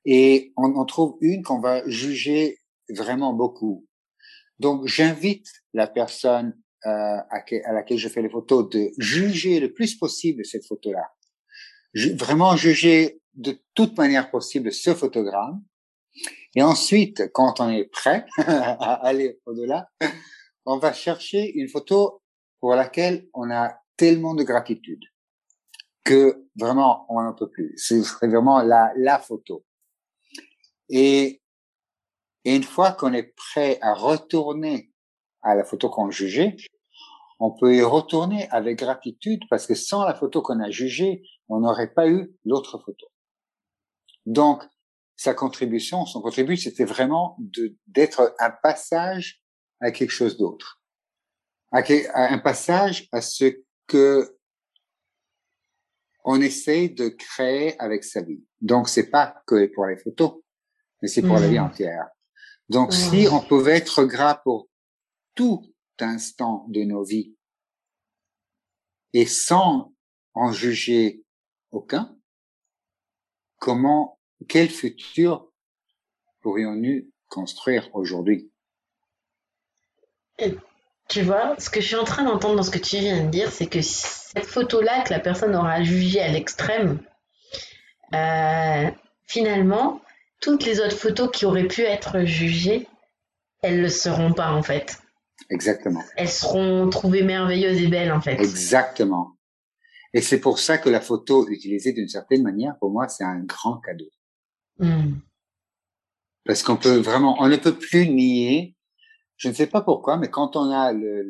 et 0.04 0.52
on, 0.56 0.74
on 0.76 0.84
trouve 0.84 1.16
une 1.20 1.42
qu'on 1.42 1.60
va 1.60 1.88
juger 1.88 2.58
vraiment 2.90 3.32
beaucoup, 3.32 3.86
donc 4.58 4.86
j'invite 4.86 5.46
la 5.72 5.86
personne 5.86 6.54
euh, 6.84 6.90
à, 6.90 7.44
à, 7.64 7.72
laquelle 7.72 7.98
je 7.98 8.08
fais 8.08 8.20
les 8.20 8.28
photos 8.28 8.68
de 8.68 8.90
juger 8.98 9.60
le 9.60 9.72
plus 9.72 9.94
possible 9.94 10.44
cette 10.44 10.66
photo-là 10.66 11.10
vraiment 11.94 12.56
juger 12.56 13.20
de 13.34 13.58
toute 13.74 13.96
manière 13.96 14.30
possible 14.30 14.72
ce 14.72 14.94
photogramme. 14.94 15.62
Et 16.54 16.62
ensuite, 16.62 17.30
quand 17.32 17.60
on 17.60 17.68
est 17.68 17.84
prêt 17.84 18.26
à 18.38 19.06
aller 19.06 19.40
au-delà, 19.46 19.88
on 20.66 20.78
va 20.78 20.92
chercher 20.92 21.52
une 21.54 21.68
photo 21.68 22.22
pour 22.60 22.74
laquelle 22.74 23.28
on 23.34 23.50
a 23.50 23.80
tellement 23.96 24.34
de 24.34 24.42
gratitude 24.42 25.04
que 26.04 26.46
vraiment 26.56 27.06
on 27.08 27.22
n'en 27.22 27.34
peut 27.34 27.48
plus. 27.48 27.74
C'est 27.76 28.00
vraiment 28.22 28.62
la, 28.62 28.92
la 28.96 29.18
photo. 29.18 29.64
Et, 30.88 31.40
et 32.44 32.56
une 32.56 32.64
fois 32.64 32.92
qu'on 32.92 33.12
est 33.12 33.34
prêt 33.34 33.78
à 33.80 33.94
retourner 33.94 34.92
à 35.42 35.54
la 35.54 35.64
photo 35.64 35.88
qu'on 35.88 36.10
jugeait, 36.10 36.56
on 37.38 37.52
peut 37.52 37.74
y 37.74 37.82
retourner 37.82 38.48
avec 38.50 38.78
gratitude 38.78 39.40
parce 39.48 39.66
que 39.66 39.74
sans 39.74 40.04
la 40.04 40.14
photo 40.14 40.42
qu'on 40.42 40.60
a 40.60 40.70
jugée, 40.70 41.22
on 41.50 41.60
n'aurait 41.60 41.92
pas 41.92 42.08
eu 42.08 42.32
l'autre 42.44 42.78
photo. 42.78 43.06
Donc, 44.24 44.62
sa 45.16 45.34
contribution, 45.34 46.06
son 46.06 46.22
contribution, 46.22 46.70
c'était 46.70 46.84
vraiment 46.84 47.36
d'être 47.86 48.34
un 48.38 48.50
passage 48.50 49.42
à 49.80 49.90
quelque 49.90 50.12
chose 50.12 50.38
d'autre. 50.38 50.80
À, 51.72 51.82
un 52.14 52.38
passage 52.38 53.08
à 53.12 53.20
ce 53.20 53.62
que 53.86 54.36
on 56.24 56.40
essaye 56.40 56.90
de 56.90 57.08
créer 57.08 57.78
avec 57.80 58.04
sa 58.04 58.22
vie. 58.22 58.44
Donc, 58.60 58.88
c'est 58.88 59.10
pas 59.10 59.42
que 59.46 59.66
pour 59.74 59.86
les 59.86 59.96
photos, 59.96 60.40
mais 61.02 61.08
c'est 61.08 61.22
pour 61.22 61.38
la 61.38 61.48
vie 61.48 61.58
mmh. 61.58 61.64
entière. 61.64 62.08
Donc, 62.68 62.92
si 62.92 63.26
on 63.30 63.40
pouvait 63.40 63.78
être 63.78 64.04
gras 64.04 64.36
pour 64.36 64.68
tout 65.34 65.62
instant 65.98 66.66
de 66.68 66.82
nos 66.84 67.04
vies 67.04 67.34
et 69.12 69.26
sans 69.26 69.92
en 70.34 70.52
juger 70.52 71.24
aucun, 71.70 72.16
comment, 73.58 74.18
quel 74.48 74.68
futur 74.68 75.50
pourrions-nous 76.40 77.10
construire 77.28 77.88
aujourd'hui? 77.94 78.50
Tu 81.08 81.22
vois, 81.22 81.54
ce 81.58 81.70
que 81.70 81.80
je 81.80 81.86
suis 81.86 81.96
en 81.96 82.04
train 82.04 82.24
d'entendre 82.24 82.56
dans 82.56 82.62
ce 82.62 82.70
que 82.70 82.78
tu 82.78 82.96
viens 82.96 83.24
de 83.24 83.30
dire, 83.30 83.50
c'est 83.50 83.66
que 83.66 83.82
cette 83.82 84.46
photo-là 84.46 85.02
que 85.02 85.12
la 85.12 85.20
personne 85.20 85.54
aura 85.54 85.82
jugée 85.82 86.20
à 86.20 86.28
l'extrême, 86.28 87.00
euh, 88.14 88.90
finalement, 89.26 90.00
toutes 90.40 90.64
les 90.64 90.80
autres 90.80 90.96
photos 90.96 91.30
qui 91.32 91.44
auraient 91.44 91.66
pu 91.66 91.82
être 91.82 92.24
jugées, 92.24 92.86
elles 93.62 93.78
ne 93.78 93.82
le 93.82 93.88
seront 93.88 94.32
pas 94.32 94.52
en 94.52 94.62
fait. 94.62 94.98
Exactement. 95.50 96.02
Elles 96.16 96.28
seront 96.28 96.88
trouvées 96.90 97.22
merveilleuses 97.22 97.82
et 97.82 97.88
belles 97.88 98.12
en 98.12 98.20
fait. 98.20 98.34
Exactement. 98.40 99.32
Et 100.12 100.20
c'est 100.20 100.40
pour 100.40 100.58
ça 100.58 100.78
que 100.78 100.88
la 100.88 101.00
photo 101.00 101.48
utilisée 101.48 101.92
d'une 101.92 102.08
certaine 102.08 102.42
manière, 102.42 102.76
pour 102.78 102.90
moi, 102.90 103.08
c'est 103.08 103.24
un 103.24 103.40
grand 103.40 103.78
cadeau. 103.78 104.10
Hmm. 104.78 105.18
Parce 106.44 106.62
qu'on 106.62 106.76
peut 106.76 106.96
vraiment, 106.96 107.36
on 107.40 107.48
ne 107.48 107.56
peut 107.56 107.76
plus 107.76 108.08
nier. 108.08 108.76
Je 109.36 109.48
ne 109.48 109.54
sais 109.54 109.66
pas 109.66 109.82
pourquoi, 109.82 110.16
mais 110.16 110.28
quand 110.28 110.56
on 110.56 110.70
a 110.70 110.92
le, 110.92 111.22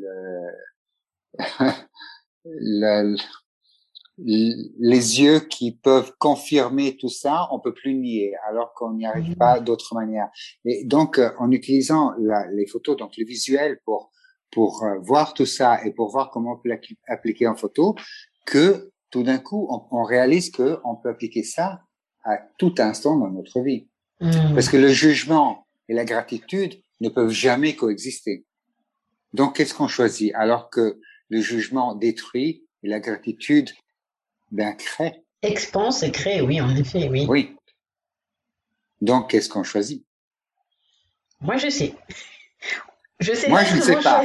le, 2.44 3.16
les 4.18 5.20
yeux 5.20 5.40
qui 5.40 5.72
peuvent 5.72 6.12
confirmer 6.18 6.96
tout 6.96 7.08
ça, 7.08 7.48
on 7.52 7.60
peut 7.60 7.74
plus 7.74 7.94
nier, 7.94 8.32
alors 8.48 8.72
qu'on 8.74 8.94
n'y 8.94 9.06
arrive 9.06 9.36
pas 9.36 9.60
hmm. 9.60 9.64
d'autre 9.64 9.94
manière. 9.94 10.28
Et 10.64 10.84
donc, 10.84 11.18
euh, 11.18 11.30
en 11.38 11.50
utilisant 11.50 12.14
les 12.52 12.66
photos, 12.66 12.96
donc 12.96 13.16
le 13.18 13.26
visuel 13.26 13.78
pour 13.84 14.10
pour 14.50 14.84
euh, 14.84 14.98
voir 15.00 15.34
tout 15.34 15.46
ça 15.46 15.84
et 15.84 15.92
pour 15.92 16.10
voir 16.10 16.30
comment 16.30 16.52
on 16.52 16.56
peut 16.56 16.70
l'appliquer 17.08 17.46
en 17.46 17.54
photo, 17.54 17.94
que 18.46 18.90
tout 19.10 19.22
d'un 19.22 19.38
coup, 19.38 19.68
on, 19.90 20.02
réalise 20.04 20.50
que 20.50 20.80
on 20.84 20.96
peut 20.96 21.08
appliquer 21.08 21.42
ça 21.42 21.82
à 22.24 22.38
tout 22.58 22.74
instant 22.78 23.16
dans 23.16 23.30
notre 23.30 23.60
vie. 23.60 23.88
Hmm. 24.20 24.54
Parce 24.54 24.68
que 24.68 24.76
le 24.76 24.88
jugement 24.88 25.66
et 25.88 25.94
la 25.94 26.04
gratitude 26.04 26.80
ne 27.00 27.08
peuvent 27.08 27.30
jamais 27.30 27.74
coexister. 27.74 28.44
Donc, 29.32 29.56
qu'est-ce 29.56 29.74
qu'on 29.74 29.88
choisit? 29.88 30.34
Alors 30.34 30.70
que 30.70 31.00
le 31.28 31.40
jugement 31.40 31.94
détruit 31.94 32.64
et 32.82 32.88
la 32.88 33.00
gratitude 33.00 33.70
ben, 34.50 34.74
crée 34.74 35.24
Expanse 35.42 36.02
et 36.02 36.10
crée, 36.10 36.42
oui, 36.42 36.60
en 36.60 36.74
effet, 36.76 37.08
oui. 37.08 37.24
Oui. 37.28 37.56
Donc, 39.00 39.30
qu'est-ce 39.30 39.48
qu'on 39.48 39.62
choisit? 39.62 40.04
Moi, 41.40 41.56
je 41.56 41.70
sais. 41.70 41.94
Je 43.20 43.32
sais 43.32 43.48
Moi, 43.48 43.64
je 43.64 43.76
ne 43.76 43.80
sais 43.80 43.96
pas. 43.96 44.22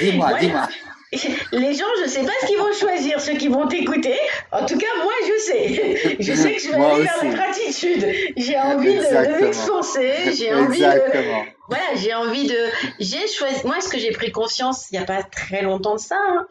Dis-moi, 0.00 0.38
dis-moi. 0.40 0.68
Les 1.52 1.74
gens, 1.74 1.84
je 1.98 2.04
ne 2.04 2.08
sais 2.08 2.24
pas 2.24 2.32
ce 2.40 2.46
qu'ils 2.46 2.58
vont 2.58 2.72
choisir, 2.72 3.20
ceux 3.20 3.34
qui 3.34 3.48
vont 3.48 3.66
t'écouter. 3.66 4.18
En 4.52 4.64
tout 4.66 4.78
cas, 4.78 4.86
moi, 5.02 5.12
je 5.26 5.40
sais. 5.42 6.16
Je 6.20 6.34
sais 6.34 6.54
que 6.54 6.62
je 6.62 6.68
vais 6.68 6.74
aller 6.74 7.02
vers 7.02 7.24
la 7.24 7.30
gratitude. 7.30 8.06
J'ai 8.36 8.58
envie 8.58 8.94
de, 8.94 9.42
m'expanser. 9.42 10.34
J'ai 10.36 10.54
envie 10.54 10.80
de. 10.80 11.46
Voilà, 11.68 11.94
j'ai 11.96 12.14
envie 12.14 12.46
de. 12.46 12.58
J'ai 13.00 13.26
choisi. 13.28 13.60
Moi, 13.64 13.80
ce 13.80 13.88
que 13.88 13.98
j'ai 13.98 14.12
pris 14.12 14.32
conscience 14.32 14.90
il 14.90 14.94
n'y 14.94 15.02
a 15.02 15.06
pas 15.06 15.22
très 15.22 15.62
longtemps 15.62 15.94
de 15.96 16.00
ça, 16.00 16.18
hein, 16.28 16.46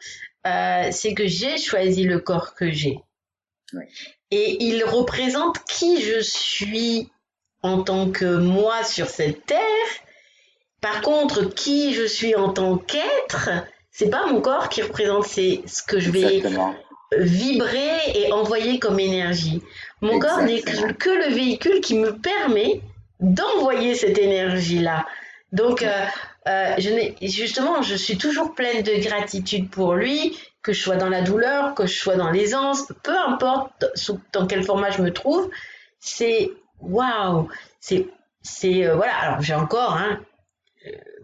euh, 0.47 0.89
c'est 0.91 1.13
que 1.13 1.27
j'ai 1.27 1.57
choisi 1.57 2.03
le 2.03 2.19
corps 2.19 2.53
que 2.53 2.71
j'ai. 2.71 2.99
Et 4.31 4.63
il 4.63 4.83
représente 4.83 5.63
qui 5.65 6.01
je 6.01 6.19
suis 6.19 7.09
en 7.61 7.83
tant 7.83 8.11
que 8.11 8.37
moi 8.37 8.83
sur 8.83 9.07
cette 9.07 9.45
terre. 9.45 9.59
Par 10.81 11.01
contre, 11.01 11.45
qui 11.45 11.93
je 11.93 12.05
suis 12.05 12.35
en 12.35 12.49
tant 12.49 12.77
qu'être, 12.77 13.49
c'est 13.97 14.09
pas 14.09 14.25
mon 14.25 14.41
corps 14.41 14.67
qui 14.67 14.81
représente, 14.81 15.25
c'est 15.25 15.61
ce 15.65 15.81
que 15.81 16.01
je 16.01 16.11
vais 16.11 16.43
vibrer 17.17 17.97
et 18.13 18.29
envoyer 18.33 18.77
comme 18.77 18.99
énergie. 18.99 19.61
Mon 20.01 20.19
corps 20.19 20.41
n'est 20.41 20.61
que 20.61 21.09
le 21.09 21.33
véhicule 21.33 21.79
qui 21.79 21.97
me 21.97 22.11
permet 22.11 22.81
d'envoyer 23.21 23.95
cette 23.95 24.17
énergie-là. 24.17 25.05
Donc, 25.53 25.81
euh, 25.81 26.05
euh, 26.49 26.75
je 26.77 26.89
justement, 27.21 27.81
je 27.83 27.95
suis 27.95 28.17
toujours 28.17 28.53
pleine 28.53 28.83
de 28.83 29.01
gratitude 29.01 29.69
pour 29.69 29.95
lui, 29.95 30.37
que 30.61 30.73
je 30.73 30.81
sois 30.81 30.97
dans 30.97 31.09
la 31.09 31.21
douleur, 31.21 31.73
que 31.73 31.87
je 31.87 31.97
sois 31.97 32.17
dans 32.17 32.31
l'aisance, 32.31 32.91
peu 33.01 33.17
importe 33.17 33.85
dans 34.33 34.45
quel 34.45 34.65
format 34.65 34.89
je 34.89 35.01
me 35.01 35.13
trouve, 35.13 35.49
c'est 36.01 36.51
waouh, 36.81 37.47
c'est 37.79 38.07
c'est 38.41 38.85
euh, 38.85 38.95
voilà. 38.95 39.15
Alors 39.15 39.41
j'ai 39.41 39.55
encore 39.55 39.93
hein, 39.93 40.19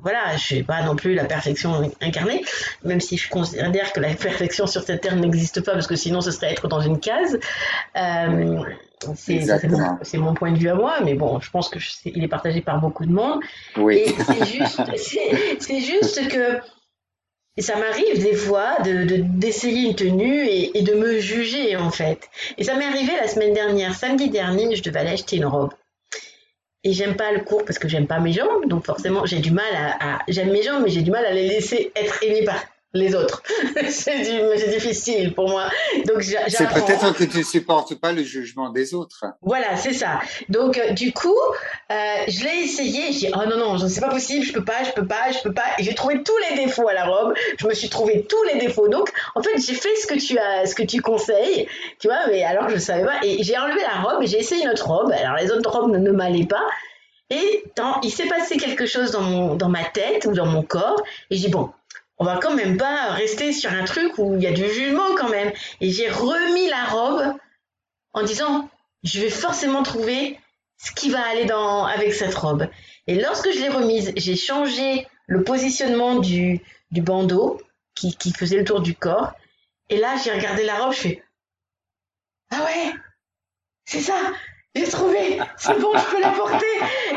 voilà, 0.02 0.36
je 0.36 0.44
suis 0.44 0.64
pas 0.64 0.82
non 0.84 0.96
plus 0.96 1.14
la 1.14 1.26
perfection 1.26 1.92
incarnée, 2.02 2.44
même 2.84 3.00
si 3.00 3.18
je 3.18 3.30
considère 3.30 3.94
que 3.94 4.00
la 4.00 4.14
perfection 4.16 4.66
sur 4.66 4.82
cette 4.82 5.02
terre 5.02 5.16
n'existe 5.16 5.62
pas, 5.62 5.74
parce 5.74 5.88
que 5.88 5.96
sinon 5.96 6.22
ce 6.22 6.32
serait 6.32 6.52
être 6.52 6.68
dans 6.68 6.82
une 6.82 7.00
case. 7.00 7.40
Euh, 7.96 8.64
c'est 9.16 10.18
mon, 10.18 10.34
point 10.34 10.52
de 10.52 10.58
vue 10.58 10.70
à 10.70 10.76
moi, 10.76 10.98
mais 11.04 11.16
bon, 11.16 11.40
je 11.40 11.50
pense 11.50 11.70
que 11.70 11.80
il 12.06 12.24
est 12.24 12.28
partagé 12.28 12.62
par 12.62 12.80
beaucoup 12.80 13.06
de 13.06 13.12
monde. 13.12 13.40
Oui. 13.78 14.04
c'est 14.26 14.46
juste, 14.46 14.82
juste 15.70 16.28
que 16.30 16.60
ça 17.58 17.76
m'arrive 17.78 18.24
des 18.24 18.34
fois 18.34 18.80
de 18.84 19.24
d'essayer 19.38 19.90
une 19.90 19.96
tenue 19.96 20.46
et, 20.46 20.78
et, 20.78 20.82
de 20.84 20.94
me 20.94 21.20
juger 21.20 21.76
en 21.76 21.92
fait. 21.92 22.30
Et 22.58 22.64
ça 22.64 22.76
m'est 22.76 22.86
arrivé 22.86 23.12
la 23.20 23.28
semaine 23.28 23.54
dernière, 23.54 23.96
samedi 23.96 24.30
dernier, 24.30 24.76
je 24.76 24.84
devais 24.84 25.00
aller 25.00 25.12
acheter 25.12 25.38
une 25.38 25.46
robe 25.46 25.74
et 26.84 26.94
j'aime 26.94 27.16
pas 27.16 27.32
le 27.32 27.42
cours 27.42 27.64
parce 27.64 27.78
que 27.78 27.88
j'aime 27.88 28.08
pas 28.08 28.20
mes 28.20 28.34
jambes, 28.34 28.68
donc 28.68 28.86
forcément 28.86 29.26
j'ai 29.26 29.40
du 29.40 29.52
mal 29.52 29.74
à, 29.76 30.20
j'aime 30.28 30.52
mes 30.52 30.64
jambes, 30.64 30.82
mais 30.84 30.90
j'ai 30.90 31.02
du 31.02 31.12
mal 31.12 31.26
à 31.26 31.32
les 31.32 31.48
laisser 31.48 31.92
être 31.96 32.24
aimées 32.24 32.44
par 32.44 32.64
les 32.94 33.16
autres. 33.16 33.42
c'est 33.90 34.70
difficile 34.70 35.34
pour 35.34 35.50
moi. 35.50 35.70
Donc 36.06 36.24
c'est 36.24 36.68
peut-être 36.68 37.14
que 37.14 37.24
tu 37.24 37.44
supportes 37.44 37.96
pas 37.96 38.12
le 38.12 38.24
jugement 38.24 38.70
des 38.70 38.94
autres. 38.94 39.26
Voilà, 39.42 39.78
c'est 39.78 39.94
ça. 39.94 40.20
Donc 40.50 40.78
euh, 40.78 40.92
du 40.92 41.14
coup, 41.14 41.40
euh, 41.92 41.96
je 42.28 42.44
l'ai 42.44 42.64
essayé. 42.64 43.12
J'ai 43.14 43.28
dit 43.28 43.34
oh 43.34 43.48
non 43.50 43.58
non, 43.58 43.88
c'est 43.88 44.02
pas 44.02 44.10
possible, 44.10 44.46
je 44.46 44.54
peux 44.54 44.64
pas, 44.64 44.84
je 44.84 44.92
peux 44.92 45.08
pas, 45.08 45.32
je 45.32 45.40
peux 45.40 45.54
pas. 45.54 45.64
J'ai 45.80 45.96
trouvé 45.96 46.22
tous 46.24 46.38
les 46.50 46.66
défauts 46.66 46.88
à 46.88 46.94
la 46.94 47.06
robe. 47.06 47.34
Je 47.58 47.68
me 47.68 47.74
suis 47.74 47.90
trouvé 47.90 48.26
tous 48.28 48.44
les 48.54 48.60
défauts. 48.60 48.90
Donc 48.90 49.12
en 49.36 49.42
fait, 49.42 49.58
j'ai 49.58 49.74
fait 49.74 49.96
ce 49.96 50.08
que 50.08 50.20
tu 50.20 50.38
as, 50.38 50.66
ce 50.66 50.76
que 50.76 50.84
tu 50.84 51.02
conseilles, 51.02 51.68
tu 52.00 52.08
vois. 52.08 52.28
Mais 52.28 52.44
alors 52.44 52.70
je 52.70 52.78
savais 52.78 53.06
pas. 53.06 53.20
Et 53.24 53.44
j'ai 53.44 53.58
enlevé 53.58 53.82
la 53.82 54.02
robe 54.02 54.24
et 54.24 54.28
j'ai 54.28 54.40
essayé 54.40 54.64
une 54.64 54.70
autre 54.70 54.88
robe. 54.88 55.12
Alors 55.12 55.38
les 55.38 55.52
autres 55.52 55.70
robes 55.70 55.92
ne, 55.92 56.12
m'allaient 56.12 56.46
pas. 56.46 56.66
Et 57.30 57.64
il 58.04 58.12
s'est 58.12 58.28
passé 58.28 58.58
quelque 58.58 58.86
chose 58.86 59.12
dans 59.12 59.22
mon, 59.22 59.56
dans 59.56 59.70
ma 59.70 59.86
tête 59.86 60.26
ou 60.26 60.34
dans 60.34 60.46
mon 60.46 60.64
corps. 60.64 61.02
Et 61.30 61.38
j'ai 61.38 61.48
dit 61.48 61.52
bon, 61.52 61.70
on 62.22 62.24
va 62.24 62.38
quand 62.38 62.54
même 62.54 62.78
pas 62.78 63.10
rester 63.14 63.52
sur 63.52 63.72
un 63.72 63.84
truc 63.84 64.20
où 64.20 64.36
il 64.36 64.44
y 64.44 64.46
a 64.46 64.52
du 64.52 64.72
jugement 64.72 65.16
quand 65.18 65.30
même. 65.30 65.52
Et 65.80 65.90
j'ai 65.90 66.08
remis 66.08 66.70
la 66.70 66.86
robe 66.86 67.36
en 68.14 68.22
disant, 68.22 68.70
je 69.02 69.22
vais 69.22 69.32
forcément 69.32 69.82
trouver 69.82 70.40
ce 70.78 70.92
qui 70.92 71.10
va 71.10 71.26
aller 71.26 71.46
dans, 71.46 71.84
avec 71.84 72.14
cette 72.14 72.36
robe. 72.36 72.70
Et 73.08 73.16
lorsque 73.16 73.52
je 73.52 73.58
l'ai 73.58 73.70
remise, 73.70 74.14
j'ai 74.18 74.36
changé 74.36 75.08
le 75.26 75.44
positionnement 75.44 76.20
du, 76.20 76.62
du 76.92 77.02
bandeau 77.02 77.60
qui, 77.96 78.16
qui 78.16 78.32
faisait 78.34 78.58
le 78.58 78.66
tour 78.66 78.82
du 78.82 78.94
corps. 78.94 79.34
Et 79.90 79.98
là, 79.98 80.16
j'ai 80.24 80.32
regardé 80.32 80.64
la 80.64 80.76
robe, 80.76 80.94
je 80.94 81.00
fais, 81.00 81.24
ah 82.52 82.64
ouais, 82.66 82.94
c'est 83.86 84.02
ça, 84.02 84.20
j'ai 84.76 84.88
trouvé, 84.88 85.40
c'est 85.58 85.80
bon, 85.80 85.92
je 85.98 86.06
peux 86.12 86.22
la 86.22 86.30
porter. 86.30 86.66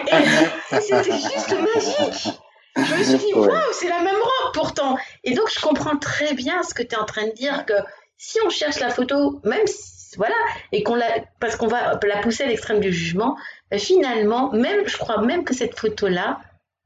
Et 0.07 0.81
c'était 0.81 1.13
juste 1.13 1.55
magique. 1.61 2.41
Je 2.77 2.95
me 2.95 3.05
suis 3.05 3.19
dit, 3.19 3.35
waouh, 3.35 3.73
c'est 3.73 3.89
la 3.89 4.03
même 4.03 4.17
robe 4.17 4.53
pourtant. 4.53 4.99
Et 5.23 5.35
donc, 5.35 5.49
je 5.55 5.61
comprends 5.61 5.97
très 5.97 6.35
bien 6.35 6.63
ce 6.63 6.75
que 6.75 6.83
tu 6.83 6.95
es 6.95 6.99
en 6.99 7.05
train 7.05 7.27
de 7.27 7.33
dire, 7.33 7.65
que 7.67 7.75
si 8.17 8.39
on 8.45 8.51
cherche 8.51 8.81
la 8.81 8.91
photo, 8.91 9.41
même 9.45 9.67
si, 9.67 10.17
voilà, 10.17 10.35
et 10.73 10.83
qu'on 10.83 10.95
la, 10.95 11.07
parce 11.41 11.57
qu'on 11.57 11.69
va 11.69 11.99
la 12.03 12.21
pousser 12.21 12.45
à 12.45 12.47
l'extrême 12.47 12.81
du 12.81 12.93
jugement, 12.93 13.37
ben, 13.71 13.79
finalement, 13.79 14.51
même, 14.53 14.87
je 14.89 14.97
crois 14.97 15.21
même 15.23 15.45
que 15.45 15.55
cette 15.55 15.79
photo-là, 15.79 16.41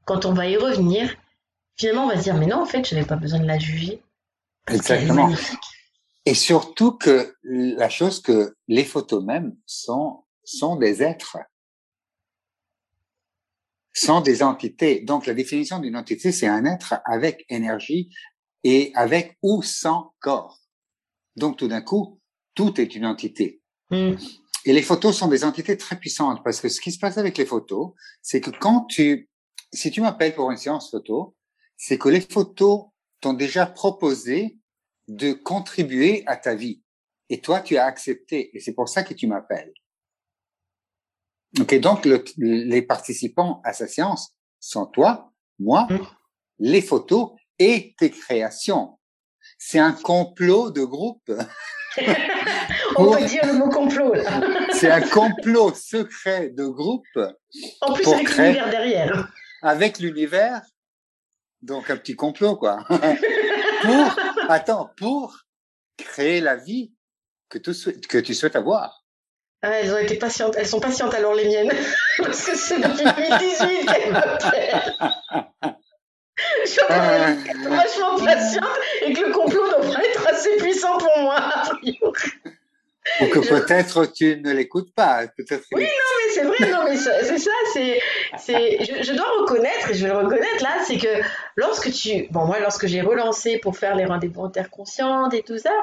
quand 0.05 0.25
on 0.25 0.33
va 0.33 0.47
y 0.47 0.57
revenir, 0.57 1.15
finalement, 1.75 2.05
on 2.05 2.09
va 2.09 2.17
se 2.17 2.23
dire, 2.23 2.35
mais 2.35 2.47
non, 2.47 2.61
en 2.61 2.65
fait, 2.65 2.87
je 2.87 2.93
n'avais 2.93 3.07
pas 3.07 3.15
besoin 3.15 3.39
de 3.39 3.47
la 3.47 3.57
juger. 3.57 4.01
Exactement. 4.67 5.31
Et 6.25 6.33
surtout 6.35 6.91
que 6.91 7.33
la 7.43 7.89
chose 7.89 8.21
que 8.21 8.55
les 8.67 8.83
photos 8.83 9.23
même 9.23 9.55
sont, 9.65 10.23
sont 10.43 10.75
des 10.75 11.01
êtres 11.01 11.37
sont 13.99 14.21
des 14.21 14.43
entités. 14.43 15.01
Donc, 15.01 15.25
la 15.25 15.33
définition 15.33 15.79
d'une 15.79 15.95
entité, 15.95 16.31
c'est 16.31 16.47
un 16.47 16.65
être 16.65 16.95
avec 17.05 17.45
énergie 17.49 18.09
et 18.63 18.91
avec 18.95 19.37
ou 19.41 19.61
sans 19.61 20.13
corps. 20.19 20.59
Donc, 21.35 21.57
tout 21.57 21.67
d'un 21.67 21.81
coup, 21.81 22.19
tout 22.55 22.79
est 22.79 22.95
une 22.95 23.05
entité. 23.05 23.61
Mm. 23.91 24.13
Et 24.65 24.73
les 24.73 24.81
photos 24.81 25.17
sont 25.17 25.27
des 25.27 25.43
entités 25.43 25.77
très 25.77 25.97
puissantes 25.97 26.43
parce 26.43 26.61
que 26.61 26.69
ce 26.69 26.81
qui 26.81 26.91
se 26.91 26.99
passe 26.99 27.17
avec 27.17 27.37
les 27.37 27.45
photos, 27.45 27.93
c'est 28.21 28.41
que 28.41 28.51
quand 28.51 28.85
tu, 28.85 29.29
si 29.73 29.91
tu 29.91 30.01
m'appelles 30.01 30.35
pour 30.35 30.51
une 30.51 30.57
séance 30.57 30.91
photo, 30.91 31.35
c'est 31.77 31.97
que 31.97 32.09
les 32.09 32.21
photos 32.21 32.85
t'ont 33.21 33.33
déjà 33.33 33.65
proposé 33.65 34.57
de 35.07 35.33
contribuer 35.33 36.23
à 36.25 36.35
ta 36.37 36.55
vie. 36.55 36.83
Et 37.29 37.41
toi, 37.41 37.61
tu 37.61 37.77
as 37.77 37.85
accepté. 37.85 38.55
Et 38.55 38.59
c'est 38.59 38.73
pour 38.73 38.89
ça 38.89 39.03
que 39.03 39.13
tu 39.13 39.27
m'appelles. 39.27 39.73
Ok, 41.59 41.79
donc 41.79 42.07
les 42.37 42.81
participants 42.81 43.61
à 43.63 43.73
sa 43.73 43.87
séance 43.87 44.35
sont 44.59 44.85
toi, 44.85 45.31
moi, 45.57 45.87
mm. 45.89 45.99
les 46.59 46.81
photos 46.81 47.31
et 47.57 47.95
tes 47.97 48.11
créations. 48.11 48.99
C'est 49.57 49.79
un 49.79 49.93
complot 49.93 50.71
de 50.71 50.83
groupe. 50.83 51.31
On 52.95 53.13
peut 53.13 53.25
dire 53.25 53.45
le 53.45 53.53
mot 53.53 53.69
complot. 53.69 54.13
C'est 54.73 54.91
un 54.91 55.01
complot 55.01 55.73
secret 55.73 56.49
de 56.49 56.65
groupe. 56.65 57.05
En 57.81 57.93
plus 57.93 58.07
avec 58.07 58.29
l'univers 58.29 58.69
derrière. 58.69 59.31
Avec 59.61 59.99
l'univers. 59.99 60.61
Donc 61.61 61.89
un 61.89 61.97
petit 61.97 62.15
complot 62.15 62.55
quoi. 62.55 62.85
pour 63.81 64.15
attends 64.49 64.91
pour 64.97 65.37
créer 65.97 66.39
la 66.41 66.55
vie 66.55 66.93
que 67.49 67.57
tu, 67.57 67.71
que 68.07 68.17
tu 68.17 68.33
souhaites 68.33 68.55
avoir. 68.55 68.98
Ah, 69.61 69.71
elles 69.81 69.93
ont 69.93 69.97
été 69.97 70.15
patientes. 70.15 70.55
Elles 70.57 70.67
sont 70.67 70.79
patientes 70.79 71.13
alors 71.13 71.33
les 71.33 71.45
miennes. 71.45 71.71
Parce 72.17 72.45
que 72.45 72.55
c'est 72.55 72.79
depuis 72.79 73.03
2018 73.03 73.85
qu'elles 73.85 74.11
m'appellent. 74.11 74.93
Je 76.63 76.69
suis 76.69 76.81
ah. 76.87 77.33
vachement 77.67 78.17
patiente 78.23 78.79
et 79.01 79.13
que 79.13 79.25
le 79.25 79.33
complot 79.33 79.67
devrait 79.77 80.05
être 80.09 80.27
assez 80.27 80.55
puissant 80.57 80.97
pour 80.97 81.17
moi. 81.19 81.39
Ou 83.21 83.25
que 83.27 83.39
peut-être 83.39 84.05
tu 84.05 84.39
ne 84.39 84.51
l'écoutes 84.53 84.93
pas. 84.93 85.27
Peut-être 85.35 85.65
oui, 85.73 85.83
non, 85.83 85.87
mais 85.87 86.33
c'est 86.33 86.43
vrai, 86.43 86.71
non, 86.71 86.83
mais 86.85 86.95
c'est 86.95 87.37
ça, 87.37 87.51
c'est, 87.73 87.99
c'est, 88.37 88.77
je, 88.83 89.03
je, 89.03 89.13
dois 89.13 89.25
reconnaître, 89.41 89.89
et 89.89 89.93
je 89.93 90.05
vais 90.05 90.13
le 90.13 90.17
reconnaître 90.17 90.61
là, 90.61 90.77
c'est 90.85 90.97
que 90.97 91.21
lorsque 91.55 91.91
tu, 91.91 92.27
bon, 92.29 92.45
moi, 92.45 92.59
lorsque 92.59 92.87
j'ai 92.87 93.01
relancé 93.01 93.57
pour 93.57 93.77
faire 93.77 93.95
les 93.95 94.05
rendez-vous 94.05 94.43
interconscientes 94.43 95.33
et 95.33 95.41
tout 95.41 95.57
ça, 95.57 95.73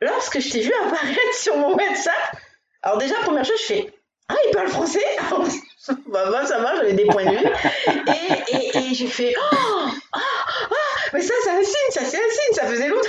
lorsque 0.00 0.40
je 0.40 0.50
t'ai 0.50 0.60
vu 0.60 0.72
apparaître 0.84 1.34
sur 1.34 1.56
mon 1.56 1.74
WhatsApp, 1.74 2.36
alors 2.82 2.98
déjà, 2.98 3.14
première 3.22 3.44
chose, 3.44 3.60
je 3.60 3.74
fais 3.74 3.92
Ah, 4.28 4.36
il 4.46 4.52
parle 4.52 4.68
français? 4.68 5.00
Bah, 6.06 6.30
bah, 6.30 6.46
ça 6.46 6.60
va, 6.60 6.76
j'avais 6.76 6.92
des 6.92 7.06
points 7.06 7.24
de 7.24 7.30
vue. 7.30 7.46
Et, 7.88 8.56
et, 8.56 8.78
et 8.78 8.94
j'ai 8.94 9.08
fait 9.08 9.34
Oh 9.36 9.56
ah, 10.12 10.20
ah, 10.20 10.70
mais 11.12 11.20
ça, 11.20 11.34
c'est 11.42 11.50
un 11.50 11.62
signe, 11.62 11.90
ça, 11.90 12.04
c'est 12.04 12.18
un 12.18 12.30
signe, 12.30 12.54
ça 12.54 12.66
faisait 12.66 12.88
longtemps. 12.88 13.08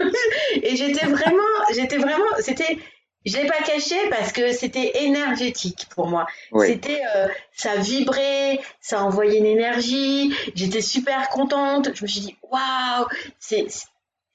et 0.62 0.76
j'étais 0.76 1.06
vraiment, 1.06 1.42
j'étais 1.74 1.96
vraiment, 1.96 2.24
c'était, 2.40 2.78
je 3.24 3.36
l'ai 3.38 3.46
pas 3.46 3.62
caché 3.64 3.96
parce 4.10 4.32
que 4.32 4.52
c'était 4.52 5.04
énergétique 5.04 5.86
pour 5.94 6.06
moi. 6.06 6.26
C'était, 6.60 7.00
euh, 7.16 7.28
ça 7.54 7.76
vibrait, 7.76 8.60
ça 8.80 9.02
envoyait 9.02 9.38
une 9.38 9.46
énergie. 9.46 10.34
J'étais 10.54 10.82
super 10.82 11.30
contente. 11.30 11.94
Je 11.94 12.02
me 12.02 12.08
suis 12.08 12.20
dit, 12.20 12.36
waouh, 12.42 13.06
c'est, 13.38 13.66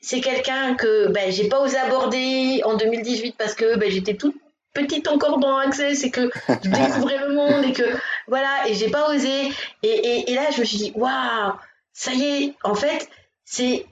c'est 0.01 0.21
quelqu'un 0.21 0.75
que 0.75 1.09
ben, 1.09 1.31
j'ai 1.31 1.47
pas 1.47 1.59
osé 1.59 1.77
aborder 1.77 2.61
en 2.63 2.75
2018 2.75 3.35
parce 3.37 3.53
que 3.53 3.77
ben, 3.77 3.91
j'étais 3.91 4.15
toute 4.15 4.35
petite 4.81 5.07
encore 5.07 5.39
dans 5.39 5.57
Access 5.57 5.99
c'est 5.99 6.09
que 6.09 6.29
je 6.47 6.69
découvrais 6.69 7.17
le 7.17 7.33
monde 7.33 7.65
et 7.65 7.73
que 7.73 7.83
voilà 8.27 8.67
et 8.67 8.73
j'ai 8.73 8.89
pas 8.89 9.09
osé. 9.09 9.51
Et, 9.83 10.31
et, 10.31 10.35
là 10.35 10.43
je 10.53 10.59
me 10.59 10.65
suis 10.65 10.77
dit 10.77 10.91
waouh 10.95 11.53
ça 11.93 12.11
y 12.13 12.23
est 12.23 12.53
en 12.63 12.75
fait 12.75 13.09
c'est 13.45 13.85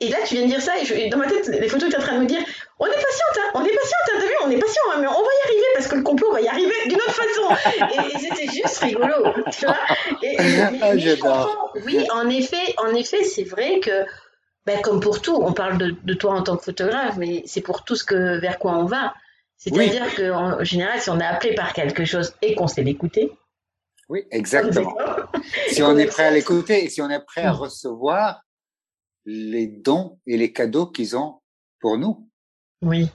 et 0.00 0.08
là 0.08 0.18
tu 0.26 0.34
viens 0.34 0.44
de 0.44 0.48
dire 0.48 0.62
ça 0.62 0.72
et, 0.78 1.08
dans 1.08 1.18
ma 1.18 1.26
tête 1.26 1.48
les 1.48 1.68
photos 1.68 1.88
tu 1.88 1.94
es 1.94 1.98
en 1.98 2.02
train 2.02 2.16
de 2.16 2.22
me 2.22 2.26
dire 2.26 2.42
on 2.78 2.86
est 2.86 2.90
patiente 2.90 3.38
hein, 3.38 3.50
on 3.54 3.64
est 3.64 3.74
patiente 3.74 4.00
hein, 4.08 4.18
t'as 4.20 4.26
vu 4.26 4.34
on 4.44 4.50
est 4.50 4.58
patient 4.58 4.82
hein, 4.92 4.98
mais 5.00 5.06
on 5.06 5.12
va 5.12 5.18
y 5.18 5.48
arriver 5.48 5.66
parce 5.74 5.88
que 5.88 5.96
le 5.96 6.02
complot 6.02 6.32
va 6.32 6.40
y 6.40 6.48
arriver 6.48 6.74
d'une 6.86 6.96
autre 6.96 7.12
façon. 7.12 7.72
Et, 7.94 8.18
c'était 8.18 8.52
juste 8.52 8.78
rigolo 8.78 9.32
tu 9.52 9.66
vois. 9.66 9.78
Et, 10.22 10.36
ah, 10.40 11.46
oui 11.84 12.06
en 12.12 12.28
effet 12.28 12.74
en 12.78 12.94
effet 12.94 13.24
c'est 13.24 13.44
vrai 13.44 13.80
que 13.80 14.04
ben, 14.66 14.80
comme 14.80 15.00
pour 15.00 15.20
tout, 15.20 15.36
on 15.36 15.52
parle 15.52 15.76
de, 15.76 15.94
de, 16.04 16.14
toi 16.14 16.32
en 16.32 16.42
tant 16.42 16.56
que 16.56 16.64
photographe, 16.64 17.16
mais 17.18 17.42
c'est 17.44 17.60
pour 17.60 17.84
tout 17.84 17.96
ce 17.96 18.04
que 18.04 18.38
vers 18.38 18.58
quoi 18.58 18.72
on 18.72 18.86
va. 18.86 19.12
C'est-à-dire 19.56 20.14
qu'en 20.14 20.62
général, 20.62 21.00
si 21.00 21.10
on 21.10 21.18
est 21.18 21.24
appelé 21.24 21.54
par 21.54 21.72
quelque 21.72 22.04
chose 22.04 22.34
et 22.42 22.54
qu'on 22.54 22.66
sait 22.66 22.82
l'écouter. 22.82 23.32
Oui, 24.08 24.24
exactement. 24.30 24.94
si 25.68 25.82
on 25.82 25.96
est 25.96 26.06
prêt 26.06 26.26
à 26.26 26.30
l'écouter 26.30 26.84
et 26.84 26.90
si 26.90 27.00
on 27.00 27.08
est 27.08 27.24
prêt 27.24 27.42
à 27.42 27.52
recevoir 27.52 28.42
les 29.24 29.66
dons 29.66 30.18
et 30.26 30.36
les 30.36 30.52
cadeaux 30.52 30.86
qu'ils 30.86 31.16
ont 31.16 31.40
pour 31.80 31.96
nous. 31.96 32.28
Oui. 32.82 33.08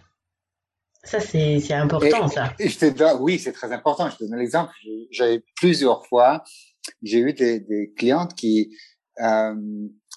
Ça, 1.04 1.20
c'est 1.20 1.72
important, 1.72 2.28
ça. 2.28 2.54
je 2.60 2.78
te 2.78 3.18
oui, 3.18 3.40
c'est 3.40 3.54
très 3.54 3.72
important. 3.72 4.10
Je 4.10 4.18
te 4.18 4.24
donne 4.24 4.40
l'exemple. 4.40 4.74
J'avais 5.12 5.44
plusieurs 5.56 6.06
fois, 6.08 6.44
j'ai 7.04 7.20
eu 7.20 7.34
des, 7.34 7.60
des 7.60 7.94
clientes 7.96 8.34
qui, 8.34 8.76
euh, 9.22 9.56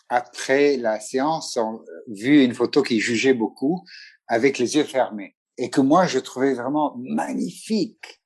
après 0.08 0.76
la 0.76 0.98
séance, 0.98 1.56
ont 1.56 1.84
vu 2.08 2.42
une 2.42 2.54
photo 2.54 2.82
qui 2.82 2.98
jugeait 2.98 3.34
beaucoup 3.34 3.84
avec 4.26 4.58
les 4.58 4.76
yeux 4.76 4.84
fermés 4.84 5.36
et 5.62 5.70
que 5.70 5.80
moi, 5.80 6.06
je 6.08 6.18
trouvais 6.18 6.54
vraiment 6.54 6.96
magnifique. 6.98 8.20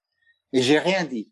Et 0.54 0.62
j'ai 0.62 0.78
rien 0.78 1.04
dit. 1.04 1.30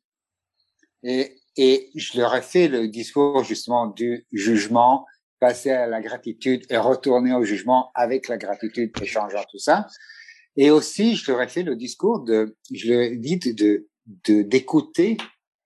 Et, 1.02 1.40
et 1.56 1.90
je 1.94 2.18
leur 2.18 2.36
ai 2.36 2.42
fait 2.42 2.68
le 2.68 2.88
discours 2.88 3.42
justement 3.42 3.86
du 3.86 4.26
jugement, 4.30 5.06
passer 5.40 5.70
à 5.70 5.86
la 5.86 6.02
gratitude 6.02 6.66
et 6.68 6.76
retourner 6.76 7.32
au 7.32 7.42
jugement 7.42 7.90
avec 7.94 8.28
la 8.28 8.36
gratitude, 8.36 8.92
échangeant 9.00 9.44
tout 9.50 9.58
ça. 9.58 9.86
Et 10.56 10.70
aussi, 10.70 11.16
je 11.16 11.32
leur 11.32 11.40
ai 11.40 11.48
fait 11.48 11.62
le 11.62 11.74
discours 11.74 12.20
de, 12.20 12.54
je 12.70 12.92
leur 12.92 13.00
ai 13.00 13.16
dit 13.16 13.38
de, 13.38 13.88
d'écouter 14.42 15.16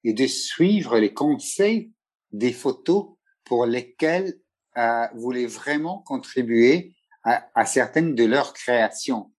et 0.05 0.13
de 0.13 0.27
suivre 0.29 1.01
les 1.01 1.13
conseils 1.13 1.91
des 2.31 2.53
photos 2.53 3.09
pour 3.43 3.67
lesquelles 3.67 4.35
euh, 4.77 5.09
voulaient 5.17 5.47
vraiment 5.47 5.99
contribuer 6.07 6.95
à, 7.25 7.49
à, 7.57 7.67
certaines 7.67 8.15
de 8.15 8.25
leurs 8.25 8.53
créations. 8.53 9.33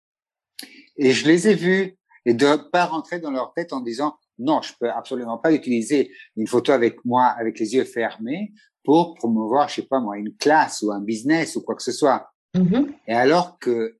Et 0.99 1.11
je 1.11 1.27
les 1.27 1.47
ai 1.47 1.55
vus 1.55 1.97
et 2.25 2.33
de 2.33 2.55
pas 2.71 2.85
rentrer 2.85 3.19
dans 3.19 3.31
leur 3.31 3.53
tête 3.53 3.73
en 3.73 3.79
disant 3.79 4.17
non, 4.37 4.61
je 4.61 4.73
peux 4.79 4.89
absolument 4.89 5.37
pas 5.37 5.51
utiliser 5.51 6.11
une 6.35 6.47
photo 6.47 6.71
avec 6.71 7.03
moi 7.03 7.25
avec 7.25 7.59
les 7.59 7.73
yeux 7.73 7.85
fermés 7.85 8.53
pour 8.83 9.15
promouvoir, 9.15 9.69
je 9.69 9.75
sais 9.75 9.87
pas 9.87 9.99
moi, 9.99 10.17
une 10.17 10.35
classe 10.35 10.81
ou 10.81 10.91
un 10.91 11.01
business 11.01 11.55
ou 11.55 11.61
quoi 11.61 11.75
que 11.75 11.83
ce 11.83 11.91
soit. 11.91 12.29
Mm-hmm. 12.55 12.93
Et 13.07 13.13
alors 13.13 13.59
que 13.59 13.97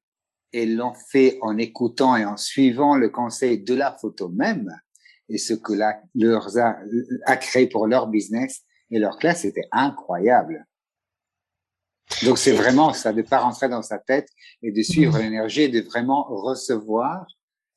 elles 0.52 0.76
l'ont 0.76 0.96
fait 1.12 1.38
en 1.42 1.58
écoutant 1.58 2.16
et 2.16 2.26
en 2.26 2.38
suivant 2.38 2.96
le 2.96 3.10
conseil 3.10 3.64
de 3.64 3.76
la 3.76 3.96
photo 4.00 4.30
même 4.30 4.70
et 5.30 5.38
ce 5.38 5.54
que 5.54 5.74
la, 5.74 6.02
leur 6.16 6.58
a, 6.58 6.78
a 7.26 7.38
créé 7.38 7.68
pour 7.68 7.88
leur 7.88 8.08
business 8.08 8.64
et 8.92 9.00
leur 9.00 9.18
classe, 9.18 9.42
c'était 9.42 9.68
incroyable. 9.72 10.66
Donc 12.24 12.38
c'est 12.38 12.52
vraiment 12.52 12.94
ça 12.94 13.14
de 13.14 13.22
pas 13.22 13.40
rentrer 13.40 13.70
dans 13.70 13.82
sa 13.82 13.98
tête 13.98 14.30
et 14.62 14.72
de 14.72 14.82
suivre 14.82 15.18
mm-hmm. 15.18 15.22
l'énergie 15.22 15.62
et 15.62 15.70
de 15.70 15.82
vraiment 15.82 16.24
recevoir 16.24 17.26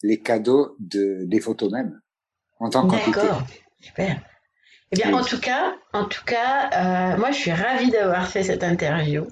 les 0.03 0.20
cadeaux 0.20 0.74
de, 0.78 1.24
des 1.24 1.41
photos 1.41 1.70
même 1.70 2.01
en 2.59 2.70
tant 2.70 2.87
qu'entité. 2.87 3.12
D'accord, 3.12 3.43
super. 3.80 4.20
Eh 4.93 4.97
bien, 4.97 5.14
en 5.14 5.24
tout 5.24 5.41
cas, 5.41 5.74
en 5.95 6.05
tout 6.05 6.24
cas, 6.24 6.68
euh, 6.74 7.16
moi, 7.16 7.30
je 7.30 7.39
suis 7.39 7.53
ravie 7.53 7.91
d'avoir 7.91 8.28
fait 8.28 8.43
cette 8.43 8.62
interview. 8.62 9.26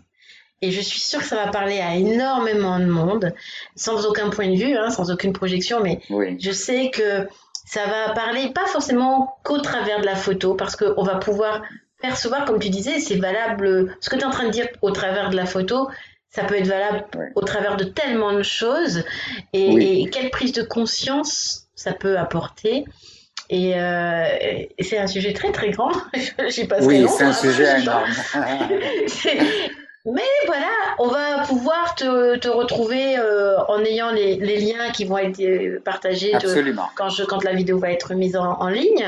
Et 0.62 0.70
je 0.70 0.80
suis 0.80 1.01
sûre 1.01 1.20
que 1.20 1.26
ça 1.26 1.36
va 1.36 1.51
parler 1.51 1.80
à 1.80 1.96
énormément 1.96 2.78
de 2.78 2.86
monde, 2.86 3.34
sans 3.76 4.07
aucun 4.07 4.30
point 4.30 4.48
de 4.48 4.57
vue, 4.57 4.76
hein, 4.76 4.90
sans 4.90 5.11
aucune 5.11 5.32
projection, 5.32 5.82
mais 5.82 6.01
je 6.38 6.51
sais 6.51 6.90
que 6.90 7.26
ça 7.66 7.86
va 7.86 8.12
parler 8.12 8.51
pas 8.53 8.66
forcément 8.66 9.36
qu'au 9.42 9.59
travers 9.59 10.01
de 10.01 10.07
la 10.07 10.16
photo, 10.16 10.55
parce 10.55 10.76
qu'on 10.76 11.03
va 11.03 11.16
pouvoir 11.16 11.62
percevoir, 12.01 12.44
comme 12.44 12.59
tu 12.59 12.70
disais, 12.70 13.01
c'est 13.01 13.16
valable, 13.16 13.96
ce 14.01 14.11
que 14.11 14.16
tu 14.16 14.22
es 14.22 14.24
en 14.24 14.30
train 14.30 14.46
de 14.46 14.51
dire 14.51 14.68
au 14.82 14.90
travers 14.90 15.30
de 15.30 15.36
la 15.36 15.46
photo, 15.46 15.88
ça 16.28 16.44
peut 16.44 16.57
être 16.57 16.68
valable 16.68 17.05
au 17.34 17.42
travers 17.42 17.76
de 17.76 17.84
tellement 17.84 18.32
de 18.32 18.42
choses, 18.42 19.05
et, 19.53 20.03
et 20.03 20.11
quelle 20.11 20.30
prise 20.30 20.53
de 20.53 20.62
conscience 20.62 21.66
ça 21.74 21.92
peut 21.92 22.18
apporter. 22.18 22.84
Euh, 23.53 24.24
et, 24.78 24.84
c'est 24.84 24.98
un 24.98 25.07
sujet 25.07 25.32
très 25.32 25.51
très 25.51 25.70
grand. 25.70 25.90
J'y 26.48 26.66
passe 26.66 26.84
Oui, 26.84 27.05
c'est 27.09 27.24
un 27.24 27.32
sujet 27.32 27.80
énorme. 27.80 28.05
Mais 30.12 30.22
voilà, 30.46 30.70
on 30.98 31.08
va 31.08 31.44
pouvoir 31.44 31.94
te, 31.94 32.36
te 32.36 32.48
retrouver 32.48 33.18
euh, 33.18 33.58
en 33.68 33.84
ayant 33.84 34.11
les, 34.11 34.36
les, 34.36 34.58
liens 34.58 34.90
qui 34.90 35.04
vont 35.04 35.18
être 35.18 35.40
euh, 35.40 35.80
partagés 35.84 36.32
quand, 36.96 37.08
je, 37.08 37.24
quand 37.24 37.44
la 37.44 37.52
vidéo 37.52 37.78
va 37.78 37.90
être 37.92 38.14
mise 38.14 38.36
en, 38.36 38.61
en 38.61 38.68
ligne. 38.68 39.06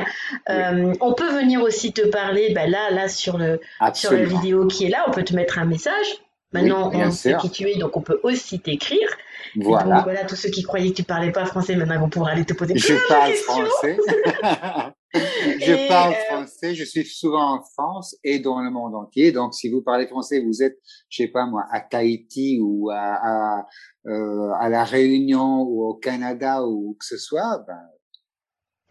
Euh, 0.48 0.92
on 1.00 1.14
peut 1.14 1.30
venir 1.30 1.62
aussi 1.62 1.92
te 1.92 2.06
parler 2.06 2.52
ben 2.54 2.70
là, 2.70 2.90
là 2.90 3.08
sur, 3.08 3.38
le, 3.38 3.60
sur 3.94 4.12
la 4.12 4.24
vidéo 4.24 4.66
qui 4.66 4.86
est 4.86 4.90
là, 4.90 5.04
on 5.08 5.10
peut 5.10 5.24
te 5.24 5.34
mettre 5.34 5.58
un 5.58 5.64
message. 5.64 6.06
Maintenant, 6.52 6.90
on 6.92 7.10
sait 7.10 7.36
qui 7.38 7.50
tu 7.50 7.68
es, 7.68 7.76
donc 7.76 7.96
on 7.96 8.02
peut 8.02 8.20
aussi 8.22 8.60
t'écrire. 8.60 9.08
Voilà. 9.56 9.96
Donc 9.96 10.04
voilà, 10.04 10.24
tous 10.24 10.36
ceux 10.36 10.50
qui 10.50 10.62
croyaient 10.62 10.90
que 10.90 10.96
tu 10.96 11.02
parlais 11.02 11.32
pas 11.32 11.46
français, 11.46 11.74
maintenant 11.76 11.98
vont 11.98 12.08
pouvoir 12.08 12.32
aller 12.32 12.44
te 12.44 12.52
poser 12.52 12.76
Je 12.76 12.94
parle 13.08 13.32
français. 13.32 13.96
je 15.14 15.88
parle 15.88 16.14
euh, 16.14 16.24
français. 16.28 16.74
Je 16.74 16.84
suis 16.84 17.04
souvent 17.04 17.58
en 17.58 17.62
France 17.62 18.16
et 18.24 18.38
dans 18.38 18.60
le 18.60 18.70
monde 18.70 18.94
entier. 18.94 19.32
Donc, 19.32 19.54
si 19.54 19.70
vous 19.70 19.82
parlez 19.82 20.06
français, 20.06 20.40
vous 20.40 20.62
êtes, 20.62 20.78
je 21.08 21.22
sais 21.22 21.28
pas 21.28 21.46
moi, 21.46 21.64
à 21.70 21.80
Tahiti 21.80 22.58
ou 22.60 22.90
à, 22.90 22.96
à, 22.96 23.66
euh, 24.06 24.50
à 24.58 24.68
la 24.68 24.84
Réunion 24.84 25.62
ou 25.62 25.84
au 25.84 25.94
Canada 25.94 26.64
ou 26.64 26.96
que 26.98 27.04
ce 27.04 27.18
soit, 27.18 27.64
ben, 27.66 27.78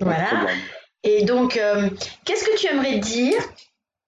voilà. 0.02 0.48
Et 1.04 1.24
donc, 1.24 1.58
euh, 1.58 1.90
qu'est-ce 2.26 2.44
que 2.46 2.58
tu 2.58 2.68
aimerais 2.68 3.00
dire? 3.00 3.40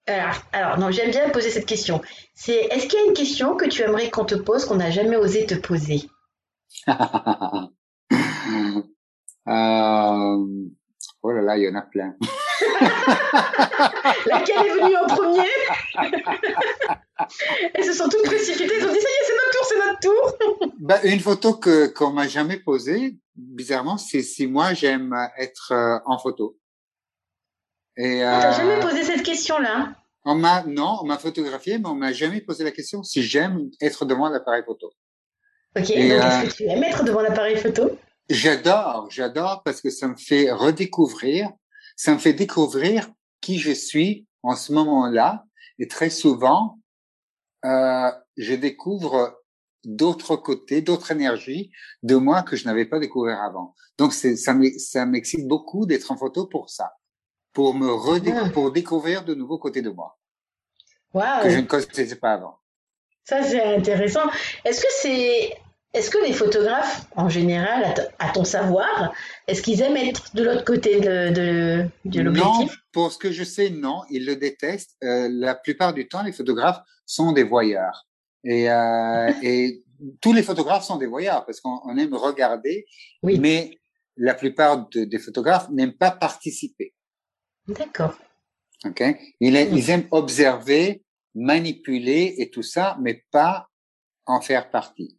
Alors, 0.06 0.42
alors, 0.52 0.78
non, 0.78 0.90
j'aime 0.90 1.10
bien 1.10 1.30
poser 1.30 1.50
cette 1.50 1.66
question. 1.66 2.00
C'est 2.34 2.66
est-ce 2.70 2.86
qu'il 2.86 2.98
y 2.98 3.02
a 3.02 3.06
une 3.06 3.14
question 3.14 3.56
que 3.56 3.64
tu 3.64 3.82
aimerais 3.82 4.10
qu'on 4.10 4.24
te 4.24 4.34
pose 4.34 4.64
qu'on 4.64 4.76
n'a 4.76 4.90
jamais 4.90 5.16
osé 5.16 5.46
te 5.46 5.54
poser? 5.54 6.02
Euh... 9.46 10.42
Oh 11.26 11.32
là 11.32 11.40
là, 11.40 11.56
il 11.56 11.64
y 11.64 11.68
en 11.70 11.74
a 11.74 11.80
plein. 11.80 12.14
Laquelle 14.26 14.66
est 14.66 14.74
venue 14.74 14.94
en 14.94 15.06
premier? 15.06 15.48
Elles 17.74 17.84
se 17.84 17.94
sont 17.94 18.10
toutes 18.10 18.24
précipitées, 18.24 18.74
elles 18.76 18.86
ont 18.86 18.92
dit 18.92 19.00
ça 19.00 19.08
y 19.08 19.12
est, 19.12 19.24
c'est 19.26 19.32
notre 19.32 19.50
tour, 19.50 19.64
c'est 19.66 19.78
notre 19.78 20.00
tour. 20.00 20.36
bah, 20.80 21.02
une 21.04 21.20
photo 21.20 21.54
que 21.54 21.86
qu'on 21.86 22.10
m'a 22.10 22.28
jamais 22.28 22.58
posée, 22.58 23.16
bizarrement, 23.36 23.96
c'est 23.96 24.20
si 24.20 24.46
moi 24.46 24.74
j'aime 24.74 25.16
être 25.38 25.72
euh, 25.72 25.98
en 26.04 26.18
photo. 26.18 26.58
Et 27.96 28.22
euh, 28.22 28.40
t'as 28.42 28.58
jamais 28.58 28.78
posé 28.80 29.02
cette 29.04 29.22
question-là 29.22 29.94
On 30.26 30.34
m'a 30.34 30.64
non, 30.64 30.98
on 31.00 31.06
m'a 31.06 31.16
photographié, 31.16 31.78
mais 31.78 31.88
on 31.88 31.94
m'a 31.94 32.12
jamais 32.12 32.42
posé 32.42 32.64
la 32.64 32.72
question 32.72 33.02
si 33.02 33.22
j'aime 33.22 33.70
être 33.80 34.04
devant 34.04 34.28
l'appareil 34.28 34.62
photo. 34.66 34.92
Ok, 35.76 35.86
donc 35.86 35.90
est-ce 35.90 36.12
euh, 36.12 36.42
que 36.48 36.52
tu 36.52 36.64
aimes 36.64 36.82
être 36.82 37.02
devant 37.02 37.22
l'appareil 37.22 37.56
photo? 37.56 37.98
J'adore, 38.30 39.08
j'adore 39.10 39.62
parce 39.64 39.80
que 39.80 39.90
ça 39.90 40.08
me 40.08 40.16
fait 40.16 40.50
redécouvrir, 40.50 41.50
ça 41.96 42.12
me 42.14 42.18
fait 42.18 42.32
découvrir 42.32 43.10
qui 43.40 43.58
je 43.58 43.72
suis 43.72 44.26
en 44.42 44.56
ce 44.56 44.72
moment-là. 44.72 45.44
Et 45.78 45.88
très 45.88 46.10
souvent, 46.10 46.78
euh, 47.64 48.10
je 48.36 48.54
découvre 48.54 49.40
d'autres 49.84 50.36
côtés, 50.36 50.80
d'autres 50.80 51.10
énergies 51.10 51.70
de 52.02 52.16
moi 52.16 52.42
que 52.42 52.56
je 52.56 52.64
n'avais 52.64 52.86
pas 52.86 52.98
découvert 52.98 53.42
avant. 53.42 53.74
Donc 53.98 54.12
ça 54.12 54.54
m'excite 55.04 55.46
beaucoup 55.46 55.86
d'être 55.86 56.10
en 56.10 56.16
photo 56.16 56.46
pour 56.46 56.70
ça, 56.70 56.92
pour 57.52 57.74
me 57.74 57.90
redécouvrir, 57.90 58.46
ah. 58.46 58.50
pour 58.50 58.72
découvrir 58.72 59.24
de 59.24 59.34
nouveaux 59.34 59.58
côtés 59.58 59.82
de 59.82 59.90
moi 59.90 60.18
que 61.42 61.50
je 61.50 61.58
ne 61.58 61.66
connaissais 61.66 62.16
pas 62.16 62.32
avant. 62.32 62.58
Ça 63.24 63.42
c'est 63.42 63.62
intéressant. 63.62 64.28
Est-ce 64.64 64.80
que 64.80 64.88
c'est 64.90 65.56
est-ce 65.94 66.10
que 66.10 66.18
les 66.18 66.32
photographes, 66.32 67.06
en 67.14 67.28
général, 67.28 67.94
à, 68.18 68.30
ton 68.30 68.42
savoir, 68.42 69.14
est-ce 69.46 69.62
qu'ils 69.62 69.80
aiment 69.80 69.96
être 69.96 70.34
de 70.34 70.42
l'autre 70.42 70.64
côté 70.64 71.00
de, 71.00 71.30
de, 71.30 71.88
de 72.04 72.20
l'objectif? 72.20 72.72
Non, 72.72 72.76
pour 72.90 73.12
ce 73.12 73.18
que 73.18 73.30
je 73.30 73.44
sais, 73.44 73.70
non, 73.70 74.02
ils 74.10 74.26
le 74.26 74.34
détestent. 74.34 74.96
Euh, 75.04 75.28
la 75.30 75.54
plupart 75.54 75.94
du 75.94 76.08
temps, 76.08 76.24
les 76.24 76.32
photographes 76.32 76.80
sont 77.06 77.30
des 77.30 77.44
voyeurs. 77.44 78.08
Et, 78.42 78.68
euh, 78.68 79.32
et 79.42 79.84
tous 80.20 80.32
les 80.32 80.42
photographes 80.42 80.84
sont 80.84 80.96
des 80.96 81.06
voyeurs 81.06 81.46
parce 81.46 81.60
qu'on 81.60 81.96
aime 81.96 82.14
regarder, 82.14 82.86
oui. 83.22 83.38
mais 83.38 83.78
la 84.16 84.34
plupart 84.34 84.88
de, 84.88 85.04
des 85.04 85.18
photographes 85.20 85.70
n'aiment 85.70 85.96
pas 85.96 86.10
participer. 86.10 86.92
D'accord. 87.68 88.18
Ok? 88.84 89.00
Ils, 89.38 89.54
ils 89.54 89.90
aiment 89.90 90.08
observer, 90.10 91.04
manipuler 91.36 92.34
et 92.38 92.50
tout 92.50 92.64
ça, 92.64 92.98
mais 93.00 93.24
pas 93.30 93.68
en 94.26 94.40
faire 94.40 94.70
partie. 94.70 95.18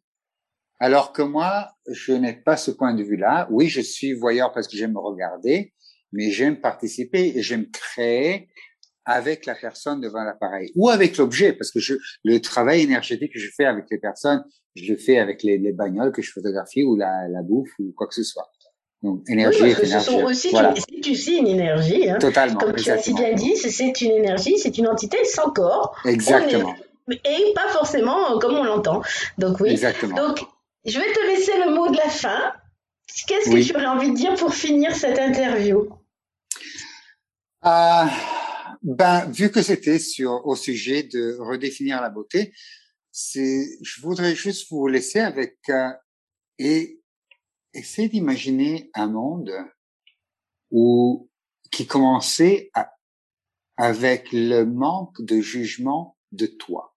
Alors 0.79 1.13
que 1.13 1.21
moi, 1.21 1.69
je 1.89 2.13
n'ai 2.13 2.33
pas 2.33 2.57
ce 2.57 2.71
point 2.71 2.93
de 2.93 3.03
vue-là. 3.03 3.47
Oui, 3.49 3.67
je 3.67 3.81
suis 3.81 4.13
voyeur 4.13 4.51
parce 4.53 4.67
que 4.67 4.75
j'aime 4.75 4.93
me 4.93 4.99
regarder, 4.99 5.73
mais 6.11 6.31
j'aime 6.31 6.59
participer 6.59 7.33
et 7.35 7.41
j'aime 7.41 7.69
créer 7.71 8.49
avec 9.05 9.45
la 9.45 9.55
personne 9.55 10.01
devant 10.01 10.23
l'appareil 10.23 10.71
ou 10.75 10.89
avec 10.89 11.17
l'objet 11.17 11.53
parce 11.53 11.71
que 11.71 11.79
je, 11.79 11.93
le 12.23 12.39
travail 12.39 12.81
énergétique 12.81 13.33
que 13.33 13.39
je 13.39 13.51
fais 13.55 13.65
avec 13.65 13.85
les 13.91 13.99
personnes, 13.99 14.43
je 14.75 14.91
le 14.91 14.97
fais 14.97 15.19
avec 15.19 15.43
les, 15.43 15.57
les 15.57 15.71
bagnoles 15.71 16.11
que 16.11 16.21
je 16.21 16.31
photographie 16.31 16.83
ou 16.83 16.95
la, 16.95 17.27
la 17.29 17.41
bouffe 17.43 17.71
ou 17.79 17.93
quoi 17.95 18.07
que 18.07 18.15
ce 18.15 18.23
soit. 18.23 18.49
Donc, 19.03 19.21
énergie 19.29 19.61
oui, 19.61 19.75
parce 19.75 19.81
que 19.81 19.87
ce 19.87 19.99
sont 19.99 20.23
aussi, 20.23 20.49
voilà. 20.49 20.73
c'est 20.75 21.11
aussi 21.11 21.37
une 21.37 21.47
énergie. 21.47 22.09
Hein. 22.09 22.17
Totalement. 22.17 22.57
Comme 22.57 22.75
tu 22.75 22.89
as 22.89 22.97
si 22.97 23.13
bien 23.13 23.33
dit, 23.33 23.55
c'est 23.55 24.01
une 24.01 24.11
énergie, 24.11 24.57
c'est 24.57 24.79
une 24.79 24.87
entité 24.87 25.23
sans 25.25 25.51
corps. 25.51 25.95
Exactement. 26.05 26.73
Et 27.07 27.53
pas 27.53 27.67
forcément 27.69 28.39
comme 28.39 28.55
on 28.55 28.63
l'entend. 28.63 29.03
Donc 29.37 29.59
oui. 29.59 29.69
Exactement. 29.69 30.15
Donc 30.15 30.39
je 30.85 30.99
vais 30.99 31.11
te 31.11 31.25
laisser 31.25 31.57
le 31.57 31.73
mot 31.73 31.89
de 31.89 31.97
la 31.97 32.09
fin. 32.09 32.53
Qu'est-ce 33.27 33.49
que 33.49 33.63
tu 33.63 33.75
aurais 33.75 33.85
envie 33.87 34.11
de 34.11 34.15
dire 34.15 34.35
pour 34.35 34.53
finir 34.53 34.95
cette 34.95 35.17
interview? 35.17 35.89
Euh, 37.65 38.05
ben, 38.83 39.25
vu 39.31 39.49
que 39.49 39.61
c'était 39.61 39.99
sur 39.99 40.45
au 40.45 40.55
sujet 40.55 41.03
de 41.03 41.37
redéfinir 41.39 42.01
la 42.01 42.09
beauté, 42.09 42.53
c'est, 43.11 43.65
je 43.81 44.01
voudrais 44.01 44.35
juste 44.35 44.69
vous 44.69 44.87
laisser 44.87 45.19
avec 45.19 45.57
euh, 45.69 45.89
et 46.59 47.01
essaie 47.73 48.07
d'imaginer 48.07 48.89
un 48.93 49.07
monde 49.07 49.51
où, 50.71 51.29
qui 51.71 51.87
commençait 51.87 52.71
avec 53.77 54.31
le 54.31 54.63
manque 54.63 55.21
de 55.21 55.41
jugement 55.41 56.17
de 56.31 56.45
toi. 56.45 56.95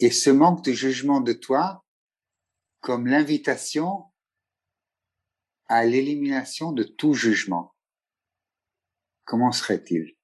Et 0.00 0.10
ce 0.10 0.30
manque 0.30 0.64
de 0.64 0.72
jugement 0.72 1.20
de 1.20 1.32
toi, 1.32 1.84
comme 2.80 3.06
l'invitation 3.06 4.04
à 5.66 5.84
l'élimination 5.84 6.72
de 6.72 6.82
tout 6.82 7.14
jugement. 7.14 7.74
Comment 9.24 9.52
serait-il? 9.52 10.16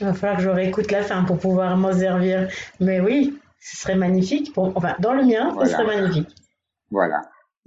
Il 0.00 0.06
va 0.06 0.14
falloir 0.14 0.36
que 0.36 0.44
je 0.44 0.48
réécoute 0.48 0.90
la 0.90 1.02
fin 1.02 1.24
pour 1.24 1.38
pouvoir 1.38 1.76
m'en 1.76 1.92
servir. 1.92 2.50
Mais 2.80 3.00
oui, 3.00 3.38
ce 3.60 3.76
serait 3.76 3.96
magnifique. 3.96 4.52
enfin, 4.56 4.96
dans 4.98 5.14
le 5.14 5.24
mien, 5.24 5.56
ce 5.60 5.70
serait 5.70 5.86
magnifique. 5.86 6.34
Voilà. 6.90 7.22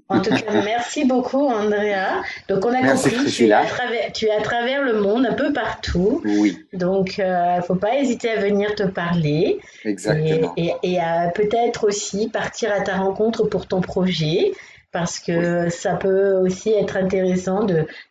En 0.08 0.22
tout 0.22 0.30
cas, 0.30 0.62
merci 0.64 1.06
beaucoup, 1.06 1.48
Andrea. 1.48 2.22
Donc, 2.48 2.64
on 2.66 2.74
a 2.74 2.88
compris, 2.88 3.26
tu 3.26 3.48
es, 3.48 3.52
à 3.52 3.66
travers, 3.66 4.12
tu 4.14 4.26
es 4.26 4.32
à 4.32 4.42
travers 4.42 4.84
le 4.84 5.02
monde, 5.02 5.26
un 5.26 5.34
peu 5.34 5.52
partout. 5.52 6.22
Oui. 6.24 6.58
Donc, 6.74 7.18
il 7.18 7.24
euh, 7.24 7.58
ne 7.58 7.62
faut 7.64 7.76
pas 7.76 7.96
hésiter 7.96 8.30
à 8.30 8.40
venir 8.40 8.76
te 8.76 8.84
parler. 8.84 9.60
Exactement. 9.84 10.54
Et, 10.58 10.74
et, 10.84 11.00
à 11.00 11.30
peut-être 11.30 11.88
aussi 11.88 12.30
partir 12.30 12.72
à 12.72 12.82
ta 12.82 12.98
rencontre 12.98 13.46
pour 13.46 13.68
ton 13.68 13.82
projet, 13.82 14.52
parce 14.96 15.20
que 15.20 15.70
ça 15.70 15.96
peut 15.96 16.36
aussi 16.36 16.72
être 16.72 16.96
intéressant 16.96 17.66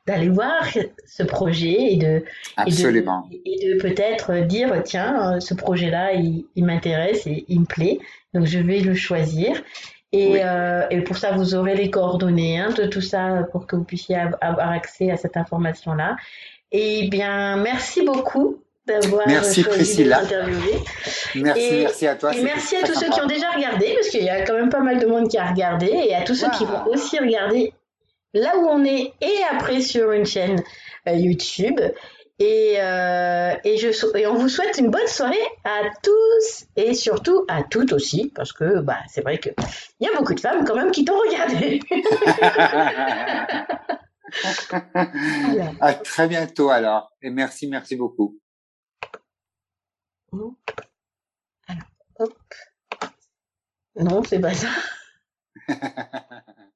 d'aller 0.07 0.29
voir 0.29 0.69
ce 1.07 1.23
projet 1.23 1.93
et 1.93 1.97
de 1.97 2.25
Absolument. 2.59 3.27
et 3.47 3.69
de, 3.69 3.81
peut-être 3.81 4.45
dire 4.47 4.83
tiens 4.85 5.41
ce 5.41 5.55
projet 5.55 5.89
là 5.89 6.13
il, 6.13 6.45
il 6.57 6.67
m'intéresse 6.67 7.27
et 7.27 7.47
il 7.49 7.61
me 7.61 7.65
plaît 7.65 8.01
donc 8.35 8.45
je 8.45 8.59
vais 8.59 8.81
le 8.81 8.95
choisir 8.95 9.63
euh, 10.15 10.87
et, 10.91 11.01
pour 11.01 11.17
ça, 11.17 11.33
vous 11.33 11.55
aurez 11.55 11.75
les 11.75 11.91
coordonnées 11.91 12.59
hein, 12.59 12.71
de 12.71 12.87
tout 12.87 13.01
ça 13.01 13.47
pour 13.53 13.67
que 13.67 13.77
vous 13.77 13.85
puissiez 13.85 14.17
avoir 14.41 14.71
accès 14.71 15.11
à 15.11 15.17
cette 15.17 15.37
information-là. 15.37 16.17
Et 16.73 17.09
bien, 17.09 17.57
merci 17.57 18.03
beaucoup 18.03 18.59
d'avoir 18.87 19.27
merci 19.27 19.63
Priscilla. 19.63 20.23
Merci, 21.35 21.61
et, 21.61 21.83
merci 21.83 22.07
à 22.07 22.17
toi. 22.17 22.35
Et 22.35 22.43
merci 22.43 22.77
à 22.77 22.83
tous 22.83 22.95
ceux 22.95 23.09
qui 23.11 23.21
ont 23.21 23.27
déjà 23.27 23.51
regardé, 23.51 23.95
parce 23.95 24.09
qu'il 24.09 24.25
y 24.25 24.29
a 24.29 24.43
quand 24.43 24.55
même 24.55 24.71
pas 24.71 24.81
mal 24.81 24.99
de 24.99 25.07
monde 25.07 25.29
qui 25.29 25.39
a 25.39 25.47
regardé, 25.47 25.87
et 25.87 26.15
à 26.15 26.23
tous 26.23 26.35
ceux 26.35 26.51
qui 26.51 26.65
vont 26.65 26.87
aussi 26.87 27.19
regarder 27.19 27.73
là 28.35 28.57
où 28.59 28.67
on 28.67 28.85
est 28.85 29.13
et 29.21 29.37
après 29.51 29.81
sur 29.81 30.13
une 30.13 30.27
chaîne 30.27 30.63
euh, 31.09 31.13
YouTube. 31.13 31.81
Et, 32.41 32.75
euh, 32.81 33.55
et, 33.63 33.77
je, 33.77 34.17
et 34.19 34.27
on 34.27 34.35
vous 34.35 34.49
souhaite 34.49 34.77
une 34.79 34.91
bonne 34.91 35.07
soirée 35.07 35.37
à 35.63 35.83
tous 36.03 36.67
et 36.75 36.95
surtout 36.95 37.45
à 37.49 37.63
toutes 37.63 37.93
aussi, 37.93 38.33
parce 38.35 38.53
que 38.53 38.81
bah, 38.81 38.99
c'est 39.09 39.21
vrai 39.21 39.39
qu'il 39.39 39.55
y 40.01 40.09
a 40.09 40.19
beaucoup 40.19 40.35
de 40.35 40.41
femmes 40.41 40.65
quand 40.65 40.75
même 40.75 40.91
qui 40.91 41.05
t'ont 41.05 41.19
regardé. 41.19 41.81
À 45.81 45.95
très 45.95 46.27
bientôt 46.27 46.71
alors. 46.71 47.13
Et 47.23 47.31
merci, 47.31 47.69
merci 47.69 47.95
beaucoup. 47.95 48.37
Alors, 50.33 51.85
hop. 52.19 52.35
Non, 53.95 54.25
c'est 54.25 54.41
pas 54.41 54.55
ça. 54.55 54.69